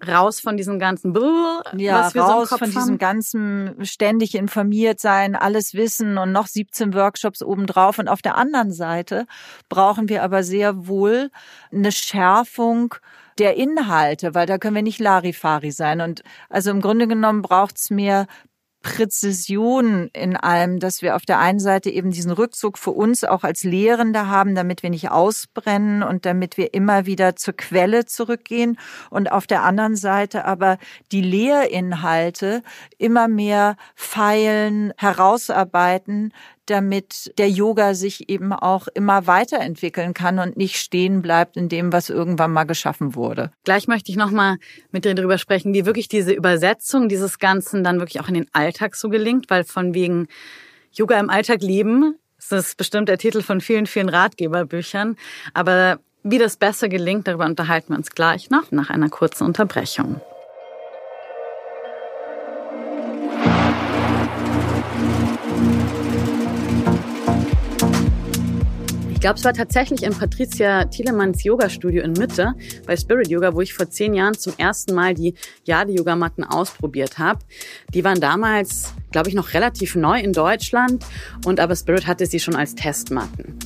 raus 0.06 0.40
von 0.40 0.56
diesem 0.56 0.78
ganzen 0.78 1.12
Brrr, 1.12 1.62
ja, 1.76 2.00
was 2.00 2.14
wir 2.14 2.22
raus 2.22 2.50
so 2.50 2.58
von 2.58 2.68
haben. 2.68 2.74
diesem 2.74 2.98
ganzen 2.98 3.84
ständig 3.84 4.34
informiert 4.34 5.00
sein, 5.00 5.36
alles 5.36 5.74
wissen 5.74 6.18
und 6.18 6.32
noch 6.32 6.46
17 6.46 6.94
Workshops 6.94 7.42
obendrauf. 7.42 7.98
Und 7.98 8.08
auf 8.08 8.22
der 8.22 8.36
anderen 8.36 8.72
Seite 8.72 9.26
brauchen 9.68 10.08
wir 10.08 10.22
aber 10.22 10.42
sehr 10.42 10.86
wohl 10.86 11.30
eine 11.72 11.92
Schärfung 11.92 12.94
der 13.38 13.56
Inhalte, 13.56 14.34
weil 14.34 14.46
da 14.46 14.58
können 14.58 14.76
wir 14.76 14.82
nicht 14.82 15.00
Larifari 15.00 15.70
sein. 15.70 16.00
Und 16.00 16.22
also 16.48 16.70
im 16.70 16.80
Grunde 16.80 17.08
genommen 17.08 17.42
braucht's 17.42 17.90
mehr 17.90 18.26
Präzision 18.84 20.10
in 20.12 20.36
allem, 20.36 20.78
dass 20.78 21.00
wir 21.00 21.16
auf 21.16 21.24
der 21.24 21.38
einen 21.38 21.58
Seite 21.58 21.88
eben 21.88 22.10
diesen 22.10 22.30
Rückzug 22.30 22.76
für 22.76 22.90
uns 22.90 23.24
auch 23.24 23.42
als 23.42 23.64
Lehrende 23.64 24.28
haben, 24.28 24.54
damit 24.54 24.82
wir 24.82 24.90
nicht 24.90 25.10
ausbrennen 25.10 26.02
und 26.02 26.26
damit 26.26 26.58
wir 26.58 26.74
immer 26.74 27.06
wieder 27.06 27.34
zur 27.34 27.54
Quelle 27.54 28.04
zurückgehen. 28.04 28.78
Und 29.08 29.32
auf 29.32 29.46
der 29.46 29.62
anderen 29.62 29.96
Seite 29.96 30.44
aber 30.44 30.76
die 31.12 31.22
Lehrinhalte 31.22 32.62
immer 32.98 33.26
mehr 33.26 33.76
feilen, 33.94 34.92
herausarbeiten, 34.98 36.34
damit 36.66 37.32
der 37.38 37.50
Yoga 37.50 37.94
sich 37.94 38.28
eben 38.28 38.52
auch 38.52 38.88
immer 38.94 39.26
weiterentwickeln 39.26 40.14
kann 40.14 40.38
und 40.38 40.56
nicht 40.56 40.76
stehen 40.76 41.22
bleibt 41.22 41.56
in 41.56 41.68
dem, 41.68 41.92
was 41.92 42.10
irgendwann 42.10 42.52
mal 42.52 42.64
geschaffen 42.64 43.14
wurde. 43.14 43.50
Gleich 43.64 43.88
möchte 43.88 44.10
ich 44.10 44.16
nochmal 44.16 44.56
mit 44.90 45.04
dir 45.04 45.14
darüber 45.14 45.38
sprechen, 45.38 45.74
wie 45.74 45.86
wirklich 45.86 46.08
diese 46.08 46.32
Übersetzung 46.32 47.08
dieses 47.08 47.38
Ganzen 47.38 47.84
dann 47.84 47.98
wirklich 47.98 48.20
auch 48.20 48.28
in 48.28 48.34
den 48.34 48.46
Alltag 48.52 48.96
so 48.96 49.08
gelingt, 49.08 49.50
weil 49.50 49.64
von 49.64 49.94
wegen 49.94 50.28
Yoga 50.92 51.18
im 51.18 51.30
Alltag 51.30 51.62
leben, 51.62 52.16
das 52.36 52.66
ist 52.66 52.76
bestimmt 52.76 53.08
der 53.08 53.18
Titel 53.18 53.42
von 53.42 53.60
vielen, 53.60 53.86
vielen 53.86 54.08
Ratgeberbüchern, 54.08 55.16
aber 55.54 55.98
wie 56.22 56.38
das 56.38 56.56
besser 56.56 56.88
gelingt, 56.88 57.28
darüber 57.28 57.44
unterhalten 57.44 57.92
wir 57.92 57.98
uns 57.98 58.10
gleich 58.10 58.48
noch 58.50 58.70
nach 58.70 58.88
einer 58.88 59.10
kurzen 59.10 59.44
Unterbrechung. 59.44 60.20
Glaube, 69.24 69.38
es 69.38 69.44
war 69.46 69.54
tatsächlich 69.54 70.02
in 70.02 70.12
Patricia 70.12 70.84
Thielemanns 70.84 71.44
Yoga-Studio 71.44 72.02
in 72.02 72.12
Mitte 72.12 72.52
bei 72.86 72.94
Spirit 72.94 73.28
Yoga, 73.28 73.54
wo 73.54 73.62
ich 73.62 73.72
vor 73.72 73.88
zehn 73.88 74.12
Jahren 74.12 74.34
zum 74.34 74.52
ersten 74.58 74.94
Mal 74.94 75.14
die 75.14 75.32
Jade-Yogamatten 75.64 76.44
ausprobiert 76.44 77.18
habe. 77.18 77.38
Die 77.94 78.04
waren 78.04 78.20
damals, 78.20 78.92
glaube 79.12 79.30
ich, 79.30 79.34
noch 79.34 79.54
relativ 79.54 79.96
neu 79.96 80.20
in 80.20 80.34
Deutschland 80.34 81.06
und 81.46 81.58
aber 81.58 81.74
Spirit 81.74 82.06
hatte 82.06 82.26
sie 82.26 82.38
schon 82.38 82.54
als 82.54 82.74
Testmatten. 82.74 83.58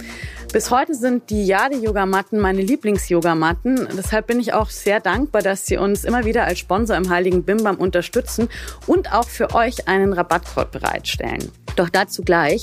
Bis 0.52 0.70
heute 0.70 0.94
sind 0.94 1.28
die 1.28 1.44
Jade-Yogamatten 1.44 2.38
meine 2.38 2.62
Lieblings-Yogamatten. 2.62 3.88
Deshalb 3.96 4.28
bin 4.28 4.38
ich 4.38 4.52
auch 4.52 4.70
sehr 4.70 5.00
dankbar, 5.00 5.42
dass 5.42 5.66
sie 5.66 5.76
uns 5.76 6.04
immer 6.04 6.24
wieder 6.24 6.44
als 6.44 6.60
Sponsor 6.60 6.96
im 6.96 7.10
Heiligen 7.10 7.42
Bimbam 7.42 7.78
unterstützen 7.78 8.48
und 8.86 9.12
auch 9.12 9.28
für 9.28 9.52
euch 9.56 9.88
einen 9.88 10.12
Rabattcode 10.12 10.70
bereitstellen. 10.70 11.50
Doch 11.74 11.88
dazu 11.88 12.22
gleich. 12.22 12.62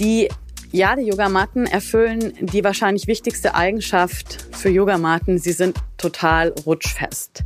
Die 0.00 0.28
ja, 0.72 0.96
die 0.96 1.02
Yogamatten 1.02 1.66
erfüllen 1.66 2.32
die 2.40 2.64
wahrscheinlich 2.64 3.06
wichtigste 3.06 3.54
Eigenschaft 3.54 4.46
für 4.52 4.70
Yogamatten. 4.70 5.38
Sie 5.38 5.52
sind 5.52 5.76
total 5.98 6.54
rutschfest. 6.64 7.44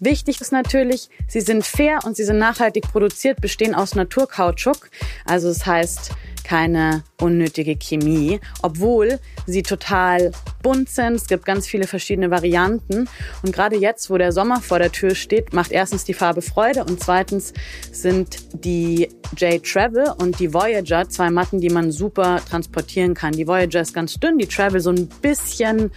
Wichtig 0.00 0.40
ist 0.40 0.50
natürlich, 0.50 1.08
sie 1.28 1.40
sind 1.40 1.64
fair 1.64 2.00
und 2.04 2.16
sie 2.16 2.24
sind 2.24 2.38
nachhaltig 2.38 2.82
produziert, 2.90 3.40
bestehen 3.40 3.74
aus 3.74 3.94
Naturkautschuk. 3.94 4.90
Also 5.24 5.48
das 5.48 5.64
heißt, 5.64 6.10
keine 6.44 7.02
unnötige 7.20 7.76
Chemie, 7.76 8.40
obwohl 8.62 9.18
sie 9.46 9.62
total 9.62 10.32
bunt 10.62 10.88
sind. 10.88 11.14
Es 11.14 11.26
gibt 11.26 11.44
ganz 11.44 11.66
viele 11.66 11.86
verschiedene 11.86 12.30
Varianten. 12.30 13.08
Und 13.42 13.52
gerade 13.52 13.76
jetzt, 13.76 14.10
wo 14.10 14.18
der 14.18 14.32
Sommer 14.32 14.60
vor 14.60 14.78
der 14.78 14.92
Tür 14.92 15.14
steht, 15.14 15.52
macht 15.52 15.72
erstens 15.72 16.04
die 16.04 16.14
Farbe 16.14 16.42
Freude 16.42 16.84
und 16.84 17.02
zweitens 17.02 17.52
sind 17.90 18.64
die 18.64 19.08
J-Travel 19.36 20.14
und 20.18 20.38
die 20.38 20.52
Voyager 20.54 21.08
zwei 21.08 21.30
Matten, 21.30 21.60
die 21.60 21.70
man 21.70 21.90
super 21.90 22.40
transportieren 22.48 23.14
kann. 23.14 23.32
Die 23.32 23.46
Voyager 23.46 23.80
ist 23.80 23.94
ganz 23.94 24.14
dünn, 24.14 24.38
die 24.38 24.46
Travel 24.46 24.80
so 24.80 24.90
ein 24.90 25.08
bisschen 25.22 25.90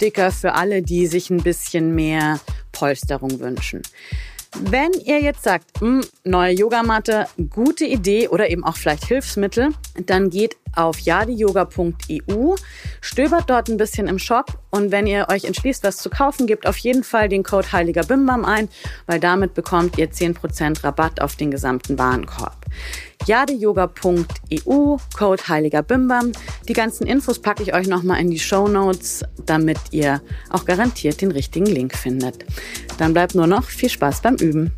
dicker 0.00 0.30
für 0.30 0.54
alle, 0.54 0.82
die 0.82 1.06
sich 1.06 1.30
ein 1.30 1.42
bisschen 1.42 1.94
mehr 1.94 2.40
Polsterung 2.72 3.40
wünschen. 3.40 3.82
Wenn 4.62 4.92
ihr 5.04 5.20
jetzt 5.20 5.42
sagt, 5.42 5.82
mh, 5.82 6.02
hm, 6.02 6.04
neue 6.24 6.52
Yogamatte, 6.54 7.26
gute 7.50 7.84
Idee 7.84 8.28
oder 8.28 8.48
eben 8.48 8.64
auch 8.64 8.76
vielleicht 8.76 9.04
Hilfsmittel, 9.04 9.68
dann 10.06 10.30
geht 10.30 10.56
auf 10.74 10.98
yadiyoga.eu, 10.98 12.54
stöbert 13.00 13.50
dort 13.50 13.68
ein 13.68 13.76
bisschen 13.76 14.08
im 14.08 14.18
Shop 14.18 14.58
und 14.70 14.92
wenn 14.92 15.06
ihr 15.06 15.28
euch 15.30 15.44
entschließt, 15.44 15.84
was 15.84 15.98
zu 15.98 16.08
kaufen, 16.08 16.46
gebt 16.46 16.66
auf 16.66 16.78
jeden 16.78 17.04
Fall 17.04 17.28
den 17.28 17.42
Code 17.42 17.70
Heiliger 17.72 18.04
Bimbam 18.04 18.44
ein, 18.44 18.68
weil 19.06 19.20
damit 19.20 19.54
bekommt 19.54 19.98
ihr 19.98 20.10
10% 20.10 20.82
Rabatt 20.82 21.20
auf 21.20 21.36
den 21.36 21.50
gesamten 21.50 21.98
Warenkorb. 21.98 22.65
jadeyoga.eu, 23.26 24.96
Code 25.16 25.48
Heiliger 25.48 25.82
Bimbam. 25.82 26.32
Die 26.68 26.72
ganzen 26.72 27.06
Infos 27.06 27.38
packe 27.38 27.62
ich 27.62 27.74
euch 27.74 27.86
nochmal 27.88 28.20
in 28.20 28.30
die 28.30 28.38
Show 28.38 28.68
Notes, 28.68 29.24
damit 29.44 29.78
ihr 29.90 30.22
auch 30.50 30.64
garantiert 30.64 31.20
den 31.20 31.32
richtigen 31.32 31.66
Link 31.66 31.94
findet. 31.94 32.44
Dann 32.98 33.12
bleibt 33.12 33.34
nur 33.34 33.46
noch 33.46 33.64
viel 33.64 33.88
Spaß 33.90 34.22
beim 34.22 34.36
Üben. 34.36 34.72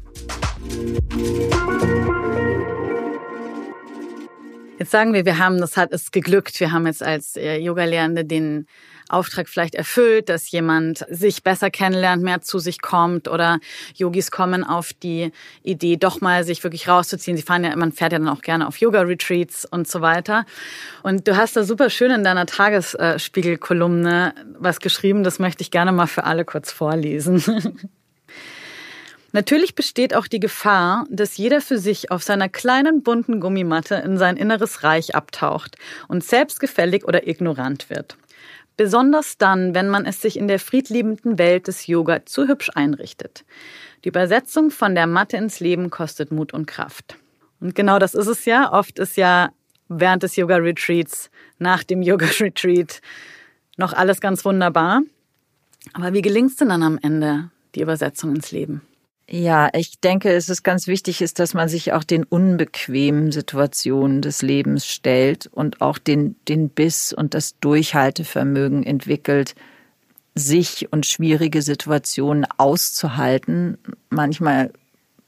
Jetzt 4.79 4.93
sagen 4.93 5.13
wir, 5.13 5.25
wir 5.25 5.39
haben, 5.39 5.61
das 5.61 5.77
hat 5.77 5.93
es 5.93 6.13
geglückt. 6.13 6.61
Wir 6.61 6.71
haben 6.71 6.87
jetzt 6.87 7.03
als 7.03 7.37
äh, 7.37 7.57
Yoga-Lehrende 7.59 8.25
den 8.25 8.67
Auftrag 9.09 9.49
vielleicht 9.49 9.75
erfüllt, 9.75 10.29
dass 10.29 10.51
jemand 10.53 11.05
sich 11.11 11.43
besser 11.43 11.69
kennenlernt, 11.71 12.23
mehr 12.23 12.43
zu 12.43 12.61
sich 12.61 12.81
kommt 12.81 13.27
oder 13.27 13.59
Yogis 13.97 14.31
kommen 14.31 14.63
auf 14.63 14.93
die 14.93 15.33
Idee, 15.65 15.97
doch 15.97 16.21
mal 16.21 16.45
sich 16.45 16.63
wirklich 16.63 16.87
rauszuziehen. 16.87 17.37
Sie 17.37 17.43
fahren 17.43 17.65
ja, 17.65 17.75
man 17.75 17.91
fährt 17.91 18.13
ja 18.13 18.19
dann 18.19 18.29
auch 18.29 18.43
gerne 18.43 18.69
auf 18.69 18.77
Yoga-Retreats 18.77 19.65
und 19.65 19.89
so 19.89 20.01
weiter. 20.01 20.45
Und 21.03 21.27
du 21.27 21.37
hast 21.37 21.57
da 21.57 21.65
super 21.65 21.91
schön 21.91 22.13
in 22.13 22.23
deiner 22.23 22.47
Tagesspiegel-Kolumne 22.47 24.35
was 24.61 24.79
geschrieben, 24.79 25.25
das 25.25 25.41
möchte 25.41 25.63
ich 25.63 25.73
gerne 25.73 25.91
mal 25.91 26.07
für 26.07 26.23
alle 26.25 26.45
kurz 26.45 26.71
vorlesen. 26.71 27.43
Natürlich 29.33 29.75
besteht 29.75 30.15
auch 30.15 30.27
die 30.27 30.41
Gefahr, 30.41 31.07
dass 31.11 31.37
jeder 31.37 31.61
für 31.61 31.79
sich 31.79 32.11
auf 32.11 32.23
seiner 32.23 32.49
kleinen 32.49 33.03
bunten 33.03 33.41
Gummimatte 33.41 33.97
in 33.97 34.17
sein 34.17 34.37
inneres 34.37 34.83
Reich 34.85 35.15
abtaucht 35.15 35.77
und 36.09 36.25
selbstgefällig 36.25 37.05
oder 37.05 37.27
ignorant 37.27 37.91
wird. 37.91 38.17
Besonders 38.79 39.37
dann, 39.37 39.75
wenn 39.75 39.89
man 39.89 40.07
es 40.07 40.23
sich 40.23 40.39
in 40.39 40.49
der 40.49 40.59
friedliebenden 40.59 41.37
Welt 41.37 41.67
des 41.67 41.87
Yoga 41.87 42.25
zu 42.25 42.47
hübsch 42.47 42.71
einrichtet. 42.75 43.45
Die 44.05 44.09
Übersetzung 44.09 44.71
von 44.71 44.95
der 44.95 45.07
Matte 45.07 45.37
ins 45.37 45.61
Leben 45.61 45.91
kostet 45.91 46.31
Mut 46.31 46.55
und 46.55 46.67
Kraft. 46.67 47.17
Und 47.61 47.75
genau 47.75 47.99
das 47.99 48.15
ist 48.15 48.29
es 48.29 48.45
ja. 48.45 48.73
Oft 48.73 48.99
ist 48.99 49.17
ja 49.17 49.51
während 49.89 50.23
des 50.23 50.37
Yoga-Retreats, 50.37 51.31
nach 51.59 51.83
dem 51.83 52.03
Yoga-Retreat 52.03 53.01
noch 53.77 53.93
alles 53.93 54.21
ganz 54.21 54.45
wunderbar. 54.45 55.03
Aber 55.93 56.13
wie 56.13 56.23
gelingt 56.23 56.51
es 56.51 56.57
denn 56.57 56.69
dann 56.69 56.83
am 56.83 56.99
Ende, 57.03 57.51
die 57.75 57.81
Übersetzung 57.81 58.35
ins 58.35 58.53
Leben? 58.53 58.83
Ja, 59.31 59.69
ich 59.75 60.01
denke, 60.01 60.33
es 60.33 60.49
ist 60.49 60.63
ganz 60.63 60.87
wichtig, 60.87 61.21
ist, 61.21 61.39
dass 61.39 61.53
man 61.53 61.69
sich 61.69 61.93
auch 61.93 62.03
den 62.03 62.25
unbequemen 62.25 63.31
Situationen 63.31 64.23
des 64.23 64.41
Lebens 64.41 64.87
stellt 64.87 65.47
und 65.49 65.83
auch 65.83 65.99
den, 65.99 66.37
den 66.49 66.71
Biss 66.71 67.13
und 67.13 67.35
das 67.35 67.59
Durchhaltevermögen 67.59 68.85
entwickelt, 68.85 69.55
sich 70.35 70.91
und 70.93 71.05
schwierige 71.05 71.61
Situationen 71.61 72.47
auszuhalten. 72.57 73.77
Manchmal 74.09 74.73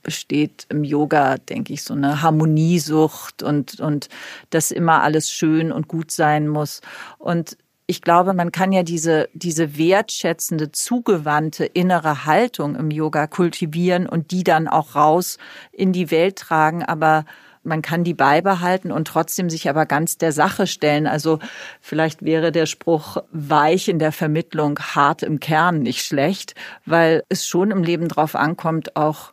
besteht 0.02 0.64
im 0.70 0.82
Yoga, 0.82 1.36
denke 1.36 1.74
ich, 1.74 1.82
so 1.82 1.92
eine 1.92 2.22
Harmoniesucht 2.22 3.42
und, 3.42 3.80
und 3.80 4.08
dass 4.48 4.70
immer 4.70 5.02
alles 5.02 5.30
schön 5.30 5.70
und 5.72 5.88
gut 5.88 6.10
sein 6.10 6.48
muss. 6.48 6.80
Und 7.18 7.58
ich 7.90 8.02
glaube, 8.02 8.34
man 8.34 8.52
kann 8.52 8.70
ja 8.70 8.84
diese, 8.84 9.28
diese 9.34 9.76
wertschätzende, 9.76 10.70
zugewandte 10.70 11.64
innere 11.64 12.24
Haltung 12.24 12.76
im 12.76 12.92
Yoga 12.92 13.26
kultivieren 13.26 14.06
und 14.06 14.30
die 14.30 14.44
dann 14.44 14.68
auch 14.68 14.94
raus 14.94 15.38
in 15.72 15.92
die 15.92 16.12
Welt 16.12 16.36
tragen, 16.36 16.84
aber 16.84 17.24
man 17.64 17.82
kann 17.82 18.04
die 18.04 18.14
beibehalten 18.14 18.92
und 18.92 19.08
trotzdem 19.08 19.50
sich 19.50 19.68
aber 19.68 19.86
ganz 19.86 20.18
der 20.18 20.30
Sache 20.30 20.68
stellen. 20.68 21.08
Also 21.08 21.40
vielleicht 21.80 22.24
wäre 22.24 22.52
der 22.52 22.66
Spruch 22.66 23.16
weich 23.32 23.88
in 23.88 23.98
der 23.98 24.12
Vermittlung, 24.12 24.78
hart 24.78 25.24
im 25.24 25.40
Kern 25.40 25.80
nicht 25.80 26.06
schlecht, 26.06 26.54
weil 26.86 27.24
es 27.28 27.44
schon 27.44 27.72
im 27.72 27.82
Leben 27.82 28.06
drauf 28.06 28.36
ankommt, 28.36 28.94
auch 28.94 29.32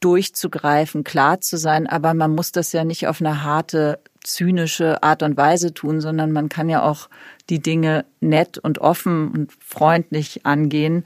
durchzugreifen, 0.00 1.04
klar 1.04 1.40
zu 1.40 1.56
sein, 1.56 1.86
aber 1.86 2.14
man 2.14 2.34
muss 2.34 2.52
das 2.52 2.72
ja 2.72 2.84
nicht 2.84 3.08
auf 3.08 3.20
eine 3.20 3.42
harte, 3.42 4.00
zynische 4.22 5.02
Art 5.02 5.22
und 5.22 5.36
Weise 5.36 5.74
tun, 5.74 6.00
sondern 6.00 6.32
man 6.32 6.48
kann 6.48 6.68
ja 6.68 6.82
auch 6.82 7.08
die 7.50 7.60
Dinge 7.60 8.04
nett 8.20 8.58
und 8.58 8.78
offen 8.78 9.30
und 9.30 9.52
freundlich 9.64 10.44
angehen, 10.46 11.04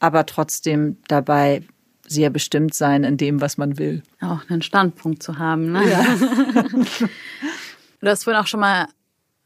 aber 0.00 0.26
trotzdem 0.26 0.98
dabei 1.08 1.62
sehr 2.06 2.30
bestimmt 2.30 2.74
sein 2.74 3.04
in 3.04 3.16
dem, 3.16 3.40
was 3.40 3.56
man 3.56 3.78
will. 3.78 4.02
Auch 4.20 4.42
einen 4.50 4.62
Standpunkt 4.62 5.22
zu 5.22 5.38
haben. 5.38 5.72
Ne? 5.72 5.88
Ja. 5.88 6.04
du 8.00 8.08
hast 8.08 8.24
vorhin 8.24 8.42
auch 8.42 8.46
schon 8.46 8.60
mal 8.60 8.86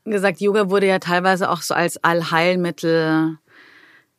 gesagt, 0.05 0.41
Yoga 0.41 0.71
wurde 0.71 0.87
ja 0.87 0.99
teilweise 0.99 1.51
auch 1.51 1.63
so 1.63 1.75
als 1.75 2.03
Allheilmittel 2.03 3.39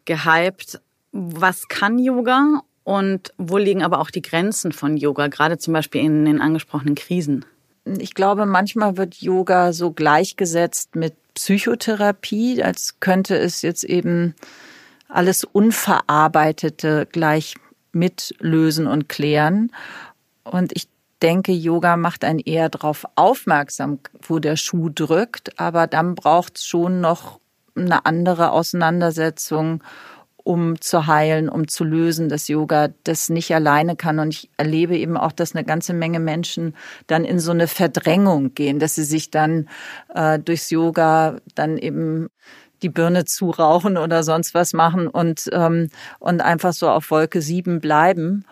gehypt. 0.05 0.79
Was 1.11 1.67
kann 1.67 1.99
Yoga 1.99 2.61
und 2.89 3.33
wo 3.37 3.59
liegen 3.59 3.83
aber 3.83 3.99
auch 3.99 4.09
die 4.09 4.23
Grenzen 4.23 4.71
von 4.71 4.97
Yoga, 4.97 5.27
gerade 5.27 5.59
zum 5.59 5.75
Beispiel 5.75 6.01
in 6.01 6.25
den 6.25 6.41
angesprochenen 6.41 6.95
Krisen? 6.95 7.45
Ich 7.85 8.15
glaube, 8.15 8.47
manchmal 8.47 8.97
wird 8.97 9.21
Yoga 9.21 9.73
so 9.73 9.91
gleichgesetzt 9.91 10.95
mit 10.95 11.13
Psychotherapie, 11.35 12.63
als 12.63 12.99
könnte 12.99 13.37
es 13.37 13.61
jetzt 13.61 13.83
eben 13.83 14.33
alles 15.07 15.43
Unverarbeitete 15.43 17.07
gleich 17.11 17.53
mitlösen 17.91 18.87
und 18.87 19.07
klären. 19.07 19.71
Und 20.43 20.71
ich 20.75 20.87
denke, 21.21 21.51
Yoga 21.51 21.95
macht 21.95 22.23
einen 22.23 22.39
eher 22.39 22.69
darauf 22.69 23.05
aufmerksam, 23.13 23.99
wo 24.19 24.39
der 24.39 24.55
Schuh 24.55 24.89
drückt, 24.89 25.59
aber 25.59 25.85
dann 25.85 26.15
braucht 26.15 26.57
es 26.57 26.65
schon 26.65 27.01
noch 27.01 27.39
eine 27.75 28.07
andere 28.07 28.49
Auseinandersetzung 28.49 29.83
um 30.49 30.81
zu 30.81 31.05
heilen, 31.05 31.47
um 31.47 31.67
zu 31.67 31.83
lösen, 31.83 32.27
dass 32.27 32.47
Yoga 32.47 32.89
das 33.03 33.29
nicht 33.29 33.53
alleine 33.53 33.95
kann. 33.95 34.17
Und 34.17 34.33
ich 34.33 34.49
erlebe 34.57 34.97
eben 34.97 35.15
auch, 35.15 35.31
dass 35.31 35.53
eine 35.53 35.63
ganze 35.63 35.93
Menge 35.93 36.19
Menschen 36.19 36.75
dann 37.05 37.23
in 37.23 37.39
so 37.39 37.51
eine 37.51 37.67
Verdrängung 37.67 38.55
gehen, 38.55 38.79
dass 38.79 38.95
sie 38.95 39.03
sich 39.03 39.29
dann 39.29 39.69
äh, 40.11 40.39
durchs 40.39 40.71
Yoga 40.71 41.37
dann 41.53 41.77
eben 41.77 42.29
die 42.81 42.89
Birne 42.89 43.25
zurauchen 43.25 43.95
oder 43.95 44.23
sonst 44.23 44.55
was 44.55 44.73
machen 44.73 45.05
und, 45.05 45.51
ähm, 45.51 45.89
und 46.17 46.41
einfach 46.41 46.73
so 46.73 46.89
auf 46.89 47.11
Wolke 47.11 47.43
sieben 47.43 47.79
bleiben. 47.79 48.43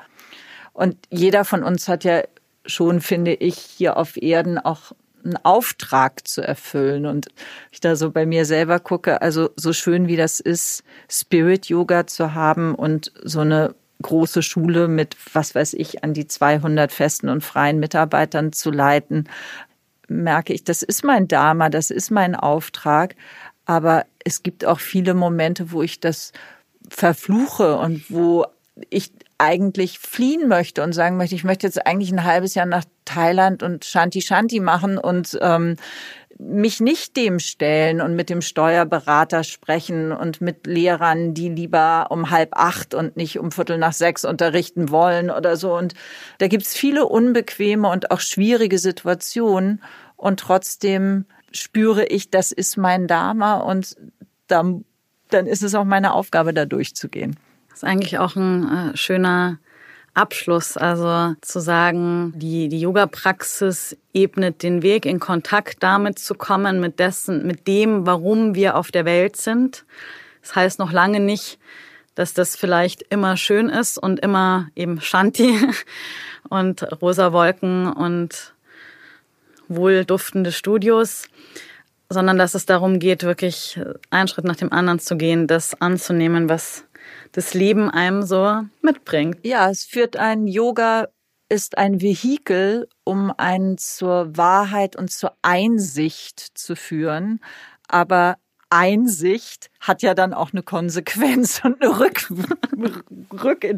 Und 0.73 0.97
jeder 1.09 1.45
von 1.45 1.63
uns 1.63 1.87
hat 1.87 2.03
ja 2.03 2.21
schon, 2.67 3.01
finde 3.01 3.33
ich, 3.33 3.57
hier 3.57 3.97
auf 3.97 4.21
Erden 4.21 4.59
auch 4.59 4.91
einen 5.27 5.37
Auftrag 5.43 6.27
zu 6.27 6.41
erfüllen. 6.41 7.05
Und 7.05 7.27
ich 7.71 7.79
da 7.79 7.95
so 7.95 8.11
bei 8.11 8.25
mir 8.25 8.45
selber 8.45 8.79
gucke, 8.79 9.21
also 9.21 9.49
so 9.55 9.73
schön 9.73 10.07
wie 10.07 10.15
das 10.15 10.39
ist, 10.39 10.83
Spirit 11.09 11.67
Yoga 11.67 12.07
zu 12.07 12.33
haben 12.33 12.73
und 12.73 13.11
so 13.23 13.41
eine 13.41 13.75
große 14.01 14.41
Schule 14.41 14.87
mit, 14.87 15.15
was 15.33 15.55
weiß 15.55 15.73
ich, 15.73 16.03
an 16.03 16.13
die 16.13 16.27
200 16.27 16.91
festen 16.91 17.29
und 17.29 17.43
freien 17.43 17.79
Mitarbeitern 17.79 18.53
zu 18.53 18.71
leiten, 18.71 19.27
merke 20.07 20.53
ich, 20.53 20.63
das 20.63 20.83
ist 20.83 21.03
mein 21.03 21.27
Dharma, 21.27 21.69
das 21.69 21.91
ist 21.91 22.11
mein 22.11 22.35
Auftrag. 22.35 23.15
Aber 23.65 24.05
es 24.23 24.43
gibt 24.43 24.65
auch 24.65 24.79
viele 24.79 25.13
Momente, 25.13 25.71
wo 25.71 25.83
ich 25.83 25.99
das 25.99 26.31
verfluche 26.89 27.77
und 27.77 28.09
wo 28.09 28.45
ich 28.89 29.11
eigentlich 29.37 29.99
fliehen 29.99 30.47
möchte 30.47 30.83
und 30.83 30.93
sagen 30.93 31.17
möchte, 31.17 31.35
ich 31.35 31.43
möchte 31.43 31.67
jetzt 31.67 31.85
eigentlich 31.85 32.11
ein 32.11 32.23
halbes 32.23 32.55
Jahr 32.55 32.65
nach 32.65 32.83
Thailand 33.05 33.63
und 33.63 33.85
Shanti 33.85 34.21
Shanti 34.21 34.59
machen 34.59 34.97
und 34.97 35.37
ähm, 35.41 35.75
mich 36.39 36.79
nicht 36.79 37.17
dem 37.17 37.39
stellen 37.39 37.99
und 37.99 38.15
mit 38.15 38.29
dem 38.29 38.41
Steuerberater 38.41 39.43
sprechen 39.43 40.11
und 40.11 40.39
mit 40.39 40.67
Lehrern, 40.67 41.33
die 41.33 41.49
lieber 41.49 42.07
um 42.09 42.29
halb 42.29 42.55
acht 42.55 42.93
und 42.93 43.17
nicht 43.17 43.39
um 43.39 43.51
Viertel 43.51 43.77
nach 43.77 43.93
sechs 43.93 44.23
unterrichten 44.23 44.89
wollen 44.89 45.31
oder 45.31 45.55
so. 45.57 45.75
Und 45.75 45.93
da 46.37 46.47
gibt's 46.47 46.75
viele 46.75 47.05
unbequeme 47.05 47.89
und 47.89 48.11
auch 48.11 48.19
schwierige 48.19 48.77
Situationen. 48.77 49.81
Und 50.15 50.39
trotzdem 50.39 51.25
spüre 51.51 52.05
ich, 52.05 52.29
das 52.29 52.51
ist 52.51 52.77
mein 52.77 53.07
Dharma 53.07 53.57
und 53.57 53.95
dann, 54.47 54.85
dann 55.29 55.47
ist 55.47 55.63
es 55.63 55.73
auch 55.73 55.85
meine 55.85 56.13
Aufgabe, 56.13 56.53
da 56.53 56.65
durchzugehen. 56.65 57.35
Das 57.77 57.83
ist 57.83 57.89
eigentlich 57.89 58.17
auch 58.17 58.35
ein 58.35 58.91
äh, 58.91 58.97
schöner 58.97 59.59
Abschluss, 60.15 60.77
also 60.77 61.35
zu 61.41 61.59
sagen, 61.59 62.33
die, 62.35 62.69
die 62.69 62.79
Yoga-Praxis 62.79 63.95
ebnet 64.15 64.63
den 64.63 64.81
Weg, 64.81 65.05
in 65.05 65.19
Kontakt 65.19 65.83
damit 65.83 66.17
zu 66.17 66.33
kommen, 66.33 66.79
mit 66.79 66.97
dessen, 66.97 67.45
mit 67.45 67.67
dem, 67.67 68.07
warum 68.07 68.55
wir 68.55 68.77
auf 68.77 68.89
der 68.89 69.05
Welt 69.05 69.35
sind. 69.35 69.85
Das 70.41 70.55
heißt 70.55 70.79
noch 70.79 70.91
lange 70.91 71.19
nicht, 71.19 71.59
dass 72.15 72.33
das 72.33 72.55
vielleicht 72.55 73.03
immer 73.11 73.37
schön 73.37 73.69
ist 73.69 73.99
und 73.99 74.21
immer 74.21 74.69
eben 74.75 74.99
Shanti 74.99 75.55
und 76.49 76.81
rosa 76.99 77.31
Wolken 77.31 77.93
und 77.93 78.55
wohlduftende 79.67 80.51
Studios, 80.51 81.29
sondern 82.09 82.39
dass 82.39 82.55
es 82.55 82.65
darum 82.65 82.97
geht, 82.97 83.21
wirklich 83.21 83.79
einen 84.09 84.27
Schritt 84.27 84.45
nach 84.45 84.55
dem 84.55 84.73
anderen 84.73 84.97
zu 84.97 85.15
gehen, 85.15 85.45
das 85.45 85.79
anzunehmen, 85.79 86.49
was 86.49 86.86
das 87.37 87.53
Leben 87.53 87.91
einem 87.91 88.23
so 88.23 88.63
mitbringt. 88.81 89.45
Ja, 89.45 89.69
es 89.69 89.83
führt 89.83 90.17
ein 90.17 90.47
Yoga 90.47 91.07
ist 91.49 91.77
ein 91.77 92.01
Vehikel, 92.01 92.89
um 93.03 93.31
einen 93.37 93.77
zur 93.77 94.35
Wahrheit 94.35 94.95
und 94.95 95.11
zur 95.11 95.33
Einsicht 95.43 96.39
zu 96.39 96.75
führen. 96.75 97.39
Aber 97.87 98.37
Einsicht 98.71 99.69
hat 99.79 100.01
ja 100.01 100.15
dann 100.15 100.33
auch 100.33 100.51
eine 100.51 100.63
Konsequenz 100.63 101.61
und 101.63 101.79
eine 101.79 101.99
Rück, 101.99 102.27
Rück, 103.31 103.63
äh, 103.63 103.75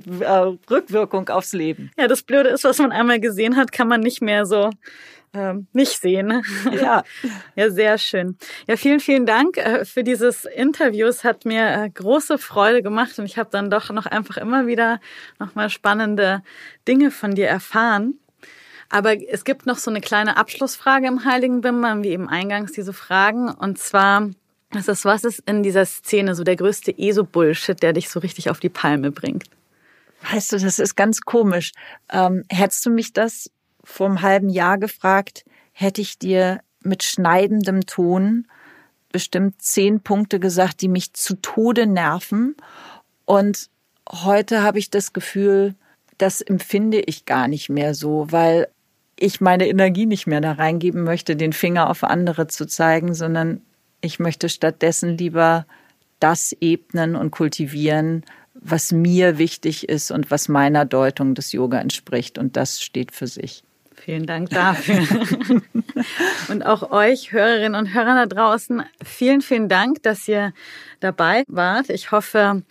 Rückwirkung 0.71 1.27
aufs 1.27 1.51
Leben. 1.51 1.91
Ja, 1.97 2.07
das 2.07 2.23
Blöde 2.23 2.47
ist, 2.47 2.63
was 2.63 2.79
man 2.79 2.93
einmal 2.93 3.19
gesehen 3.19 3.57
hat, 3.57 3.73
kann 3.73 3.89
man 3.89 3.99
nicht 3.99 4.21
mehr 4.21 4.45
so 4.45 4.69
ähm, 5.33 5.67
nicht 5.73 5.99
sehen. 5.99 6.43
Ja. 6.71 7.03
ja, 7.55 7.69
sehr 7.69 7.97
schön. 7.97 8.37
Ja, 8.67 8.75
vielen, 8.75 8.99
vielen 8.99 9.25
Dank 9.25 9.57
äh, 9.57 9.85
für 9.85 10.03
dieses 10.03 10.45
Interview. 10.45 11.07
Es 11.07 11.23
hat 11.23 11.45
mir 11.45 11.83
äh, 11.83 11.89
große 11.89 12.37
Freude 12.37 12.81
gemacht 12.81 13.19
und 13.19 13.25
ich 13.25 13.37
habe 13.37 13.49
dann 13.51 13.69
doch 13.69 13.89
noch 13.91 14.05
einfach 14.05 14.37
immer 14.37 14.67
wieder 14.67 14.99
nochmal 15.39 15.69
spannende 15.69 16.41
Dinge 16.87 17.11
von 17.11 17.35
dir 17.35 17.47
erfahren. 17.47 18.19
Aber 18.89 19.15
es 19.29 19.43
gibt 19.43 19.67
noch 19.67 19.77
so 19.77 19.91
eine 19.91 20.01
kleine 20.01 20.37
Abschlussfrage 20.37 21.07
im 21.07 21.23
Heiligen 21.23 21.61
Bimbam, 21.61 22.03
wie 22.03 22.09
eben 22.09 22.27
eingangs 22.27 22.71
diese 22.71 22.93
Fragen. 22.93 23.49
Und 23.49 23.77
zwar, 23.77 24.29
das 24.71 24.87
ist, 24.87 25.05
was 25.05 25.23
ist 25.23 25.43
in 25.45 25.61
dieser 25.61 25.85
Szene 25.85 26.33
so 26.33 26.43
der 26.43 26.55
größte 26.55 26.97
ESO-Bullshit, 26.97 27.81
der 27.83 27.93
dich 27.93 28.09
so 28.09 28.19
richtig 28.19 28.49
auf 28.49 28.59
die 28.59 28.69
Palme 28.69 29.11
bringt? 29.11 29.45
Weißt 30.31 30.51
du, 30.51 30.57
das 30.57 30.79
ist 30.79 30.95
ganz 30.95 31.21
komisch. 31.21 31.71
Ähm, 32.11 32.43
hättest 32.49 32.85
du 32.85 32.89
mich 32.89 33.13
das 33.13 33.51
vor 33.89 34.07
einem 34.07 34.21
halben 34.21 34.49
Jahr 34.49 34.77
gefragt, 34.77 35.43
hätte 35.71 36.01
ich 36.01 36.19
dir 36.19 36.61
mit 36.83 37.03
schneidendem 37.03 37.85
Ton 37.85 38.47
bestimmt 39.11 39.61
zehn 39.61 40.01
Punkte 40.01 40.39
gesagt, 40.39 40.81
die 40.81 40.87
mich 40.87 41.13
zu 41.13 41.35
Tode 41.41 41.87
nerven. 41.87 42.55
Und 43.25 43.69
heute 44.09 44.61
habe 44.61 44.79
ich 44.79 44.91
das 44.91 45.11
Gefühl, 45.11 45.75
das 46.17 46.41
empfinde 46.41 46.99
ich 46.99 47.25
gar 47.25 47.47
nicht 47.47 47.69
mehr 47.69 47.95
so, 47.95 48.27
weil 48.29 48.67
ich 49.15 49.41
meine 49.41 49.67
Energie 49.67 50.05
nicht 50.05 50.27
mehr 50.27 50.41
da 50.41 50.53
reingeben 50.53 51.03
möchte, 51.03 51.35
den 51.35 51.51
Finger 51.51 51.89
auf 51.89 52.03
andere 52.03 52.47
zu 52.47 52.67
zeigen, 52.67 53.13
sondern 53.13 53.61
ich 54.01 54.19
möchte 54.19 54.47
stattdessen 54.49 55.17
lieber 55.17 55.65
das 56.19 56.55
ebnen 56.61 57.15
und 57.15 57.31
kultivieren, 57.31 58.23
was 58.53 58.91
mir 58.91 59.37
wichtig 59.37 59.89
ist 59.89 60.11
und 60.11 60.31
was 60.31 60.47
meiner 60.47 60.85
Deutung 60.85 61.33
des 61.33 61.51
Yoga 61.51 61.79
entspricht. 61.79 62.37
Und 62.37 62.55
das 62.55 62.81
steht 62.81 63.11
für 63.11 63.27
sich. 63.27 63.63
Vielen 64.05 64.25
Dank 64.25 64.49
dafür. 64.49 64.99
und 66.47 66.65
auch 66.65 66.91
euch, 66.91 67.31
Hörerinnen 67.33 67.75
und 67.75 67.93
Hörer 67.93 68.15
da 68.15 68.25
draußen, 68.25 68.83
vielen, 69.03 69.41
vielen 69.41 69.67
Dank, 69.67 70.03
dass 70.03 70.27
ihr 70.27 70.53
dabei 70.99 71.43
wart. 71.47 71.89
Ich 71.89 72.11
hoffe, 72.11 72.63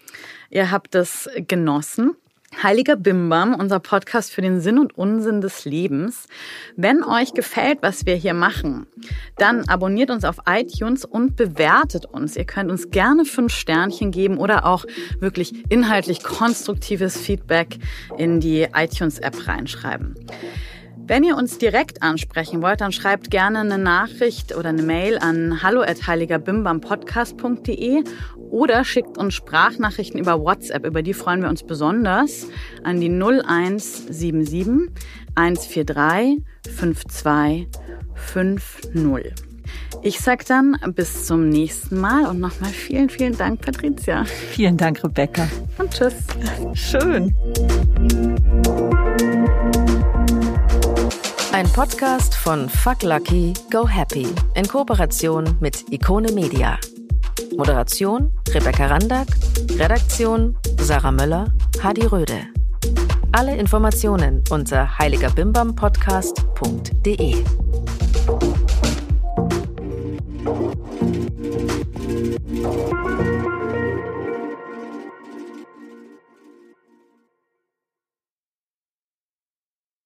ihr 0.51 0.70
habt 0.70 0.95
es 0.95 1.29
genossen. 1.47 2.16
Heiliger 2.62 2.97
Bimbam, 2.97 3.55
unser 3.55 3.79
Podcast 3.79 4.33
für 4.33 4.41
den 4.41 4.61
Sinn 4.61 4.79
und 4.79 4.97
Unsinn 4.97 5.43
des 5.43 5.66
Lebens. 5.66 6.29
Wenn 6.76 7.05
euch 7.05 7.35
gefällt, 7.35 7.81
was 7.83 8.07
wir 8.07 8.14
hier 8.16 8.33
machen, 8.33 8.87
dann 9.37 9.68
abonniert 9.68 10.11
uns 10.11 10.24
auf 10.24 10.39
iTunes 10.49 11.05
und 11.05 11.37
bewertet 11.37 12.07
uns. 12.07 12.37
Ihr 12.37 12.47
könnt 12.47 12.70
uns 12.70 12.91
gerne 12.91 13.26
fünf 13.26 13.53
Sternchen 13.53 14.11
geben 14.11 14.39
oder 14.39 14.64
auch 14.64 14.87
wirklich 15.20 15.70
inhaltlich 15.70 16.22
konstruktives 16.22 17.18
Feedback 17.20 17.79
in 18.16 18.41
die 18.41 18.66
iTunes-App 18.74 19.47
reinschreiben. 19.47 20.14
Wenn 21.09 21.24
ihr 21.24 21.36
uns 21.36 21.56
direkt 21.56 22.02
ansprechen 22.02 22.61
wollt, 22.61 22.82
dann 22.82 22.92
schreibt 22.92 23.30
gerne 23.30 23.61
eine 23.61 23.78
Nachricht 23.78 24.54
oder 24.54 24.68
eine 24.68 24.82
Mail 24.82 25.16
an 25.18 25.62
hallo@heiligerbimbampodcast.de 25.62 28.04
oder 28.50 28.84
schickt 28.84 29.16
uns 29.16 29.32
Sprachnachrichten 29.32 30.20
über 30.20 30.38
WhatsApp, 30.38 30.84
über 30.84 31.02
die 31.02 31.14
freuen 31.14 31.40
wir 31.40 31.48
uns 31.48 31.62
besonders, 31.62 32.46
an 32.84 33.00
die 33.00 33.09
0177 33.09 34.90
143 35.34 36.42
5250. 36.76 39.32
Ich 40.02 40.20
sag 40.20 40.44
dann 40.44 40.76
bis 40.94 41.24
zum 41.24 41.48
nächsten 41.48 41.98
Mal 41.98 42.26
und 42.26 42.38
nochmal 42.38 42.70
vielen, 42.70 43.09
vielen 43.09 43.38
Dank, 43.38 43.62
Patricia. 43.62 44.26
Vielen 44.26 44.76
Dank, 44.76 45.02
Rebecca. 45.02 45.48
Und 45.78 45.90
tschüss. 45.90 46.16
Schön. 46.74 47.34
Ein 51.53 51.68
Podcast 51.72 52.34
von 52.34 52.68
Fuck 52.68 53.03
Lucky, 53.03 53.55
Go 53.70 53.88
Happy 53.88 54.26
in 54.55 54.68
Kooperation 54.68 55.57
mit 55.61 55.90
Ikone 55.90 56.30
Media. 56.32 56.78
Moderation 57.57 58.30
Rebecca 58.51 58.86
Randack, 58.86 59.28
Redaktion 59.78 60.55
Sarah 60.78 61.11
Möller, 61.11 61.51
Hadi 61.82 62.05
Röde. 62.07 62.46
Alle 63.32 63.57
Informationen 63.57 64.44
unter 64.51 64.99
heiligerbimbampodcast.de. 64.99 67.44
Thank 72.88 73.38